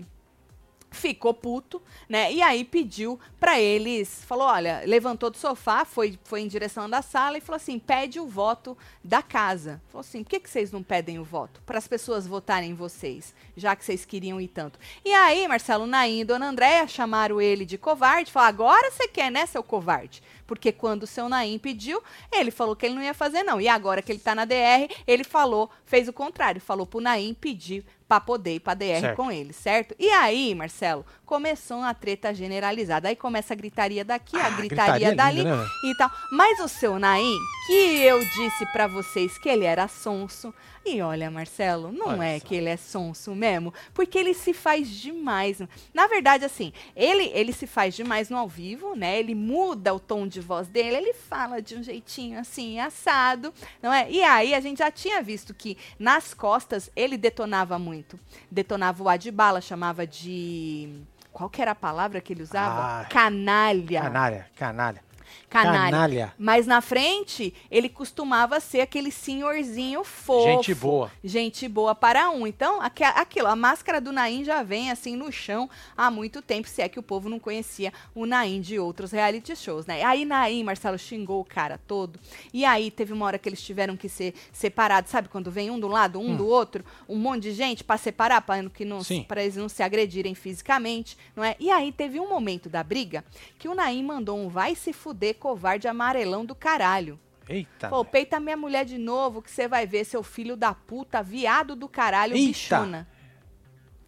ficou 0.91 1.35
puto, 1.35 1.83
né? 2.09 2.33
E 2.33 2.43
aí 2.43 2.65
pediu 2.65 3.19
pra 3.39 3.61
eles, 3.61 4.25
falou, 4.25 4.47
olha, 4.47 4.83
levantou 4.87 5.31
do 5.31 5.37
sofá, 5.37 5.85
foi, 5.85 6.19
foi 6.25 6.41
em 6.41 6.49
direção 6.49 6.89
da 6.89 7.03
sala 7.03 7.39
e 7.39 7.41
falou 7.41 7.57
assim, 7.57 7.79
pede 7.79 8.19
o 8.19 8.27
voto 8.27 8.77
da 9.03 9.23
casa. 9.23 9.81
Falou 9.89 10.01
assim, 10.01 10.23
por 10.23 10.31
que, 10.31 10.41
que 10.41 10.51
vocês 10.51 10.73
não 10.73 10.83
pedem 10.83 11.19
o 11.19 11.25
voto? 11.25 11.63
Para 11.65 11.79
as 11.79 11.87
pessoas 11.87 12.27
votarem 12.27 12.71
em 12.71 12.75
vocês, 12.75 13.35
já 13.57 13.77
que 13.77 13.85
vocês 13.85 14.05
queriam 14.05 14.41
ir 14.41 14.49
tanto. 14.49 14.79
E 15.05 15.13
aí, 15.13 15.47
Marcelo 15.47 15.87
Naim 15.87 16.21
e 16.21 16.25
Dona 16.25 16.49
Andréia 16.49 16.87
chamaram 16.87 17.41
ele 17.41 17.65
de 17.65 17.79
covarde, 17.79 18.33
falaram, 18.33 18.49
agora 18.49 18.91
você 18.91 19.07
quer, 19.07 19.31
né, 19.31 19.47
seu 19.47 19.63
covarde? 19.63 20.23
Porque 20.47 20.73
quando 20.73 21.03
o 21.03 21.07
seu 21.07 21.29
Naim 21.29 21.59
pediu, 21.59 22.03
ele 22.33 22.51
falou 22.51 22.75
que 22.75 22.87
ele 22.87 22.95
não 22.95 23.03
ia 23.03 23.13
fazer 23.13 23.43
não. 23.43 23.61
E 23.61 23.69
agora 23.69 24.01
que 24.01 24.11
ele 24.11 24.19
tá 24.19 24.35
na 24.35 24.47
DR, 24.47 24.89
ele 25.07 25.23
falou, 25.23 25.71
fez 25.85 26.09
o 26.09 26.13
contrário, 26.13 26.59
falou 26.59 26.87
pro 26.87 27.03
Naim 27.03 27.35
pedir 27.35 27.85
pra 28.09 28.19
poder 28.21 28.55
ir 28.55 28.61
pra 28.61 28.73
DR 28.75 29.01
Certo. 29.01 29.17
com 29.17 29.31
ele, 29.31 29.53
certo? 29.53 29.95
E 29.99 30.09
aí, 30.09 30.55
Marcelo, 30.55 31.05
começou 31.27 31.79
uma 31.79 31.93
treta 31.93 32.33
generalizada. 32.33 33.09
Aí 33.09 33.15
começa 33.15 33.53
a 33.53 33.57
gritaria 33.57 34.03
daqui, 34.05 34.35
a 34.37 34.47
Ah, 34.47 34.51
gritaria, 34.51 34.93
gritaria 35.09 35.15
dali 35.15 35.39
linda, 35.43 35.57
né? 35.57 35.67
e 35.85 35.95
tal. 35.99 36.11
Mas 36.33 36.59
o 36.61 36.69
seu 36.69 36.99
Naim, 36.99 37.37
que 37.67 37.73
eu 38.03 38.19
disse 38.21 38.65
pra 38.73 38.87
vocês 38.87 39.37
que 39.39 39.49
ele 39.49 39.65
era 39.67 39.87
sonso. 39.89 40.55
E 40.91 41.03
olha, 41.03 41.31
Marcelo, 41.31 41.93
não 41.93 42.09
Olha 42.09 42.25
é 42.25 42.39
só. 42.39 42.47
que 42.47 42.55
ele 42.55 42.69
é 42.69 42.77
sonso 42.77 43.35
mesmo, 43.35 43.75
porque 43.93 44.17
ele 44.19 44.33
se 44.33 44.55
faz 44.55 44.89
demais. 44.89 45.61
Na 45.93 46.07
verdade, 46.07 46.45
assim, 46.45 46.73
ele 46.97 47.31
ele 47.35 47.53
se 47.53 47.67
faz 47.67 47.95
demais 47.95 48.31
no 48.31 48.39
ao 48.39 48.49
vivo, 48.49 48.95
né? 48.95 49.19
Ele 49.19 49.35
muda 49.35 49.95
o 49.95 50.01
tom 50.01 50.27
de 50.27 50.41
voz 50.41 50.69
dele, 50.69 50.97
ele 50.97 51.13
fala 51.13 51.61
de 51.61 51.77
um 51.77 51.83
jeitinho 51.83 52.39
assim, 52.39 52.81
assado, 52.81 53.53
não 53.83 53.93
é? 53.93 54.11
E 54.11 54.23
aí 54.23 54.55
a 54.55 54.61
gente 54.61 54.79
já 54.79 54.91
tinha 54.91 55.21
visto 55.23 55.53
que 55.53 55.77
nas 55.99 56.33
costas 56.33 56.91
ele 56.97 57.19
detonava 57.19 57.79
muito. 57.79 58.19
Detonava 58.51 59.03
o 59.03 59.09
Adbala, 59.09 59.61
chamava 59.61 60.07
de 60.07 61.03
qual 61.33 61.51
que 61.51 61.61
era 61.63 61.73
a 61.73 61.75
palavra 61.75 62.21
que 62.21 62.33
ele 62.33 62.43
usava? 62.43 63.03
Ah, 63.03 63.05
canalha. 63.05 64.01
Canalha, 64.03 64.47
canalha. 64.57 65.08
Canalha. 65.49 65.91
Canalha. 65.91 66.35
Mas 66.39 66.67
na 66.67 66.81
frente, 66.81 67.55
ele 67.71 67.89
costumava 67.89 68.61
ser 68.61 68.81
aquele 68.81 69.11
senhorzinho 69.11 70.05
fofo. 70.05 70.45
Gente 70.49 70.75
boa. 70.75 71.11
Gente 71.25 71.69
boa 71.69 71.95
para 71.95 72.31
um. 72.31 72.47
Então, 72.47 72.81
aque- 72.81 73.05
aquilo, 73.05 73.49
a 73.49 73.57
máscara 73.57 74.01
do 74.01 74.13
Naim 74.13 74.45
já 74.45 74.63
vem 74.63 74.91
assim 74.91 75.17
no 75.17 75.31
chão 75.33 75.69
há 75.97 76.11
muito 76.11 76.41
tempo, 76.43 76.69
se 76.69 76.83
é 76.83 76.89
que 76.89 76.99
o 76.99 77.03
povo 77.03 77.29
não 77.29 77.39
conhecia 77.39 77.93
o 78.15 78.27
Naim 78.27 78.61
de 78.61 78.79
outros 78.79 79.11
reality 79.13 79.55
shows, 79.57 79.87
né? 79.87 80.03
Aí 80.05 80.25
Naim, 80.25 80.63
Marcelo, 80.65 80.99
xingou 80.99 81.41
o 81.41 81.45
cara 81.45 81.79
todo. 81.87 82.19
E 82.53 82.65
aí 82.65 82.91
teve 82.91 83.13
uma 83.13 83.27
hora 83.27 83.39
que 83.39 83.49
eles 83.49 83.61
tiveram 83.63 83.97
que 83.97 84.09
ser 84.09 84.35
separados, 84.53 85.11
sabe? 85.11 85.29
Quando 85.29 85.51
vem 85.51 85.71
um 85.71 85.79
do 85.81 85.89
lado, 85.89 86.19
um 86.21 86.37
do 86.37 86.47
outro, 86.47 86.85
um 87.09 87.17
monte 87.17 87.43
de 87.45 87.53
gente 87.53 87.83
para 87.85 87.97
separar, 87.97 88.41
para 88.43 88.69
que 88.71 88.85
não, 88.85 88.99
Hum. 88.99 89.25
Para 89.25 89.43
eles 89.43 89.57
não 89.57 89.69
se 89.69 89.83
agredirem 89.83 90.35
fisicamente, 90.35 91.17
não 91.37 91.43
é? 91.45 91.55
E 91.61 91.71
aí 91.71 91.93
teve 91.93 92.19
um 92.21 92.29
momento 92.29 92.69
da 92.69 92.83
briga 92.83 93.25
que 93.59 93.69
o 93.69 93.75
Naim 93.75 94.03
mandou 94.03 94.39
um 94.39 94.49
vai 94.49 94.75
se 94.75 94.93
fuder 94.93 95.18
covarde 95.35 95.87
amarelão 95.89 96.45
do 96.45 96.55
caralho. 96.55 97.19
Eita. 97.49 97.89
Pô, 97.89 98.05
peita 98.05 98.39
minha 98.39 98.57
mulher 98.57 98.85
de 98.85 98.99
novo, 98.99 99.41
que 99.41 99.51
você 99.51 99.67
vai 99.67 99.87
ver, 99.87 100.05
seu 100.05 100.23
filho 100.23 100.57
da 100.57 100.75
puta, 100.75 101.23
viado 101.23 101.75
do 101.75 101.89
caralho, 101.89 102.35
Eita. 102.35 102.47
bichona. 102.49 103.09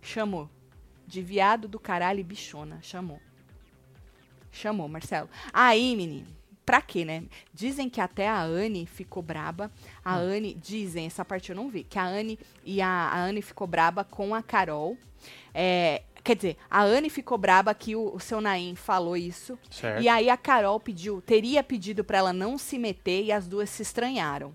Chamou. 0.02 0.48
De 1.06 1.22
viado 1.22 1.66
do 1.66 1.78
caralho 1.80 2.20
e 2.20 2.24
bichona. 2.24 2.78
Chamou. 2.82 3.20
Chamou, 4.52 4.88
Marcelo. 4.88 5.28
Aí, 5.52 5.96
menino, 5.96 6.26
pra 6.66 6.80
quê, 6.82 7.04
né? 7.04 7.24
Dizem 7.52 7.88
que 7.88 8.00
até 8.00 8.28
a 8.28 8.42
Anne 8.42 8.84
ficou 8.86 9.22
braba. 9.22 9.70
A 10.04 10.16
Hum. 10.16 10.20
Anne, 10.36 10.54
dizem, 10.54 11.06
essa 11.06 11.24
parte 11.24 11.50
eu 11.50 11.56
não 11.56 11.70
vi, 11.70 11.84
que 11.84 11.98
a 11.98 12.04
Anne 12.04 12.38
e 12.64 12.80
a, 12.82 12.88
a 12.88 13.20
Anne 13.24 13.42
ficou 13.42 13.66
braba 13.66 14.04
com 14.04 14.34
a 14.34 14.42
Carol. 14.42 14.96
É, 15.54 16.02
quer 16.22 16.36
dizer, 16.36 16.56
a 16.70 16.82
Anne 16.82 17.10
ficou 17.10 17.38
braba 17.38 17.74
que 17.74 17.96
o, 17.96 18.14
o 18.14 18.20
seu 18.20 18.40
Naim 18.40 18.74
falou 18.74 19.16
isso. 19.16 19.58
Certo. 19.70 20.02
E 20.02 20.08
aí 20.08 20.28
a 20.28 20.36
Carol 20.36 20.78
pediu, 20.78 21.20
teria 21.20 21.62
pedido 21.62 22.04
pra 22.04 22.18
ela 22.18 22.32
não 22.32 22.58
se 22.58 22.78
meter 22.78 23.24
e 23.24 23.32
as 23.32 23.46
duas 23.46 23.70
se 23.70 23.82
estranharam. 23.82 24.54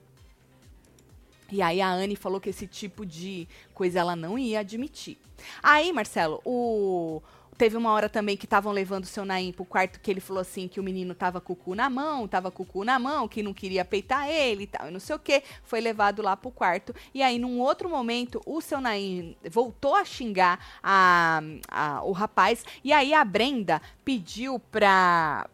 E 1.51 1.61
aí 1.61 1.79
a 1.81 1.89
Anne 1.89 2.15
falou 2.15 2.41
que 2.41 2.49
esse 2.49 2.67
tipo 2.67 3.05
de 3.05 3.47
coisa 3.73 3.99
ela 3.99 4.15
não 4.15 4.37
ia 4.37 4.59
admitir. 4.59 5.17
Aí, 5.61 5.91
Marcelo, 5.91 6.41
o 6.43 7.21
teve 7.57 7.77
uma 7.77 7.91
hora 7.91 8.09
também 8.09 8.35
que 8.35 8.45
estavam 8.45 8.71
levando 8.71 9.03
o 9.03 9.07
seu 9.07 9.23
Naim 9.25 9.51
pro 9.53 9.63
quarto 9.65 9.99
que 9.99 10.11
ele 10.11 10.19
falou 10.19 10.41
assim 10.41 10.67
que 10.67 10.79
o 10.79 10.83
menino 10.83 11.15
tava 11.15 11.39
com 11.39 11.53
o 11.53 11.55
cu 11.55 11.73
na 11.75 11.89
mão, 11.89 12.27
tava 12.27 12.51
com 12.51 12.63
o 12.63 12.65
cu 12.65 12.83
na 12.83 12.99
mão, 12.99 13.27
que 13.27 13.41
não 13.41 13.53
queria 13.53 13.85
peitar 13.85 14.27
ele 14.29 14.63
e 14.63 14.67
tal, 14.67 14.87
e 14.87 14.91
não 14.91 14.99
sei 14.99 15.15
o 15.15 15.19
que, 15.19 15.41
foi 15.63 15.79
levado 15.79 16.21
lá 16.21 16.35
pro 16.35 16.51
quarto. 16.51 16.93
E 17.13 17.23
aí, 17.23 17.39
num 17.39 17.59
outro 17.59 17.89
momento, 17.89 18.41
o 18.45 18.59
seu 18.61 18.81
Naim 18.81 19.35
voltou 19.49 19.95
a 19.95 20.03
xingar 20.03 20.59
a, 20.83 21.41
a- 21.69 22.01
o 22.03 22.11
rapaz, 22.11 22.65
e 22.83 22.91
aí 22.91 23.13
a 23.13 23.23
Brenda 23.23 23.81
pediu 24.03 24.59
pra, 24.59 25.47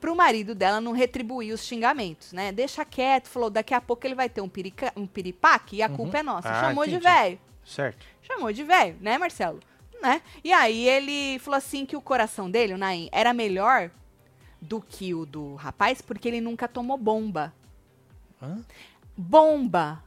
pro 0.00 0.14
marido 0.16 0.54
dela 0.54 0.80
não 0.80 0.92
retribuir 0.92 1.52
os 1.52 1.64
xingamentos, 1.64 2.32
né? 2.32 2.50
Deixa 2.52 2.84
quieto, 2.84 3.28
falou, 3.28 3.48
daqui 3.48 3.72
a 3.74 3.80
pouco 3.80 4.06
ele 4.06 4.14
vai 4.14 4.28
ter 4.28 4.40
um, 4.40 4.48
pirica, 4.48 4.92
um 4.96 5.06
piripaque 5.06 5.76
e 5.76 5.82
a 5.82 5.88
Uhum. 5.88 5.96
culpa 5.96 6.18
é 6.18 6.22
nossa. 6.22 6.48
Ah, 6.48 6.60
Chamou 6.68 6.84
de 6.84 6.96
entendi. 6.96 7.04
velho. 7.06 7.38
Certo. 7.64 8.04
Chamou 8.22 8.52
de 8.52 8.62
velho, 8.64 8.96
né, 9.00 9.16
Marcelo? 9.18 9.60
Né? 10.04 10.20
E 10.44 10.52
aí 10.52 10.86
ele 10.86 11.38
falou 11.38 11.56
assim 11.56 11.86
que 11.86 11.96
o 11.96 12.00
coração 12.00 12.50
dele, 12.50 12.74
o 12.74 12.78
Naim, 12.78 13.08
era 13.10 13.32
melhor 13.32 13.90
do 14.60 14.78
que 14.78 15.14
o 15.14 15.24
do 15.24 15.54
rapaz 15.54 16.02
porque 16.02 16.28
ele 16.28 16.42
nunca 16.42 16.68
tomou 16.68 16.98
bomba. 16.98 17.54
Hã? 18.42 18.62
Bomba. 19.16 20.04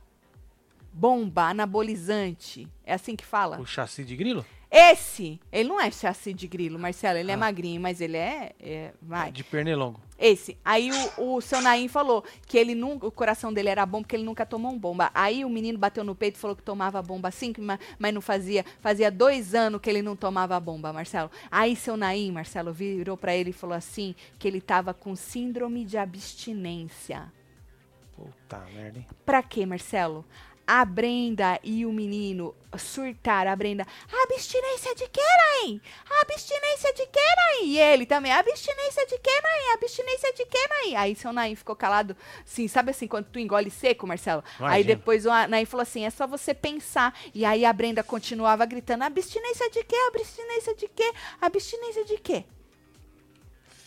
Bomba 0.93 1.49
anabolizante. 1.49 2.67
É 2.85 2.93
assim 2.93 3.15
que 3.15 3.25
fala? 3.25 3.59
O 3.59 3.65
chassi 3.65 4.03
de 4.03 4.15
grilo? 4.15 4.45
Esse, 4.69 5.39
ele 5.51 5.69
não 5.69 5.81
é 5.81 5.89
chassi 5.89 6.31
de 6.31 6.47
grilo, 6.47 6.77
Marcelo, 6.77 7.17
ele 7.17 7.31
é 7.31 7.33
Ah. 7.33 7.37
magrinho, 7.37 7.81
mas 7.81 7.99
ele 7.99 8.17
é, 8.17 8.53
é 8.59 8.93
vai. 9.01 9.31
De 9.31 9.43
pernilongo. 9.43 9.99
Esse. 10.19 10.57
Aí 10.65 10.89
o, 11.17 11.35
o 11.35 11.41
seu 11.41 11.61
Naim 11.61 11.87
falou 11.87 12.23
que 12.47 12.57
ele 12.57 12.73
nunca, 12.73 13.05
o 13.05 13.11
coração 13.11 13.53
dele 13.53 13.69
era 13.69 13.85
bom 13.85 14.01
porque 14.01 14.15
ele 14.15 14.23
nunca 14.23 14.45
tomou 14.45 14.77
bomba. 14.77 15.11
Aí 15.13 15.45
o 15.45 15.49
menino 15.49 15.77
bateu 15.77 16.03
no 16.03 16.15
peito 16.15 16.35
e 16.37 16.39
falou 16.39 16.55
que 16.55 16.63
tomava 16.63 17.01
bomba 17.01 17.29
sim, 17.29 17.53
que 17.53 17.61
ma- 17.61 17.79
mas 17.99 18.13
não 18.13 18.21
fazia. 18.21 18.65
Fazia 18.81 19.11
dois 19.11 19.53
anos 19.53 19.79
que 19.79 19.89
ele 19.89 20.01
não 20.01 20.15
tomava 20.15 20.59
bomba, 20.59 20.91
Marcelo. 20.91 21.29
Aí 21.51 21.75
seu 21.75 21.95
Naim, 21.95 22.31
Marcelo, 22.31 22.73
virou 22.73 23.15
pra 23.15 23.35
ele 23.35 23.51
e 23.51 23.53
falou 23.53 23.75
assim 23.75 24.15
que 24.39 24.47
ele 24.47 24.59
tava 24.61 24.93
com 24.93 25.15
síndrome 25.15 25.85
de 25.85 25.97
abstinência. 25.97 27.31
Puta 28.15 28.57
merda, 28.73 28.97
hein? 28.97 29.05
Pra 29.23 29.43
quê, 29.43 29.65
Marcelo? 29.65 30.25
A 30.67 30.83
Brenda 30.83 31.57
e 31.63 31.85
o 31.85 31.93
menino 31.93 32.53
surtaram. 32.77 33.49
A 33.49 33.55
Brenda, 33.55 33.87
abstinência 34.23 34.93
de 34.95 35.07
quê, 35.07 35.21
Naim? 35.21 35.81
Abstinência 36.21 36.93
de 36.93 37.05
quê, 37.07 37.19
Naim? 37.37 37.69
E 37.69 37.79
ele 37.79 38.05
também, 38.05 38.33
abstinência 38.33 39.05
de 39.07 39.17
quê, 39.17 39.31
Naim? 39.41 39.73
Abstinência 39.75 40.33
de 40.33 40.45
quê, 40.45 40.67
Naim? 40.69 40.95
Aí 40.95 41.15
seu 41.15 41.31
Naim 41.31 41.55
ficou 41.55 41.73
calado, 41.73 42.17
assim, 42.45 42.67
sabe 42.67 42.91
assim, 42.91 43.07
quando 43.07 43.27
tu 43.27 43.39
engole 43.39 43.71
seco, 43.71 44.05
Marcelo? 44.05 44.43
Aí 44.59 44.81
Imagino. 44.81 44.87
depois 44.87 45.25
o 45.25 45.29
Naim 45.47 45.63
falou 45.63 45.83
assim, 45.83 46.03
é 46.03 46.09
só 46.09 46.27
você 46.27 46.53
pensar. 46.53 47.17
E 47.33 47.45
aí 47.45 47.63
a 47.63 47.71
Brenda 47.71 48.03
continuava 48.03 48.65
gritando, 48.65 49.05
abstinência 49.05 49.69
de 49.69 49.85
quê? 49.85 49.95
Abstinência 50.09 50.75
de 50.75 50.87
quê? 50.89 51.13
Abstinência 51.39 52.03
de 52.03 52.17
quê? 52.17 52.43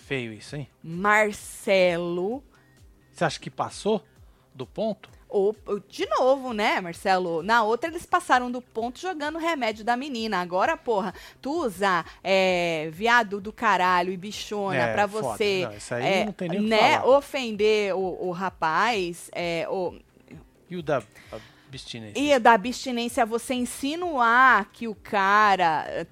Feio 0.07 0.33
isso, 0.33 0.57
hein? 0.57 0.69
Marcelo 0.83 2.43
Você 3.13 3.25
acha 3.25 3.39
que 3.39 3.51
passou 3.51 4.03
do 4.55 4.67
ponto? 4.67 5.20
Ou, 5.31 5.55
de 5.89 6.07
novo, 6.07 6.53
né, 6.53 6.81
Marcelo? 6.81 7.43
Na 7.43 7.63
outra 7.63 7.89
eles 7.89 8.05
passaram 8.05 8.51
do 8.51 8.61
ponto 8.61 8.99
jogando 8.99 9.37
o 9.37 9.39
remédio 9.39 9.85
da 9.85 9.97
menina. 9.97 10.41
Agora, 10.41 10.77
porra, 10.77 11.15
tu 11.41 11.65
usar 11.65 12.05
é, 12.23 12.89
viado 12.93 13.41
do 13.41 13.53
caralho 13.53 14.13
e 14.13 14.17
bichona 14.17 14.77
É, 14.77 14.93
pra 14.93 15.07
você, 15.07 15.67
Não, 15.69 15.77
isso 15.77 15.95
aí 15.95 16.05
é, 16.05 16.25
não 16.27 16.33
tem 16.33 16.49
nem 16.49 16.59
o 16.59 16.63
que 16.65 16.69
né, 16.69 16.99
falar. 16.99 17.17
ofender 17.17 17.95
o, 17.95 18.29
o 18.29 18.31
rapaz, 18.33 19.31
é, 19.33 19.67
o, 19.69 19.95
E 20.69 20.77
o 20.77 20.83
da 20.83 21.03
abstinência? 21.69 22.21
e 22.21 22.39
da 22.39 22.53
abstinência 22.53 23.25
você 23.25 23.55
insinuar 23.55 24.69
que 24.73 24.89
o 24.89 24.95
cara, 24.95 26.07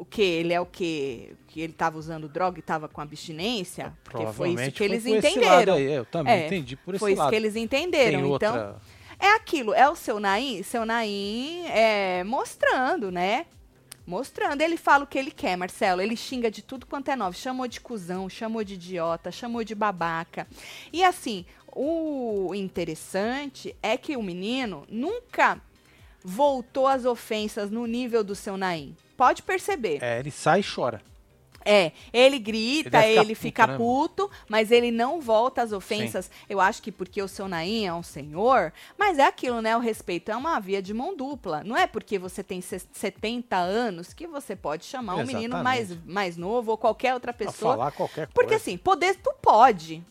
o 0.00 0.04
que 0.06 0.22
ele 0.22 0.54
é 0.54 0.60
o 0.60 0.64
que 0.64 1.36
que 1.46 1.60
ele 1.60 1.72
tava 1.74 1.98
usando 1.98 2.26
droga 2.28 2.58
e 2.58 2.62
tava 2.62 2.88
com 2.88 3.00
abstinência, 3.00 3.92
porque 4.04 4.24
foi 4.32 4.50
isso 4.50 4.72
que 4.72 4.84
eles 4.84 5.02
foi 5.02 5.18
entenderam. 5.18 5.74
aí, 5.74 5.92
Eu 5.92 6.04
também 6.06 6.32
É, 6.32 6.46
entendi 6.46 6.74
por 6.76 6.94
esse 6.94 7.00
Foi 7.00 7.12
isso 7.12 7.18
lado. 7.18 7.30
que 7.30 7.36
eles 7.36 7.54
entenderam. 7.56 8.20
Tem 8.20 8.34
então, 8.34 8.52
outra... 8.54 8.76
é 9.18 9.32
aquilo, 9.34 9.74
é 9.74 9.88
o 9.90 9.94
seu 9.96 10.18
Naim, 10.18 10.62
seu 10.62 10.86
Naim 10.86 11.64
é, 11.66 12.24
mostrando, 12.24 13.10
né? 13.10 13.44
Mostrando. 14.06 14.60
Ele 14.62 14.76
fala 14.76 15.04
o 15.04 15.06
que 15.06 15.18
ele 15.18 15.30
quer, 15.30 15.56
Marcelo. 15.56 16.00
Ele 16.00 16.16
xinga 16.16 16.50
de 16.50 16.62
tudo 16.62 16.86
quanto 16.86 17.10
é 17.10 17.16
novo. 17.16 17.36
Chamou 17.36 17.68
de 17.68 17.80
cuzão, 17.80 18.28
chamou 18.28 18.64
de 18.64 18.74
idiota, 18.74 19.30
chamou 19.30 19.62
de 19.62 19.74
babaca. 19.74 20.48
E 20.92 21.04
assim, 21.04 21.44
o 21.72 22.52
interessante 22.54 23.76
é 23.82 23.96
que 23.96 24.16
o 24.16 24.22
menino 24.22 24.84
nunca 24.88 25.60
voltou 26.24 26.86
as 26.86 27.04
ofensas 27.04 27.70
no 27.70 27.86
nível 27.86 28.24
do 28.24 28.34
seu 28.34 28.56
Naim. 28.56 28.96
Pode 29.20 29.42
perceber. 29.42 29.98
É, 30.02 30.18
ele 30.18 30.30
sai 30.30 30.60
e 30.60 30.64
chora. 30.64 31.02
É, 31.62 31.92
ele 32.10 32.38
grita, 32.38 33.04
Ele 33.04 33.20
ele, 33.20 33.34
fica 33.34 33.68
puto, 33.68 33.72
né, 33.72 33.76
puto, 33.76 34.30
mas 34.48 34.70
ele 34.70 34.90
não 34.90 35.20
volta 35.20 35.60
às 35.60 35.72
ofensas. 35.72 36.30
Eu 36.48 36.58
acho 36.58 36.80
que 36.80 36.90
porque 36.90 37.20
o 37.20 37.28
seu 37.28 37.46
Naim 37.46 37.84
é 37.84 37.92
um 37.92 38.02
senhor, 38.02 38.72
mas 38.98 39.18
é 39.18 39.26
aquilo, 39.26 39.60
né? 39.60 39.76
O 39.76 39.78
respeito 39.78 40.30
é 40.30 40.36
uma 40.36 40.58
via 40.58 40.80
de 40.80 40.94
mão 40.94 41.14
dupla. 41.14 41.62
Não 41.62 41.76
é 41.76 41.86
porque 41.86 42.18
você 42.18 42.42
tem 42.42 42.62
ses- 42.62 42.88
70 42.94 43.58
anos 43.58 44.14
que 44.14 44.26
você 44.26 44.56
pode 44.56 44.86
chamar 44.86 45.16
um 45.16 45.26
menino 45.26 45.62
mais, 45.62 45.90
Exatamente. 45.90 46.10
mais 46.14 46.36
novo 46.38 46.70
ou 46.70 46.78
qualquer 46.78 47.12
outra 47.12 47.34
pessoa. 47.34 47.74
falar 47.74 47.90
qualquer 47.92 48.26
coisa. 48.28 48.32
Porque 48.32 48.54
assim, 48.54 48.78
poder 48.78 49.16
tu 49.16 49.30
pode. 49.42 50.02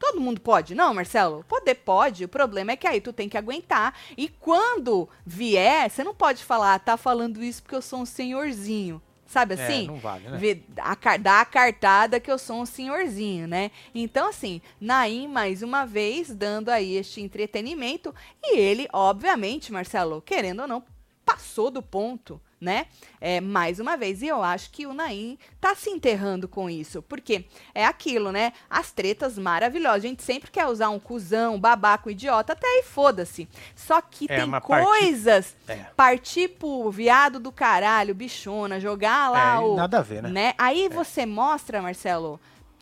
Todo 0.00 0.20
mundo 0.20 0.40
pode, 0.40 0.74
não, 0.74 0.94
Marcelo? 0.94 1.44
Poder 1.46 1.74
pode, 1.76 2.24
o 2.24 2.28
problema 2.28 2.72
é 2.72 2.76
que 2.76 2.86
aí 2.86 3.02
tu 3.02 3.12
tem 3.12 3.28
que 3.28 3.36
aguentar. 3.36 3.94
E 4.16 4.28
quando 4.28 5.06
vier, 5.26 5.90
você 5.90 6.02
não 6.02 6.14
pode 6.14 6.42
falar, 6.42 6.74
"Ah, 6.74 6.78
tá 6.78 6.96
falando 6.96 7.44
isso 7.44 7.62
porque 7.62 7.74
eu 7.76 7.82
sou 7.82 8.00
um 8.00 8.06
senhorzinho. 8.06 9.00
Sabe 9.26 9.54
É, 9.54 9.62
assim? 9.62 9.86
não 9.86 9.98
vale, 9.98 10.26
né? 10.28 10.60
A, 10.78 11.16
dá 11.18 11.40
a 11.42 11.44
cartada 11.44 12.18
que 12.18 12.28
eu 12.32 12.36
sou 12.38 12.62
um 12.62 12.66
senhorzinho, 12.66 13.46
né? 13.46 13.70
Então, 13.94 14.30
assim, 14.30 14.60
Naim, 14.80 15.28
mais 15.28 15.62
uma 15.62 15.84
vez, 15.84 16.34
dando 16.34 16.68
aí 16.70 16.96
este 16.96 17.20
entretenimento. 17.20 18.12
E 18.42 18.58
ele, 18.58 18.88
obviamente, 18.92 19.70
Marcelo, 19.70 20.20
querendo 20.20 20.62
ou 20.62 20.66
não, 20.66 20.82
passou 21.24 21.70
do 21.70 21.80
ponto, 21.80 22.40
né? 22.60 22.86
É, 23.20 23.40
mais 23.40 23.80
uma 23.80 23.96
vez. 23.96 24.20
E 24.22 24.26
eu 24.28 24.42
acho 24.42 24.70
que 24.70 24.86
o 24.86 24.92
Naim 24.92 25.38
tá 25.60 25.74
se 25.74 25.88
enterrando 25.88 26.46
com 26.46 26.68
isso. 26.68 27.00
Porque 27.02 27.46
é 27.74 27.84
aquilo, 27.86 28.30
né? 28.30 28.52
As 28.68 28.92
tretas 28.92 29.38
maravilhosas. 29.38 30.04
A 30.04 30.08
gente 30.08 30.22
sempre 30.22 30.50
quer 30.50 30.66
usar 30.66 30.90
um 30.90 30.98
cuzão, 31.00 31.54
um 31.54 31.60
babaca, 31.60 32.08
um 32.08 32.12
idiota, 32.12 32.52
até 32.52 32.66
aí 32.66 32.82
foda-se. 32.82 33.48
Só 33.74 34.00
que 34.02 34.26
É, 34.28 34.36
tem 34.44 34.60
coisas. 34.60 35.56
É. 35.66 35.76
Partir 35.96 36.48
pro 36.48 36.90
viado 36.90 37.40
do 37.40 37.50
caralho, 37.50 38.14
bichona, 38.14 38.78
jogar 38.78 39.30
lá 39.30 39.54
É, 39.54 39.58
o. 39.58 39.74
nada 39.76 39.98
a 39.98 40.02
ver, 40.02 40.22
né? 40.24 40.52
Aí 40.58 40.88
você 40.88 41.24
mostra, 41.24 41.80
Marcelo, 41.80 42.38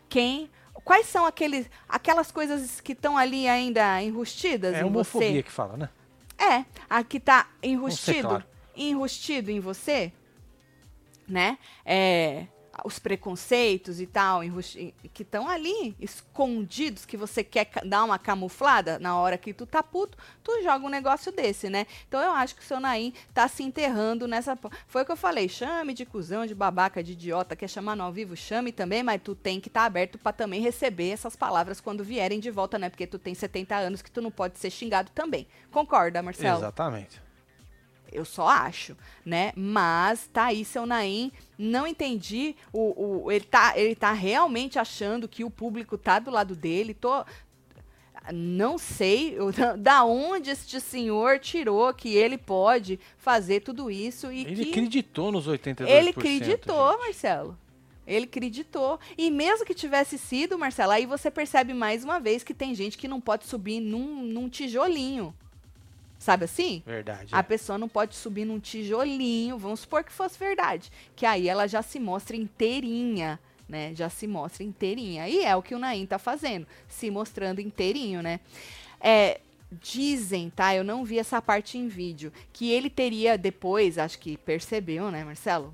quem. 0.09 0.49
Quais 0.83 1.05
são 1.07 1.25
aqueles, 1.25 1.69
aquelas 1.87 2.31
coisas 2.31 2.81
que 2.81 2.93
estão 2.93 3.17
ali 3.17 3.47
ainda 3.47 4.01
enrustidas 4.01 4.73
É 4.75 4.81
em 4.81 4.83
homofobia 4.85 5.29
você? 5.33 5.43
que 5.43 5.51
fala, 5.51 5.77
né? 5.77 5.89
É, 6.37 6.63
a 6.89 7.03
que 7.03 7.19
tá 7.19 7.47
enrustido, 7.61 8.29
claro. 8.29 8.43
Enrustido 8.87 9.51
em 9.51 9.59
você, 9.59 10.11
né? 11.27 11.57
É, 11.85 12.47
os 12.85 12.99
preconceitos 12.99 13.99
e 13.99 14.05
tal, 14.05 14.41
que 15.13 15.23
estão 15.23 15.47
ali 15.47 15.95
escondidos, 15.99 17.05
que 17.05 17.17
você 17.17 17.43
quer 17.43 17.69
dar 17.85 18.03
uma 18.03 18.19
camuflada 18.19 18.99
na 18.99 19.17
hora 19.17 19.37
que 19.37 19.53
tu 19.53 19.65
tá 19.65 19.81
puto, 19.81 20.17
tu 20.43 20.61
joga 20.63 20.85
um 20.85 20.89
negócio 20.89 21.31
desse, 21.31 21.69
né? 21.69 21.85
Então 22.07 22.21
eu 22.21 22.31
acho 22.31 22.55
que 22.55 22.61
o 22.61 22.65
seu 22.65 22.79
Naim 22.79 23.13
tá 23.33 23.47
se 23.47 23.63
enterrando 23.63 24.27
nessa. 24.27 24.57
Foi 24.87 25.01
o 25.01 25.05
que 25.05 25.11
eu 25.11 25.17
falei, 25.17 25.49
chame 25.49 25.93
de 25.93 26.05
cuzão, 26.05 26.45
de 26.45 26.55
babaca, 26.55 27.03
de 27.03 27.13
idiota, 27.13 27.55
quer 27.55 27.67
chamar 27.67 27.95
no 27.95 28.03
ao 28.03 28.11
vivo, 28.11 28.35
chame 28.35 28.71
também, 28.71 29.03
mas 29.03 29.21
tu 29.21 29.35
tem 29.35 29.59
que 29.59 29.67
estar 29.67 29.85
aberto 29.85 30.17
pra 30.17 30.31
também 30.31 30.61
receber 30.61 31.09
essas 31.09 31.35
palavras 31.35 31.81
quando 31.81 32.03
vierem 32.03 32.39
de 32.39 32.51
volta, 32.51 32.77
né? 32.77 32.89
Porque 32.89 33.07
tu 33.07 33.19
tem 33.19 33.33
70 33.33 33.75
anos 33.75 34.01
que 34.01 34.11
tu 34.11 34.21
não 34.21 34.31
pode 34.31 34.57
ser 34.57 34.69
xingado 34.69 35.11
também. 35.13 35.47
Concorda, 35.71 36.21
Marcelo? 36.21 36.59
Exatamente. 36.59 37.28
Eu 38.11 38.25
só 38.25 38.47
acho, 38.47 38.95
né? 39.25 39.51
Mas 39.55 40.27
tá 40.31 40.45
aí 40.45 40.65
seu 40.65 40.85
Naim, 40.85 41.31
não 41.57 41.85
entendi. 41.85 42.55
O, 42.73 43.23
o, 43.25 43.31
ele, 43.31 43.45
tá, 43.45 43.73
ele 43.77 43.95
tá 43.95 44.11
realmente 44.11 44.79
achando 44.79 45.27
que 45.27 45.43
o 45.43 45.49
público 45.49 45.97
tá 45.97 46.19
do 46.19 46.31
lado 46.31 46.55
dele. 46.55 46.93
Tô... 46.93 47.23
Não 48.33 48.77
sei 48.77 49.35
eu- 49.37 49.51
da 49.77 50.03
onde 50.03 50.51
este 50.51 50.79
senhor 50.79 51.39
tirou 51.39 51.93
que 51.93 52.15
ele 52.15 52.37
pode 52.37 52.99
fazer 53.17 53.61
tudo 53.61 53.89
isso 53.89 54.31
e 54.31 54.41
Ele 54.45 54.65
que 54.65 54.69
acreditou 54.71 55.31
nos 55.31 55.47
82%. 55.47 55.87
ele 55.87 56.09
acreditou, 56.09 56.91
gente. 56.91 56.99
Marcelo. 57.05 57.57
Ele 58.05 58.25
acreditou. 58.25 58.99
E 59.15 59.29
mesmo 59.29 59.63
que 59.65 59.73
tivesse 59.73 60.17
sido, 60.17 60.57
Marcelo, 60.57 60.91
aí 60.91 61.05
você 61.05 61.29
percebe 61.29 61.75
mais 61.75 62.03
uma 62.03 62.19
vez 62.19 62.43
que 62.43 62.55
tem 62.55 62.73
gente 62.73 62.97
que 62.97 63.07
não 63.07 63.21
pode 63.21 63.45
subir 63.45 63.79
num, 63.79 64.23
num 64.23 64.49
tijolinho. 64.49 65.33
Sabe 66.19 66.43
assim? 66.43 66.83
Verdade. 66.85 67.33
A 67.33 67.39
é. 67.39 67.43
pessoa 67.43 67.77
não 67.77 67.87
pode 67.87 68.13
subir 68.13 68.43
num 68.43 68.59
tijolinho, 68.59 69.57
vamos 69.57 69.79
supor 69.79 70.03
que 70.03 70.11
fosse 70.11 70.37
verdade. 70.37 70.91
Que 71.15 71.25
aí 71.25 71.47
ela 71.47 71.65
já 71.65 71.81
se 71.81 71.97
mostra 71.97 72.35
inteirinha, 72.35 73.39
né? 73.69 73.95
Já 73.95 74.09
se 74.09 74.27
mostra 74.27 74.61
inteirinha. 74.61 75.29
E 75.29 75.45
é 75.45 75.55
o 75.55 75.63
que 75.63 75.73
o 75.73 75.79
Naim 75.79 76.05
tá 76.05 76.19
fazendo, 76.19 76.67
se 76.89 77.09
mostrando 77.09 77.61
inteirinho, 77.61 78.21
né? 78.21 78.41
É, 78.99 79.39
dizem, 79.71 80.49
tá? 80.49 80.75
Eu 80.75 80.83
não 80.83 81.05
vi 81.05 81.17
essa 81.17 81.41
parte 81.41 81.77
em 81.77 81.87
vídeo, 81.87 82.33
que 82.51 82.69
ele 82.69 82.89
teria 82.89 83.37
depois, 83.37 83.97
acho 83.97 84.19
que 84.19 84.35
percebeu, 84.35 85.09
né, 85.09 85.23
Marcelo? 85.23 85.73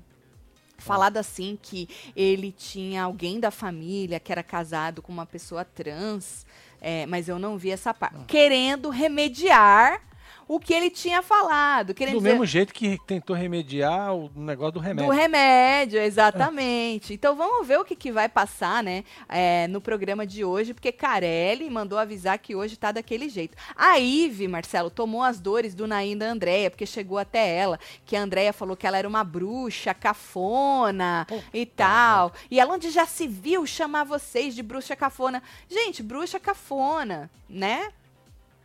Falado 0.78 1.16
assim 1.16 1.58
que 1.60 1.88
ele 2.14 2.52
tinha 2.52 3.02
alguém 3.02 3.40
da 3.40 3.50
família 3.50 4.20
que 4.20 4.30
era 4.30 4.44
casado 4.44 5.02
com 5.02 5.10
uma 5.10 5.26
pessoa 5.26 5.64
trans, 5.64 6.46
é, 6.80 7.04
mas 7.06 7.28
eu 7.28 7.38
não 7.38 7.58
vi 7.58 7.70
essa 7.70 7.92
parte. 7.92 8.26
Querendo 8.26 8.90
remediar 8.90 10.00
o 10.48 10.60
que 10.60 10.72
ele 10.72 10.90
tinha 10.90 11.22
falado. 11.22 11.94
Querendo 11.94 12.14
Do 12.14 12.18
dizer, 12.18 12.30
mesmo 12.30 12.46
jeito 12.46 12.72
que 12.72 12.98
tentou 13.06 13.34
remediar 13.34 14.14
o 14.14 14.30
negócio 14.34 14.72
do 14.72 14.80
remédio. 14.80 15.10
do 15.10 15.16
remédio, 15.16 16.00
exatamente. 16.00 17.14
Então 17.14 17.34
vamos 17.34 17.66
ver 17.66 17.78
o 17.78 17.84
que, 17.84 17.96
que 17.96 18.12
vai 18.12 18.28
passar, 18.28 18.82
né, 18.82 19.04
é, 19.28 19.66
no 19.68 19.80
programa 19.80 20.26
de 20.26 20.44
hoje, 20.44 20.72
porque 20.72 20.92
Carelli 20.92 21.68
mandou 21.68 21.98
avisar 21.98 22.38
que 22.38 22.54
hoje 22.54 22.76
tá 22.76 22.92
daquele 22.92 23.28
jeito. 23.28 23.56
A 23.74 23.98
Ive, 23.98 24.46
Marcelo, 24.48 24.90
tomou 24.90 25.22
as 25.22 25.40
dores 25.40 25.74
do 25.74 25.86
Naim 25.86 26.16
da 26.16 26.26
Andréia, 26.26 26.70
porque 26.70 26.86
chegou 26.86 27.18
até 27.18 27.56
ela, 27.56 27.78
que 28.04 28.16
a 28.16 28.22
Andréia 28.22 28.52
falou 28.52 28.76
que 28.76 28.86
ela 28.86 28.98
era 28.98 29.08
uma 29.08 29.24
bruxa 29.24 29.92
cafona 29.94 31.26
e 31.52 31.66
tal. 31.66 32.32
E 32.50 32.60
ela 32.60 32.74
onde 32.74 32.90
já 32.90 33.06
se 33.06 33.26
viu 33.26 33.66
chamar 33.66 34.04
vocês 34.04 34.54
de 34.54 34.62
bruxa 34.62 34.94
cafona. 34.94 35.42
Gente, 35.68 36.02
bruxa 36.02 36.38
cafona, 36.38 37.30
né? 37.48 37.88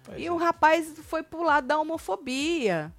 Pois 0.04 0.20
e 0.20 0.26
é. 0.26 0.32
o 0.32 0.38
rapaz 0.38 0.93
foi 1.04 1.24
pro 1.24 1.43
lado 1.43 1.68
da 1.68 1.80
homofobia. 1.80 2.93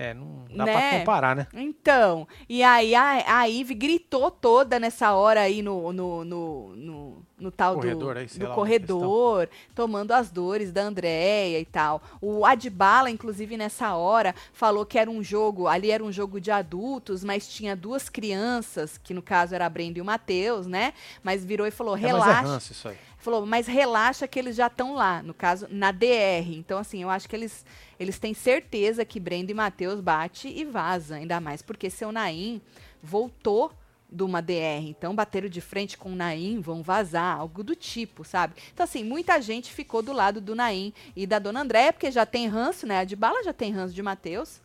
É, 0.00 0.14
não 0.14 0.44
dá 0.54 0.64
Né? 0.64 0.72
pra 0.90 0.98
comparar, 1.00 1.34
né? 1.34 1.46
Então, 1.52 2.28
e 2.48 2.62
aí 2.62 2.94
a, 2.94 3.40
a 3.40 3.48
Ive 3.48 3.74
gritou 3.74 4.30
toda 4.30 4.78
nessa 4.78 5.12
hora 5.12 5.40
aí 5.40 5.60
no, 5.60 5.92
no, 5.92 6.24
no, 6.24 6.76
no, 6.76 7.22
no 7.36 7.50
tal 7.50 7.74
Corredor 7.74 8.14
do, 8.14 8.20
aí, 8.20 8.26
do 8.26 8.48
lá, 8.48 8.54
corredor, 8.54 9.48
tomando 9.74 10.12
as 10.12 10.30
dores 10.30 10.70
da 10.70 10.82
Andréia 10.82 11.58
e 11.58 11.64
tal. 11.64 12.00
O 12.20 12.46
Adbala, 12.46 13.10
inclusive, 13.10 13.56
nessa 13.56 13.94
hora, 13.96 14.36
falou 14.52 14.86
que 14.86 14.98
era 15.00 15.10
um 15.10 15.20
jogo, 15.20 15.66
ali 15.66 15.90
era 15.90 16.04
um 16.04 16.12
jogo 16.12 16.40
de 16.40 16.52
adultos, 16.52 17.24
mas 17.24 17.48
tinha 17.48 17.74
duas 17.74 18.08
crianças, 18.08 18.98
que 18.98 19.12
no 19.12 19.20
caso 19.20 19.54
era 19.56 19.66
a 19.66 19.68
Brenda 19.68 19.98
e 19.98 20.02
o 20.02 20.04
Matheus, 20.04 20.68
né? 20.68 20.92
Mas 21.24 21.44
virou 21.44 21.66
e 21.66 21.72
falou, 21.72 21.96
É, 21.96 22.00
é 22.02 22.06
relaxa. 22.06 22.40
ranço 22.42 22.70
isso 22.72 22.86
aí. 22.88 22.96
Falou, 23.20 23.44
mas 23.44 23.66
relaxa 23.66 24.28
que 24.28 24.38
eles 24.38 24.54
já 24.54 24.68
estão 24.68 24.94
lá, 24.94 25.24
no 25.24 25.34
caso, 25.34 25.66
na 25.70 25.90
DR. 25.90 26.54
Então, 26.56 26.78
assim, 26.78 27.02
eu 27.02 27.10
acho 27.10 27.28
que 27.28 27.34
eles, 27.34 27.66
eles 27.98 28.18
têm 28.18 28.34
certeza 28.34 29.04
que 29.04 29.18
Brenda 29.18 29.50
e 29.50 29.54
Matheus 29.54 30.00
bate 30.00 30.48
e 30.48 30.64
vaza, 30.64 31.16
ainda 31.16 31.40
mais 31.40 31.62
porque 31.62 31.90
seu 31.90 32.12
Naim 32.12 32.60
voltou 33.02 33.72
de 34.10 34.22
uma 34.22 34.40
DR. 34.40 34.86
Então, 34.86 35.14
bateram 35.14 35.48
de 35.48 35.60
frente 35.60 35.98
com 35.98 36.12
o 36.12 36.16
Naim, 36.16 36.60
vão 36.60 36.82
vazar, 36.82 37.38
algo 37.38 37.62
do 37.62 37.76
tipo, 37.76 38.24
sabe? 38.24 38.54
Então, 38.72 38.84
assim, 38.84 39.04
muita 39.04 39.40
gente 39.40 39.72
ficou 39.72 40.00
do 40.00 40.12
lado 40.12 40.40
do 40.40 40.54
Naim 40.54 40.92
e 41.14 41.26
da 41.26 41.38
dona 41.38 41.60
Andréia, 41.60 41.92
porque 41.92 42.10
já 42.10 42.24
tem 42.24 42.48
ranço, 42.48 42.86
né? 42.86 43.00
A 43.00 43.04
de 43.04 43.14
bala 43.14 43.42
já 43.44 43.52
tem 43.52 43.70
ranço 43.70 43.94
de 43.94 44.02
Matheus. 44.02 44.60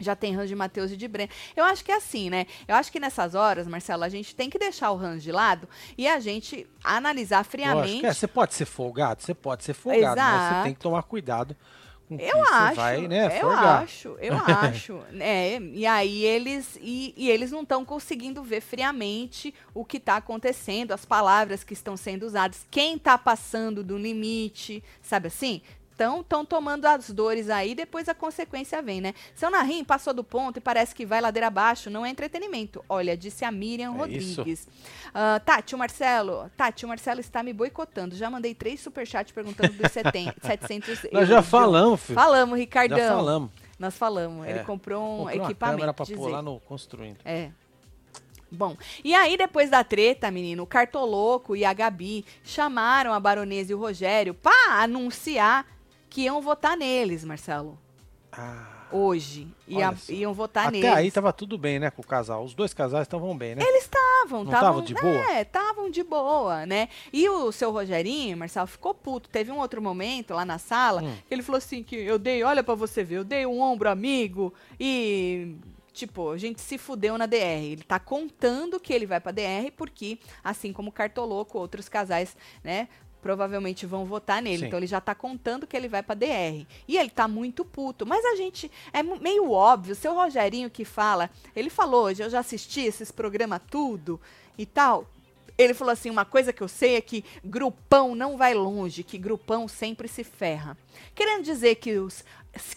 Já 0.00 0.14
tem 0.14 0.32
ranço 0.32 0.48
de 0.48 0.54
Matheus 0.54 0.92
e 0.92 0.96
de 0.96 1.08
Breno. 1.08 1.32
Eu 1.56 1.64
acho 1.64 1.84
que 1.84 1.90
é 1.90 1.96
assim, 1.96 2.30
né? 2.30 2.46
Eu 2.68 2.76
acho 2.76 2.92
que 2.92 3.00
nessas 3.00 3.34
horas, 3.34 3.66
Marcelo, 3.66 4.04
a 4.04 4.08
gente 4.08 4.32
tem 4.32 4.48
que 4.48 4.56
deixar 4.56 4.92
o 4.92 4.96
ranço 4.96 5.22
de 5.22 5.32
lado 5.32 5.68
e 5.96 6.06
a 6.06 6.20
gente 6.20 6.68
analisar 6.84 7.44
friamente. 7.44 7.94
Lógico, 7.94 8.06
é, 8.06 8.14
você 8.14 8.28
pode 8.28 8.54
ser 8.54 8.64
folgado? 8.64 9.22
Você 9.22 9.34
pode 9.34 9.64
ser 9.64 9.74
folgado, 9.74 10.20
mas 10.20 10.34
Exato. 10.34 10.54
você 10.54 10.62
tem 10.62 10.74
que 10.74 10.80
tomar 10.80 11.02
cuidado 11.02 11.56
Eu 12.10 12.42
acho, 12.42 12.76
vai, 12.76 13.06
né, 13.06 13.40
eu 13.40 13.50
acho, 13.50 14.16
eu 14.20 14.34
acho. 14.46 15.00
É, 15.20 15.58
e 15.58 15.86
aí 15.86 16.24
eles 16.24 16.78
e, 16.80 17.12
e 17.16 17.30
eles 17.30 17.52
não 17.52 17.62
estão 17.62 17.84
conseguindo 17.84 18.42
ver 18.42 18.62
friamente 18.62 19.54
o 19.74 19.84
que 19.84 19.98
está 19.98 20.16
acontecendo, 20.16 20.92
as 20.92 21.04
palavras 21.04 21.62
que 21.62 21.74
estão 21.74 21.96
sendo 21.96 22.24
usadas, 22.24 22.66
quem 22.70 22.96
está 22.96 23.18
passando 23.18 23.84
do 23.84 23.98
limite, 23.98 24.82
sabe 25.02 25.26
assim? 25.26 25.60
Então, 25.98 26.20
estão 26.20 26.44
tomando 26.44 26.84
as 26.86 27.10
dores 27.10 27.50
aí, 27.50 27.74
depois 27.74 28.08
a 28.08 28.14
consequência 28.14 28.80
vem, 28.80 29.00
né? 29.00 29.14
Seu 29.34 29.50
Narim 29.50 29.82
passou 29.82 30.14
do 30.14 30.22
ponto 30.22 30.58
e 30.58 30.60
parece 30.60 30.94
que 30.94 31.04
vai 31.04 31.20
ladeira 31.20 31.48
abaixo, 31.48 31.90
não 31.90 32.06
é 32.06 32.08
entretenimento. 32.08 32.84
Olha, 32.88 33.16
disse 33.16 33.44
a 33.44 33.50
Miriam 33.50 33.92
É 33.92 33.96
Rodrigues. 33.98 34.68
Ah, 35.12 35.40
Tati, 35.44 35.74
o 35.74 35.78
Marcelo. 35.78 36.48
Tati, 36.56 36.84
o 36.84 36.88
Marcelo 36.88 37.18
está 37.18 37.42
me 37.42 37.52
boicotando. 37.52 38.14
Já 38.14 38.30
mandei 38.30 38.54
três 38.54 38.78
superchats 38.78 39.32
perguntando 39.32 39.72
dos 39.72 39.90
70, 39.90 40.36
700 40.40 41.06
Nós 41.10 41.26
já 41.28 41.42
falamos, 41.42 42.00
filho. 42.00 42.14
Falamos, 42.14 42.56
Ricardão. 42.56 42.96
Já 42.96 43.08
falamos. 43.16 43.50
Nós 43.76 43.96
falamos. 43.98 44.46
Ele 44.46 44.60
É. 44.60 44.62
comprou 44.62 45.02
um 45.02 45.16
Comprou 45.24 45.34
uma 45.40 45.44
equipamento. 45.46 45.78
câmera 45.78 45.92
pra 45.92 46.06
pôr 46.06 46.28
lá 46.30 46.40
no 46.40 46.60
construindo. 46.60 47.18
É. 47.24 47.50
Bom, 48.52 48.76
e 49.02 49.14
aí 49.16 49.36
depois 49.36 49.68
da 49.68 49.82
treta, 49.82 50.30
menino, 50.30 50.62
o 50.62 50.66
Cartoloco 50.66 51.56
e 51.56 51.64
a 51.64 51.72
Gabi 51.72 52.24
chamaram 52.44 53.12
a 53.12 53.18
Baronesa 53.18 53.72
e 53.72 53.74
o 53.74 53.78
Rogério 53.80 54.32
pra 54.32 54.80
anunciar 54.80 55.66
que 56.08 56.22
iam 56.22 56.40
votar 56.40 56.76
neles, 56.76 57.24
Marcelo. 57.24 57.78
Ah, 58.32 58.74
Hoje. 58.90 59.46
Ia, 59.66 59.94
iam 60.08 60.32
votar 60.32 60.68
até 60.68 60.78
neles. 60.78 60.96
aí 60.96 61.10
tava 61.10 61.30
tudo 61.30 61.58
bem, 61.58 61.78
né, 61.78 61.90
com 61.90 62.00
o 62.00 62.06
casal. 62.06 62.42
Os 62.42 62.54
dois 62.54 62.72
casais 62.72 63.02
estavam 63.02 63.36
bem, 63.36 63.54
né? 63.54 63.62
Eles 63.62 63.82
estavam, 63.84 64.44
estavam 64.44 64.60
tavam 64.60 64.82
de 64.82 64.94
boa? 64.94 65.30
É, 65.32 65.42
estavam 65.42 65.90
de 65.90 66.02
boa, 66.02 66.64
né? 66.64 66.88
E 67.12 67.28
o 67.28 67.52
seu 67.52 67.70
Rogerinho, 67.70 68.36
Marcelo, 68.38 68.66
ficou 68.66 68.94
puto. 68.94 69.28
Teve 69.28 69.52
um 69.52 69.58
outro 69.58 69.82
momento 69.82 70.32
lá 70.32 70.44
na 70.46 70.56
sala 70.58 71.02
Hum. 71.02 71.14
que 71.28 71.34
ele 71.34 71.42
falou 71.42 71.58
assim: 71.58 71.82
que 71.82 71.96
eu 71.96 72.18
dei, 72.18 72.42
olha 72.42 72.62
pra 72.64 72.74
você 72.74 73.04
ver, 73.04 73.16
eu 73.16 73.24
dei 73.24 73.44
um 73.44 73.60
ombro 73.60 73.90
amigo 73.90 74.54
e. 74.80 75.56
Tipo, 75.92 76.30
a 76.30 76.38
gente 76.38 76.60
se 76.60 76.78
fudeu 76.78 77.18
na 77.18 77.26
DR. 77.26 77.36
Ele 77.72 77.82
tá 77.82 77.98
contando 77.98 78.78
que 78.78 78.92
ele 78.92 79.04
vai 79.04 79.18
pra 79.20 79.32
DR 79.32 79.72
porque, 79.76 80.18
assim 80.44 80.72
como 80.72 80.90
o 80.90 80.92
Cartoloco, 80.92 81.58
outros 81.58 81.88
casais, 81.88 82.36
né? 82.62 82.88
Provavelmente 83.20 83.86
vão 83.86 84.04
votar 84.04 84.40
nele. 84.40 84.58
Sim. 84.58 84.66
Então 84.66 84.78
ele 84.78 84.86
já 84.86 85.00
tá 85.00 85.14
contando 85.14 85.66
que 85.66 85.76
ele 85.76 85.88
vai 85.88 86.02
pra 86.02 86.14
DR. 86.14 86.66
E 86.86 86.96
ele 86.96 87.10
tá 87.10 87.26
muito 87.26 87.64
puto. 87.64 88.06
Mas 88.06 88.24
a 88.24 88.36
gente. 88.36 88.70
É 88.92 89.02
meio 89.02 89.50
óbvio. 89.50 89.94
Seu 89.94 90.14
Rogerinho 90.14 90.70
que 90.70 90.84
fala. 90.84 91.30
Ele 91.54 91.70
falou 91.70 92.04
hoje, 92.04 92.22
eu 92.22 92.30
já 92.30 92.40
assisti 92.40 92.80
esses 92.80 93.10
programas 93.10 93.60
tudo 93.70 94.20
e 94.56 94.64
tal. 94.64 95.06
Ele 95.58 95.74
falou 95.74 95.92
assim: 95.92 96.08
uma 96.08 96.24
coisa 96.24 96.52
que 96.52 96.62
eu 96.62 96.68
sei 96.68 96.94
é 96.94 97.00
que 97.00 97.24
grupão 97.44 98.14
não 98.14 98.36
vai 98.36 98.54
longe, 98.54 99.02
que 99.02 99.18
grupão 99.18 99.66
sempre 99.66 100.06
se 100.06 100.22
ferra. 100.22 100.78
Querendo 101.14 101.42
dizer 101.42 101.74
que 101.74 101.98
os 101.98 102.24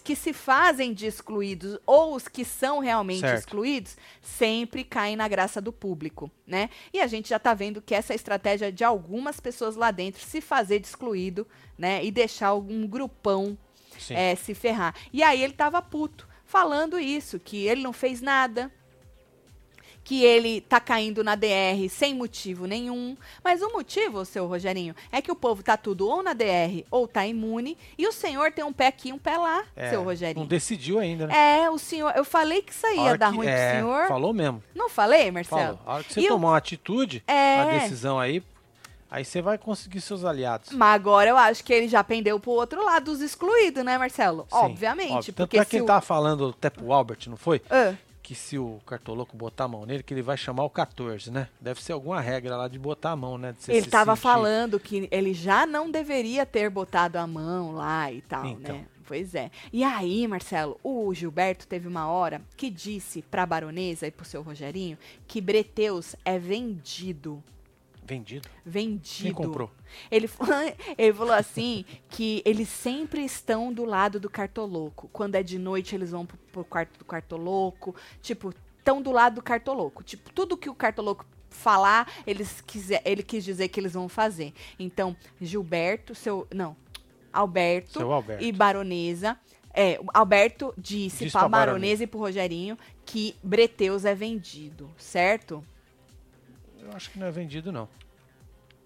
que 0.04 0.14
se 0.14 0.32
fazem 0.32 0.92
de 0.92 1.06
excluídos 1.06 1.78
ou 1.86 2.14
os 2.14 2.28
que 2.28 2.44
são 2.44 2.78
realmente 2.78 3.20
Certo. 3.20 3.38
excluídos 3.38 3.96
sempre 4.20 4.84
caem 4.84 5.16
na 5.16 5.26
graça 5.26 5.60
do 5.60 5.72
público, 5.72 6.30
né? 6.46 6.70
E 6.92 7.00
a 7.00 7.06
gente 7.06 7.28
já 7.30 7.38
tá 7.38 7.54
vendo 7.54 7.82
que 7.82 7.94
essa 7.94 8.14
estratégia 8.14 8.70
de 8.70 8.84
algumas 8.84 9.40
pessoas 9.40 9.74
lá 9.76 9.90
dentro 9.90 10.22
se 10.22 10.40
fazer 10.40 10.78
de 10.78 10.86
excluído, 10.86 11.46
né? 11.76 12.04
E 12.04 12.10
deixar 12.10 12.48
algum 12.48 12.86
grupão 12.86 13.56
é, 14.10 14.34
se 14.34 14.54
ferrar. 14.54 14.94
E 15.12 15.22
aí 15.22 15.42
ele 15.42 15.52
tava 15.54 15.80
puto, 15.80 16.28
falando 16.44 16.98
isso, 16.98 17.38
que 17.40 17.66
ele 17.66 17.82
não 17.82 17.92
fez 17.92 18.20
nada, 18.20 18.70
que 20.04 20.24
ele 20.24 20.60
tá 20.60 20.80
caindo 20.80 21.22
na 21.22 21.34
DR 21.36 21.88
sem 21.88 22.14
motivo 22.14 22.66
nenhum. 22.66 23.16
Mas 23.42 23.62
o 23.62 23.70
motivo, 23.72 24.24
seu 24.24 24.46
Rogerinho, 24.46 24.94
é 25.12 25.22
que 25.22 25.30
o 25.30 25.36
povo 25.36 25.62
tá 25.62 25.76
tudo 25.76 26.08
ou 26.08 26.22
na 26.22 26.32
DR 26.34 26.84
ou 26.90 27.06
tá 27.06 27.24
imune, 27.26 27.78
e 27.96 28.06
o 28.06 28.12
senhor 28.12 28.50
tem 28.52 28.64
um 28.64 28.72
pé 28.72 28.88
aqui 28.88 29.10
e 29.10 29.12
um 29.12 29.18
pé 29.18 29.36
lá, 29.38 29.64
É, 29.76 29.90
seu 29.90 30.00
Não 30.00 30.04
Rogerinho. 30.06 30.46
decidiu 30.46 30.98
ainda, 30.98 31.26
né? 31.28 31.62
É, 31.64 31.70
o 31.70 31.78
senhor, 31.78 32.12
eu 32.16 32.24
falei 32.24 32.62
que 32.62 32.72
isso 32.72 32.86
aí 32.86 32.98
ia 32.98 33.16
dar 33.16 33.30
que- 33.30 33.36
ruim 33.36 33.46
é, 33.46 33.70
pro 33.70 33.76
senhor. 33.80 34.08
Falou 34.08 34.32
mesmo. 34.34 34.62
Não 34.74 34.88
falei, 34.90 35.30
Marcelo? 35.30 35.60
Falou. 35.78 35.80
A 35.86 35.94
hora 35.94 36.04
que 36.04 36.12
você 36.14 36.20
E 36.20 36.28
tomar 36.28 36.48
uma 36.48 36.56
atitude, 36.56 37.22
É. 37.26 37.60
a 37.60 37.64
decisão 37.78 38.18
aí, 38.18 38.42
aí 39.08 39.24
você 39.24 39.40
vai 39.40 39.56
conseguir 39.56 40.00
seus 40.00 40.24
aliados. 40.24 40.70
Mas 40.72 40.94
agora 40.94 41.30
eu 41.30 41.36
acho 41.36 41.62
que 41.62 41.72
ele 41.72 41.86
já 41.86 42.02
pendeu 42.02 42.40
pro 42.40 42.50
outro 42.50 42.84
lado 42.84 43.04
dos 43.12 43.20
excluídos, 43.20 43.84
né, 43.84 43.96
Marcelo? 43.98 44.46
Sim, 44.50 44.56
Obviamente. 44.56 45.12
óbvio. 45.12 45.32
Tanto 45.32 45.46
Porque 45.48 45.58
é 45.58 45.64
se 45.64 45.70
quem 45.70 45.82
o... 45.82 45.86
tava 45.86 46.00
falando 46.00 46.48
até 46.48 46.68
pro 46.70 46.92
Albert, 46.92 47.18
não 47.28 47.36
foi? 47.36 47.62
Ah, 47.70 47.94
Que 48.32 48.38
se 48.38 48.56
o 48.58 48.80
cartoloco 48.86 49.36
botar 49.36 49.64
a 49.64 49.68
mão 49.68 49.84
nele, 49.84 50.02
que 50.02 50.14
ele 50.14 50.22
vai 50.22 50.38
chamar 50.38 50.64
o 50.64 50.70
14, 50.70 51.30
né? 51.30 51.48
Deve 51.60 51.82
ser 51.82 51.92
alguma 51.92 52.18
regra 52.18 52.56
lá 52.56 52.66
de 52.66 52.78
botar 52.78 53.10
a 53.10 53.16
mão, 53.16 53.36
né? 53.36 53.54
Ele 53.68 53.82
se 53.82 53.90
tava 53.90 54.12
sentir- 54.12 54.22
falando 54.22 54.80
que 54.80 55.06
ele 55.10 55.34
já 55.34 55.66
não 55.66 55.90
deveria 55.90 56.46
ter 56.46 56.70
botado 56.70 57.18
a 57.18 57.26
mão 57.26 57.72
lá 57.72 58.10
e 58.10 58.22
tal, 58.22 58.46
Então. 58.46 58.76
né? 58.76 58.86
Pois 59.04 59.34
é. 59.34 59.50
E 59.70 59.84
aí, 59.84 60.26
Marcelo, 60.26 60.80
o 60.82 61.12
Gilberto 61.12 61.66
teve 61.66 61.86
uma 61.86 62.06
hora 62.08 62.40
que 62.56 62.70
disse 62.70 63.20
pra 63.20 63.44
baronesa 63.44 64.06
e 64.06 64.10
pro 64.10 64.24
seu 64.24 64.40
Rogerinho 64.40 64.96
que 65.28 65.38
Breteus 65.38 66.16
é 66.24 66.38
vendido. 66.38 67.44
Vendido. 68.04 68.48
Vendido. 68.64 69.22
Quem 69.22 69.32
comprou? 69.32 69.70
Ele, 70.10 70.28
ele 70.98 71.12
falou 71.14 71.32
assim 71.32 71.84
que 72.08 72.42
eles 72.44 72.68
sempre 72.68 73.24
estão 73.24 73.72
do 73.72 73.84
lado 73.84 74.18
do 74.18 74.28
cartoloco. 74.28 75.08
Quando 75.12 75.36
é 75.36 75.42
de 75.42 75.58
noite, 75.58 75.94
eles 75.94 76.10
vão 76.10 76.26
pro, 76.26 76.36
pro 76.50 76.64
quarto 76.64 76.98
do 76.98 77.04
cartoloco. 77.04 77.94
Tipo, 78.20 78.52
estão 78.78 79.00
do 79.00 79.12
lado 79.12 79.36
do 79.36 79.42
cartoloco. 79.42 80.02
Tipo, 80.02 80.32
tudo 80.32 80.56
que 80.56 80.68
o 80.68 80.74
cartoloco 80.74 81.24
falar, 81.48 82.10
eles 82.26 82.60
quiser, 82.60 83.02
ele 83.04 83.22
quis 83.22 83.44
dizer 83.44 83.68
que 83.68 83.78
eles 83.78 83.92
vão 83.92 84.08
fazer. 84.08 84.52
Então, 84.78 85.16
Gilberto, 85.40 86.14
seu. 86.14 86.46
Não. 86.52 86.76
Alberto, 87.32 87.98
Seu 87.98 88.12
Alberto. 88.12 88.44
e 88.44 88.52
Baronesa. 88.52 89.38
É, 89.74 89.98
Alberto 90.12 90.74
disse, 90.76 91.24
Disse 91.24 91.38
pra. 91.38 91.48
Baronesa 91.48 92.04
e 92.04 92.06
pro 92.06 92.20
Rogerinho 92.20 92.76
que 93.06 93.34
Breteus 93.42 94.04
é 94.04 94.14
vendido, 94.14 94.90
certo? 94.98 95.64
Eu 96.82 96.92
acho 96.94 97.10
que 97.10 97.18
não 97.18 97.26
é 97.26 97.30
vendido, 97.30 97.70
não. 97.70 97.88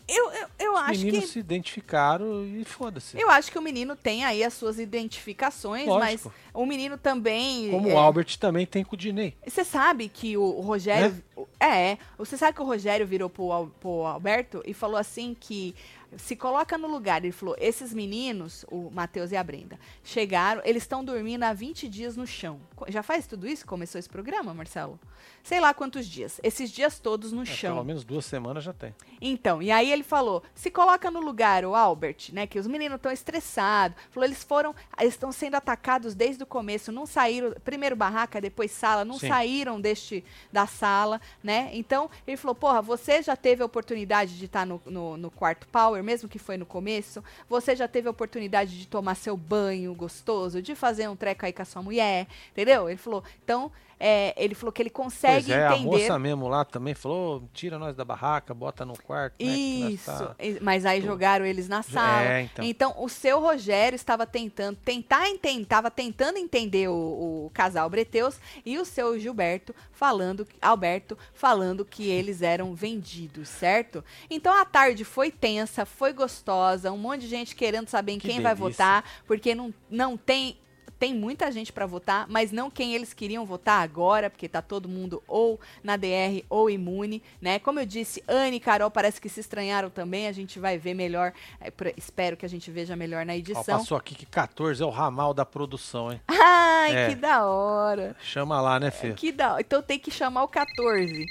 Eu, 0.08 0.30
eu, 0.30 0.48
eu 0.60 0.72
Os 0.74 0.80
acho 0.80 1.00
meninos 1.00 1.24
que. 1.24 1.32
se 1.32 1.38
identificaram 1.40 2.46
e 2.46 2.64
foda-se. 2.64 3.20
Eu 3.20 3.28
acho 3.28 3.50
que 3.50 3.58
o 3.58 3.62
menino 3.62 3.96
tem 3.96 4.24
aí 4.24 4.44
as 4.44 4.54
suas 4.54 4.78
identificações, 4.78 5.86
Lógico. 5.86 6.30
mas 6.30 6.34
o 6.54 6.64
menino 6.64 6.96
também. 6.96 7.70
Como 7.70 7.88
é, 7.88 7.94
o 7.94 7.98
Albert 7.98 8.38
também 8.38 8.64
tem 8.64 8.84
com 8.84 8.94
o 8.94 8.98
Dinei. 8.98 9.34
Você 9.44 9.64
sabe 9.64 10.08
que 10.08 10.36
o, 10.36 10.60
Rogério. 10.60 11.22
É? 11.58 11.98
Você 12.16 12.36
sabe 12.36 12.54
que 12.54 12.62
o 12.62 12.64
Rogério 12.64 13.04
virou 13.04 13.28
pro, 13.28 13.68
pro 13.80 14.06
Alberto 14.06 14.62
e 14.64 14.72
falou 14.72 14.96
assim 14.96 15.36
que. 15.38 15.74
Se 16.16 16.36
coloca 16.36 16.78
no 16.78 16.88
lugar. 16.88 17.22
Ele 17.24 17.32
falou: 17.32 17.56
esses 17.58 17.92
meninos, 17.92 18.64
o 18.70 18.90
Matheus 18.90 19.32
e 19.32 19.36
a 19.36 19.42
Brenda, 19.42 19.78
chegaram, 20.04 20.62
eles 20.64 20.82
estão 20.82 21.04
dormindo 21.04 21.42
há 21.44 21.52
20 21.52 21.88
dias 21.88 22.16
no 22.16 22.26
chão. 22.26 22.60
Já 22.88 23.02
faz 23.02 23.26
tudo 23.26 23.46
isso? 23.46 23.66
Começou 23.66 23.98
esse 23.98 24.08
programa, 24.08 24.54
Marcelo? 24.54 24.98
Sei 25.42 25.60
lá 25.60 25.72
quantos 25.72 26.06
dias. 26.06 26.40
Esses 26.42 26.70
dias 26.70 26.98
todos 26.98 27.32
no 27.32 27.42
É, 27.42 27.46
chão. 27.46 27.74
pelo 27.74 27.84
menos 27.84 28.04
duas 28.04 28.24
semanas 28.24 28.64
já 28.64 28.72
tem. 28.72 28.94
Então, 29.20 29.62
e 29.62 29.70
aí 29.70 29.90
ele 29.90 30.02
falou: 30.02 30.42
se 30.54 30.70
coloca 30.70 31.10
no 31.10 31.20
lugar, 31.20 31.64
o 31.64 31.74
Albert, 31.74 32.30
né? 32.32 32.46
Que 32.46 32.58
os 32.58 32.66
meninos 32.66 32.96
estão 32.96 33.10
estressados. 33.12 33.96
Falou, 34.10 34.26
eles 34.26 34.42
foram, 34.42 34.74
eles 35.00 35.14
estão 35.14 35.32
sendo 35.32 35.54
atacados 35.56 36.14
desde 36.14 36.42
o 36.42 36.46
começo, 36.46 36.92
não 36.92 37.06
saíram, 37.06 37.52
primeiro 37.64 37.96
barraca, 37.96 38.40
depois 38.40 38.70
sala, 38.70 39.04
não 39.04 39.18
Sim. 39.18 39.28
saíram 39.28 39.80
deste 39.80 40.24
da 40.52 40.66
sala, 40.66 41.20
né? 41.42 41.70
Então, 41.72 42.10
ele 42.26 42.36
falou, 42.36 42.54
porra, 42.54 42.80
você 42.82 43.22
já 43.22 43.36
teve 43.36 43.62
a 43.62 43.66
oportunidade 43.66 44.36
de 44.38 44.44
estar 44.46 44.66
no, 44.66 44.80
no, 44.86 45.16
no 45.16 45.30
quarto 45.30 45.66
power, 45.68 45.95
mesmo 46.02 46.28
que 46.28 46.38
foi 46.38 46.56
no 46.56 46.66
começo, 46.66 47.22
você 47.48 47.74
já 47.74 47.86
teve 47.88 48.08
a 48.08 48.10
oportunidade 48.10 48.78
de 48.78 48.86
tomar 48.86 49.14
seu 49.14 49.36
banho 49.36 49.94
gostoso, 49.94 50.62
de 50.62 50.74
fazer 50.74 51.08
um 51.08 51.16
treco 51.16 51.46
aí 51.46 51.52
com 51.52 51.62
a 51.62 51.64
sua 51.64 51.82
mulher, 51.82 52.26
entendeu? 52.52 52.88
Ele 52.88 52.98
falou, 52.98 53.22
então, 53.42 53.70
é, 53.98 54.34
ele 54.36 54.54
falou 54.54 54.72
que 54.72 54.82
ele 54.82 54.90
consegue 54.90 55.46
pois 55.46 55.48
é, 55.58 55.66
a 55.66 55.72
entender. 55.76 55.84
moça 55.86 56.18
mesmo 56.18 56.48
lá 56.48 56.64
também 56.64 56.94
falou, 56.94 57.48
tira 57.54 57.78
nós 57.78 57.96
da 57.96 58.04
barraca, 58.04 58.52
bota 58.52 58.84
no 58.84 58.92
quarto, 58.98 59.42
né, 59.42 59.50
Isso, 59.50 60.04
tá- 60.10 60.34
e- 60.38 60.58
mas 60.60 60.84
aí 60.84 61.00
Tudo. 61.00 61.10
jogaram 61.12 61.44
eles 61.46 61.68
na 61.68 61.82
sala. 61.82 62.22
É, 62.24 62.48
então. 62.60 62.94
o 62.98 63.08
seu 63.08 63.40
Rogério 63.40 63.96
estava 63.96 64.26
tentando, 64.26 64.76
tentar 64.84 65.28
enten- 65.28 65.64
tava 65.64 65.90
tentando 65.90 66.36
entender 66.38 66.88
o, 66.88 67.46
o 67.46 67.50
casal 67.54 67.88
Breteus 67.88 68.38
e 68.64 68.78
o 68.78 68.84
seu 68.84 69.18
Gilberto 69.18 69.74
falando, 69.92 70.46
Alberto 70.60 71.16
falando 71.32 71.84
que 71.84 72.08
eles 72.08 72.42
eram 72.42 72.74
vendidos, 72.74 73.48
certo? 73.48 74.04
Então 74.28 74.52
a 74.52 74.64
tarde 74.64 75.04
foi 75.04 75.30
tensa, 75.30 75.86
foi 75.86 76.12
gostosa, 76.12 76.92
um 76.92 76.98
monte 76.98 77.22
de 77.22 77.28
gente 77.28 77.56
querendo 77.56 77.88
saber 77.88 78.12
em 78.12 78.18
Que 78.18 78.28
quem 78.28 78.40
vai 78.42 78.54
delícia. 78.54 78.84
votar, 78.84 79.04
porque 79.26 79.54
não, 79.54 79.72
não 79.90 80.16
tem 80.16 80.58
tem 80.98 81.14
muita 81.14 81.50
gente 81.52 81.72
para 81.72 81.86
votar, 81.86 82.26
mas 82.28 82.50
não 82.52 82.70
quem 82.70 82.94
eles 82.94 83.12
queriam 83.12 83.44
votar 83.44 83.82
agora, 83.82 84.30
porque 84.30 84.48
tá 84.48 84.62
todo 84.62 84.88
mundo 84.88 85.22
ou 85.28 85.60
na 85.82 85.96
DR 85.96 86.42
ou 86.48 86.70
imune, 86.70 87.22
né? 87.40 87.58
Como 87.58 87.78
eu 87.80 87.86
disse, 87.86 88.22
Anne 88.28 88.56
e 88.56 88.60
Carol 88.60 88.90
parece 88.90 89.20
que 89.20 89.28
se 89.28 89.40
estranharam 89.40 89.90
também, 89.90 90.26
a 90.26 90.32
gente 90.32 90.58
vai 90.58 90.78
ver 90.78 90.94
melhor, 90.94 91.32
é, 91.60 91.70
pra- 91.70 91.92
espero 91.96 92.36
que 92.36 92.46
a 92.46 92.48
gente 92.48 92.70
veja 92.70 92.96
melhor 92.96 93.24
na 93.26 93.32
Ó, 93.32 93.36
edição. 93.36 93.64
passou 93.78 93.96
aqui 93.96 94.14
que 94.14 94.26
14 94.26 94.82
é 94.82 94.86
o 94.86 94.90
ramal 94.90 95.34
da 95.34 95.44
produção, 95.44 96.10
hein? 96.12 96.20
Ai, 96.28 96.96
É. 96.96 97.08
que 97.08 97.14
da 97.14 97.44
hora. 97.46 98.16
Chama 98.20 98.60
lá, 98.60 98.78
né, 98.80 98.90
Fê? 98.90 99.12
Que 99.12 99.32
da 99.32 99.52
hora. 99.52 99.60
Então 99.60 99.82
tem 99.82 99.98
que 99.98 100.10
chamar 100.10 100.44
o 100.44 100.48
14. 100.48 101.26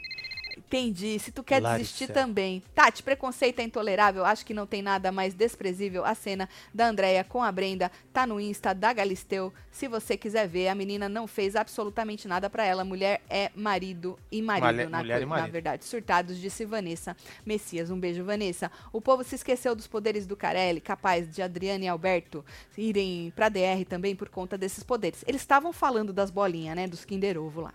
Entendi. 0.68 1.20
Se 1.20 1.32
tu 1.32 1.43
quer 1.43 1.61
desistir 1.78 2.07
também. 2.13 2.61
Tati, 2.74 3.03
preconceito 3.03 3.59
é 3.59 3.63
intolerável. 3.63 4.26
Acho 4.26 4.45
que 4.45 4.53
não 4.53 4.66
tem 4.66 4.82
nada 4.82 5.11
mais 5.11 5.34
desprezível. 5.34 6.03
A 6.03 6.16
cena 6.16 6.49
da 6.74 6.88
Andréia 6.88 7.24
com 7.24 7.43
a 7.43 7.51
Brenda 7.51 7.91
tá 8.11 8.26
no 8.26 8.39
Insta 8.41 8.74
da 8.74 8.91
Galisteu. 8.91 9.53
Se 9.72 9.88
você 9.88 10.18
quiser 10.18 10.47
ver, 10.47 10.68
a 10.70 10.76
menina 10.76 11.07
não 11.07 11.28
fez 11.28 11.55
absolutamente 11.55 12.28
nada 12.28 12.49
pra 12.49 12.66
ela. 12.66 12.84
Mulher 12.84 13.22
é 13.30 13.51
marido 13.55 14.18
e 14.32 14.41
marido, 14.41 14.89
na, 14.89 14.97
mulher 14.99 15.18
e 15.22 15.24
co- 15.24 15.30
na 15.30 15.36
marido. 15.36 15.51
verdade. 15.51 15.86
Surtados, 15.86 16.38
disse 16.39 16.66
Vanessa 16.66 17.16
Messias. 17.45 17.91
Um 17.91 17.99
beijo, 17.99 18.24
Vanessa. 18.24 18.72
O 18.91 18.99
povo 18.99 19.24
se 19.24 19.36
esqueceu 19.36 19.76
dos 19.76 19.88
poderes 19.88 20.26
do 20.26 20.36
Carelli, 20.36 20.82
capaz 20.82 21.30
de 21.30 21.41
Adriana 21.41 21.86
e 21.86 21.88
Alberto 21.88 22.43
irem 22.78 23.32
pra 23.36 23.49
DR 23.49 23.86
também 23.88 24.16
por 24.16 24.30
conta 24.30 24.57
desses 24.57 24.84
poderes. 24.84 25.24
Eles 25.28 25.41
estavam 25.41 25.72
falando 25.72 26.11
das 26.11 26.32
bolinhas, 26.32 26.76
né? 26.76 26.88
Dos 26.88 27.05
Kinder 27.05 27.38
Ovo 27.38 27.61
lá. 27.61 27.74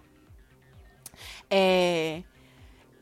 É. 1.50 2.22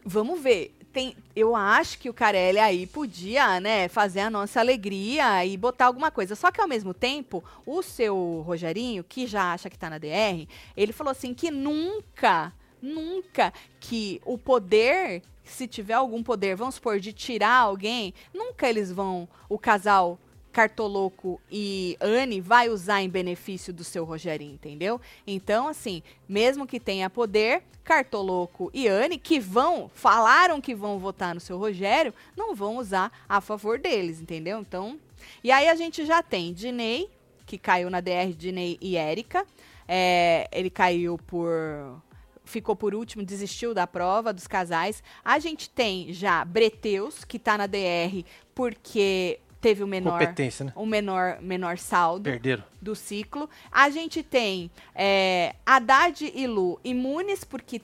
Vamos 0.08 0.40
ver. 0.40 0.74
Tem, 0.90 1.14
eu 1.36 1.54
acho 1.54 1.98
que 1.98 2.08
o 2.08 2.14
Carelli 2.14 2.58
aí 2.58 2.86
podia, 2.86 3.60
né, 3.60 3.88
fazer 3.88 4.20
a 4.20 4.30
nossa 4.30 4.58
alegria 4.58 5.44
e 5.44 5.54
botar 5.54 5.84
alguma 5.84 6.10
coisa. 6.10 6.34
Só 6.34 6.50
que 6.50 6.62
ao 6.62 6.66
mesmo 6.66 6.94
tempo, 6.94 7.44
o 7.66 7.82
seu 7.82 8.42
Rogerinho, 8.46 9.04
que 9.04 9.26
já 9.26 9.52
acha 9.52 9.68
que 9.68 9.78
tá 9.78 9.90
na 9.90 9.98
DR, 9.98 10.48
ele 10.74 10.94
falou 10.94 11.10
assim 11.10 11.34
que 11.34 11.50
nunca, 11.50 12.54
nunca 12.80 13.52
que 13.78 14.18
o 14.24 14.38
poder, 14.38 15.22
se 15.44 15.68
tiver 15.68 15.92
algum 15.92 16.22
poder, 16.22 16.56
vamos 16.56 16.76
supor, 16.76 16.98
de 16.98 17.12
tirar 17.12 17.58
alguém, 17.58 18.14
nunca 18.32 18.66
eles 18.66 18.90
vão, 18.90 19.28
o 19.46 19.58
casal 19.58 20.18
Cartoloco 20.58 21.40
e 21.48 21.96
Anne 22.00 22.40
vai 22.40 22.68
usar 22.68 23.00
em 23.00 23.08
benefício 23.08 23.72
do 23.72 23.84
seu 23.84 24.04
Rogerinho, 24.04 24.54
entendeu? 24.54 25.00
Então, 25.24 25.68
assim, 25.68 26.02
mesmo 26.28 26.66
que 26.66 26.80
tenha 26.80 27.08
poder, 27.08 27.62
Cartoloco 27.84 28.68
e 28.74 28.88
Anne, 28.88 29.18
que 29.18 29.38
vão, 29.38 29.88
falaram 29.94 30.60
que 30.60 30.74
vão 30.74 30.98
votar 30.98 31.32
no 31.32 31.40
seu 31.40 31.56
Rogério, 31.58 32.12
não 32.36 32.56
vão 32.56 32.76
usar 32.76 33.12
a 33.28 33.40
favor 33.40 33.78
deles, 33.78 34.20
entendeu? 34.20 34.58
Então, 34.58 34.98
e 35.44 35.52
aí 35.52 35.68
a 35.68 35.76
gente 35.76 36.04
já 36.04 36.24
tem 36.24 36.52
Dinei, 36.52 37.08
que 37.46 37.56
caiu 37.56 37.88
na 37.88 38.00
DR, 38.00 38.34
Dinei 38.36 38.78
e 38.80 38.96
Érica. 38.96 39.46
É, 39.86 40.48
ele 40.50 40.70
caiu 40.70 41.16
por 41.18 42.02
ficou 42.44 42.74
por 42.74 42.96
último, 42.96 43.22
desistiu 43.22 43.72
da 43.72 43.86
prova 43.86 44.32
dos 44.32 44.48
casais. 44.48 45.04
A 45.24 45.38
gente 45.38 45.70
tem 45.70 46.12
já 46.12 46.44
Breteus, 46.44 47.22
que 47.22 47.38
tá 47.38 47.56
na 47.56 47.68
DR 47.68 48.24
porque 48.56 49.38
teve 49.60 49.82
o 49.82 49.86
menor 49.86 50.18
Competência, 50.18 50.66
né? 50.66 50.72
o 50.74 50.86
menor 50.86 51.38
menor 51.40 51.78
saldo 51.78 52.24
Perderam. 52.24 52.64
do 52.80 52.94
ciclo. 52.94 53.48
A 53.70 53.90
gente 53.90 54.22
tem 54.22 54.70
é, 54.94 55.54
Haddad 55.66 56.30
e 56.34 56.46
Lu 56.46 56.80
imunes 56.84 57.44
porque 57.44 57.80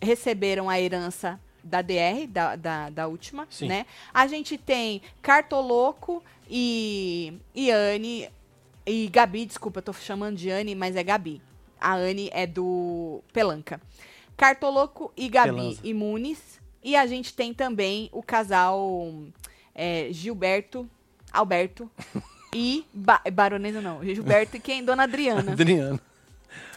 receberam 0.00 0.68
a 0.68 0.80
herança 0.80 1.40
da 1.62 1.82
DR, 1.82 2.26
da, 2.28 2.56
da, 2.56 2.90
da 2.90 3.06
última, 3.08 3.46
Sim. 3.50 3.68
né? 3.68 3.86
A 4.12 4.26
gente 4.26 4.56
tem 4.56 5.02
Cartoloco 5.20 6.22
e, 6.48 7.34
e 7.54 7.70
Anne 7.70 8.28
e 8.86 9.06
Gabi, 9.08 9.44
desculpa, 9.44 9.78
eu 9.78 9.82
tô 9.82 9.92
chamando 9.92 10.36
de 10.36 10.50
Anne, 10.50 10.74
mas 10.74 10.96
é 10.96 11.02
Gabi. 11.02 11.42
A 11.78 11.94
Anne 11.94 12.30
é 12.32 12.46
do 12.46 13.22
Pelanca. 13.32 13.80
Cartoloco 14.36 15.12
e 15.16 15.28
Gabi 15.28 15.50
Pelanza. 15.50 15.80
imunes. 15.84 16.58
E 16.82 16.96
a 16.96 17.04
gente 17.06 17.34
tem 17.34 17.52
também 17.52 18.08
o 18.12 18.22
casal 18.22 19.12
é, 19.74 20.08
Gilberto, 20.10 20.88
Alberto 21.32 21.90
e 22.54 22.84
ba 22.92 23.20
Baronesa 23.32 23.80
não, 23.80 24.04
Gilberto 24.04 24.56
e 24.56 24.60
quem? 24.60 24.84
Dona 24.84 25.04
Adriana. 25.04 25.52
Adriano. 25.52 26.00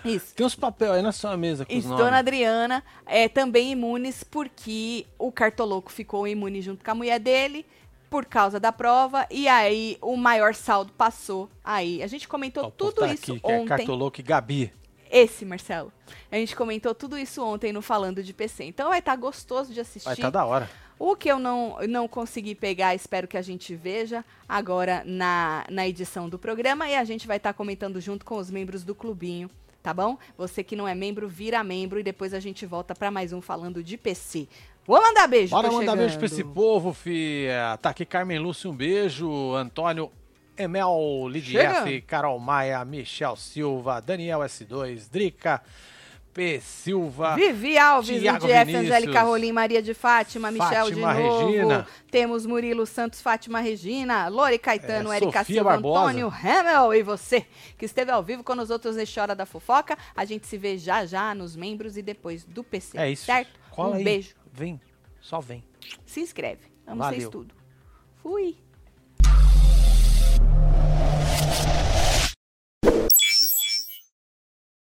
Isso. 0.03 0.33
Tem 0.35 0.45
uns 0.45 0.55
papéis 0.55 0.91
aí 0.91 1.01
na 1.01 1.11
sua 1.11 1.37
mesa 1.37 1.65
com 1.65 1.71
os 1.71 1.85
Isso. 1.85 1.95
Dona 1.95 2.17
Adriana 2.17 2.83
é 3.05 3.29
também 3.29 3.71
imunes 3.71 4.23
porque 4.23 5.05
o 5.17 5.31
Cartoloco 5.31 5.91
ficou 5.91 6.27
imune 6.27 6.61
junto 6.61 6.83
com 6.83 6.91
a 6.91 6.95
mulher 6.95 7.19
dele 7.19 7.65
por 8.09 8.25
causa 8.25 8.59
da 8.59 8.71
prova 8.71 9.25
e 9.29 9.47
aí 9.47 9.97
o 10.01 10.17
maior 10.17 10.53
saldo 10.53 10.91
passou 10.93 11.49
aí. 11.63 12.01
A 12.03 12.07
gente 12.07 12.27
comentou 12.27 12.65
Ó, 12.65 12.71
tudo 12.71 13.01
tá 13.01 13.13
isso 13.13 13.31
aqui, 13.31 13.39
que 13.39 13.51
é 13.51 13.55
ontem. 13.55 13.67
Cartoloco 13.67 14.19
e 14.19 14.23
Gabi. 14.23 14.73
Esse, 15.09 15.45
Marcelo. 15.45 15.91
A 16.31 16.35
gente 16.35 16.55
comentou 16.55 16.95
tudo 16.95 17.17
isso 17.17 17.43
ontem 17.43 17.73
no 17.73 17.81
Falando 17.81 18.23
de 18.23 18.33
PC. 18.33 18.63
Então 18.63 18.89
vai 18.89 18.99
estar 18.99 19.15
gostoso 19.15 19.73
de 19.73 19.79
assistir. 19.79 20.05
Vai 20.05 20.15
tá 20.15 20.29
da 20.29 20.45
hora. 20.45 20.69
O 21.03 21.15
que 21.15 21.31
eu 21.31 21.39
não, 21.39 21.79
não 21.89 22.07
consegui 22.07 22.53
pegar, 22.53 22.93
espero 22.93 23.27
que 23.27 23.35
a 23.35 23.41
gente 23.41 23.73
veja 23.73 24.23
agora 24.47 25.01
na, 25.03 25.65
na 25.67 25.87
edição 25.87 26.29
do 26.29 26.37
programa 26.37 26.87
e 26.87 26.95
a 26.95 27.03
gente 27.03 27.25
vai 27.25 27.37
estar 27.37 27.53
comentando 27.53 27.99
junto 27.99 28.23
com 28.23 28.37
os 28.37 28.51
membros 28.51 28.83
do 28.83 28.93
clubinho, 28.93 29.49
tá 29.81 29.95
bom? 29.95 30.15
Você 30.37 30.63
que 30.63 30.75
não 30.75 30.87
é 30.87 30.93
membro, 30.93 31.27
vira 31.27 31.63
membro 31.63 31.99
e 31.99 32.03
depois 32.03 32.35
a 32.35 32.39
gente 32.39 32.67
volta 32.67 32.93
para 32.93 33.09
mais 33.09 33.33
um 33.33 33.41
falando 33.41 33.83
de 33.83 33.97
PC. 33.97 34.47
Vou 34.85 35.01
mandar 35.01 35.27
beijo, 35.27 35.49
Bora 35.49 35.71
mandar 35.71 35.95
beijo 35.95 36.19
pra 36.19 36.27
chegando. 36.27 36.47
esse 36.47 36.53
povo, 36.53 36.93
fia. 36.93 37.79
Tá 37.81 37.89
aqui 37.89 38.05
Carmen 38.05 38.37
Lúcia, 38.37 38.69
um 38.69 38.75
beijo. 38.75 39.55
Antônio 39.55 40.11
Emel 40.55 41.27
Lidief. 41.27 42.01
Carol 42.05 42.37
Maia, 42.37 42.85
Michel 42.85 43.35
Silva, 43.35 43.99
Daniel 44.01 44.41
S2, 44.41 45.09
Drica, 45.09 45.63
P. 46.33 46.61
Silva. 46.61 47.35
Vivi 47.35 47.77
Alves, 47.77 48.09
Vinícius. 48.21 48.75
Angélica 48.75 49.21
Rolim, 49.23 49.51
Maria 49.51 49.81
de 49.81 49.93
Fátima, 49.93 50.49
Michel 50.51 50.91
de 50.91 50.99
novo. 50.99 51.47
Regina. 51.47 51.87
Temos 52.09 52.45
Murilo 52.45 52.85
Santos, 52.85 53.21
Fátima 53.21 53.59
Regina, 53.59 54.27
Lori 54.27 54.57
Caetano, 54.57 55.11
É, 55.11 55.17
Erika 55.17 55.43
Silva, 55.43 55.71
Barbosa. 55.71 55.99
Antônio 56.01 56.27
Hamel 56.29 56.93
e 56.93 57.03
você 57.03 57.45
que 57.77 57.85
esteve 57.85 58.11
ao 58.11 58.23
vivo 58.23 58.43
com 58.43 58.53
os 58.53 58.69
outros 58.69 58.95
neste 58.95 59.19
Hora 59.19 59.35
da 59.35 59.45
Fofoca. 59.45 59.97
A 60.15 60.23
gente 60.25 60.47
se 60.47 60.57
vê 60.57 60.77
já 60.77 61.05
já 61.05 61.35
nos 61.35 61.55
membros 61.55 61.97
e 61.97 62.01
depois 62.01 62.43
do 62.45 62.63
PC. 62.63 62.97
É 62.97 63.11
isso. 63.11 63.25
Certo? 63.25 63.59
Cola 63.69 63.91
um 63.91 63.93
aí. 63.95 64.03
beijo. 64.03 64.33
Vem. 64.53 64.79
Só 65.19 65.39
vem. 65.39 65.63
Se 66.05 66.19
inscreve. 66.21 66.61
Amo 66.87 66.97
Valeu. 66.99 67.19
vocês 67.19 67.29
tudo. 67.29 67.53
Fui. 68.21 68.57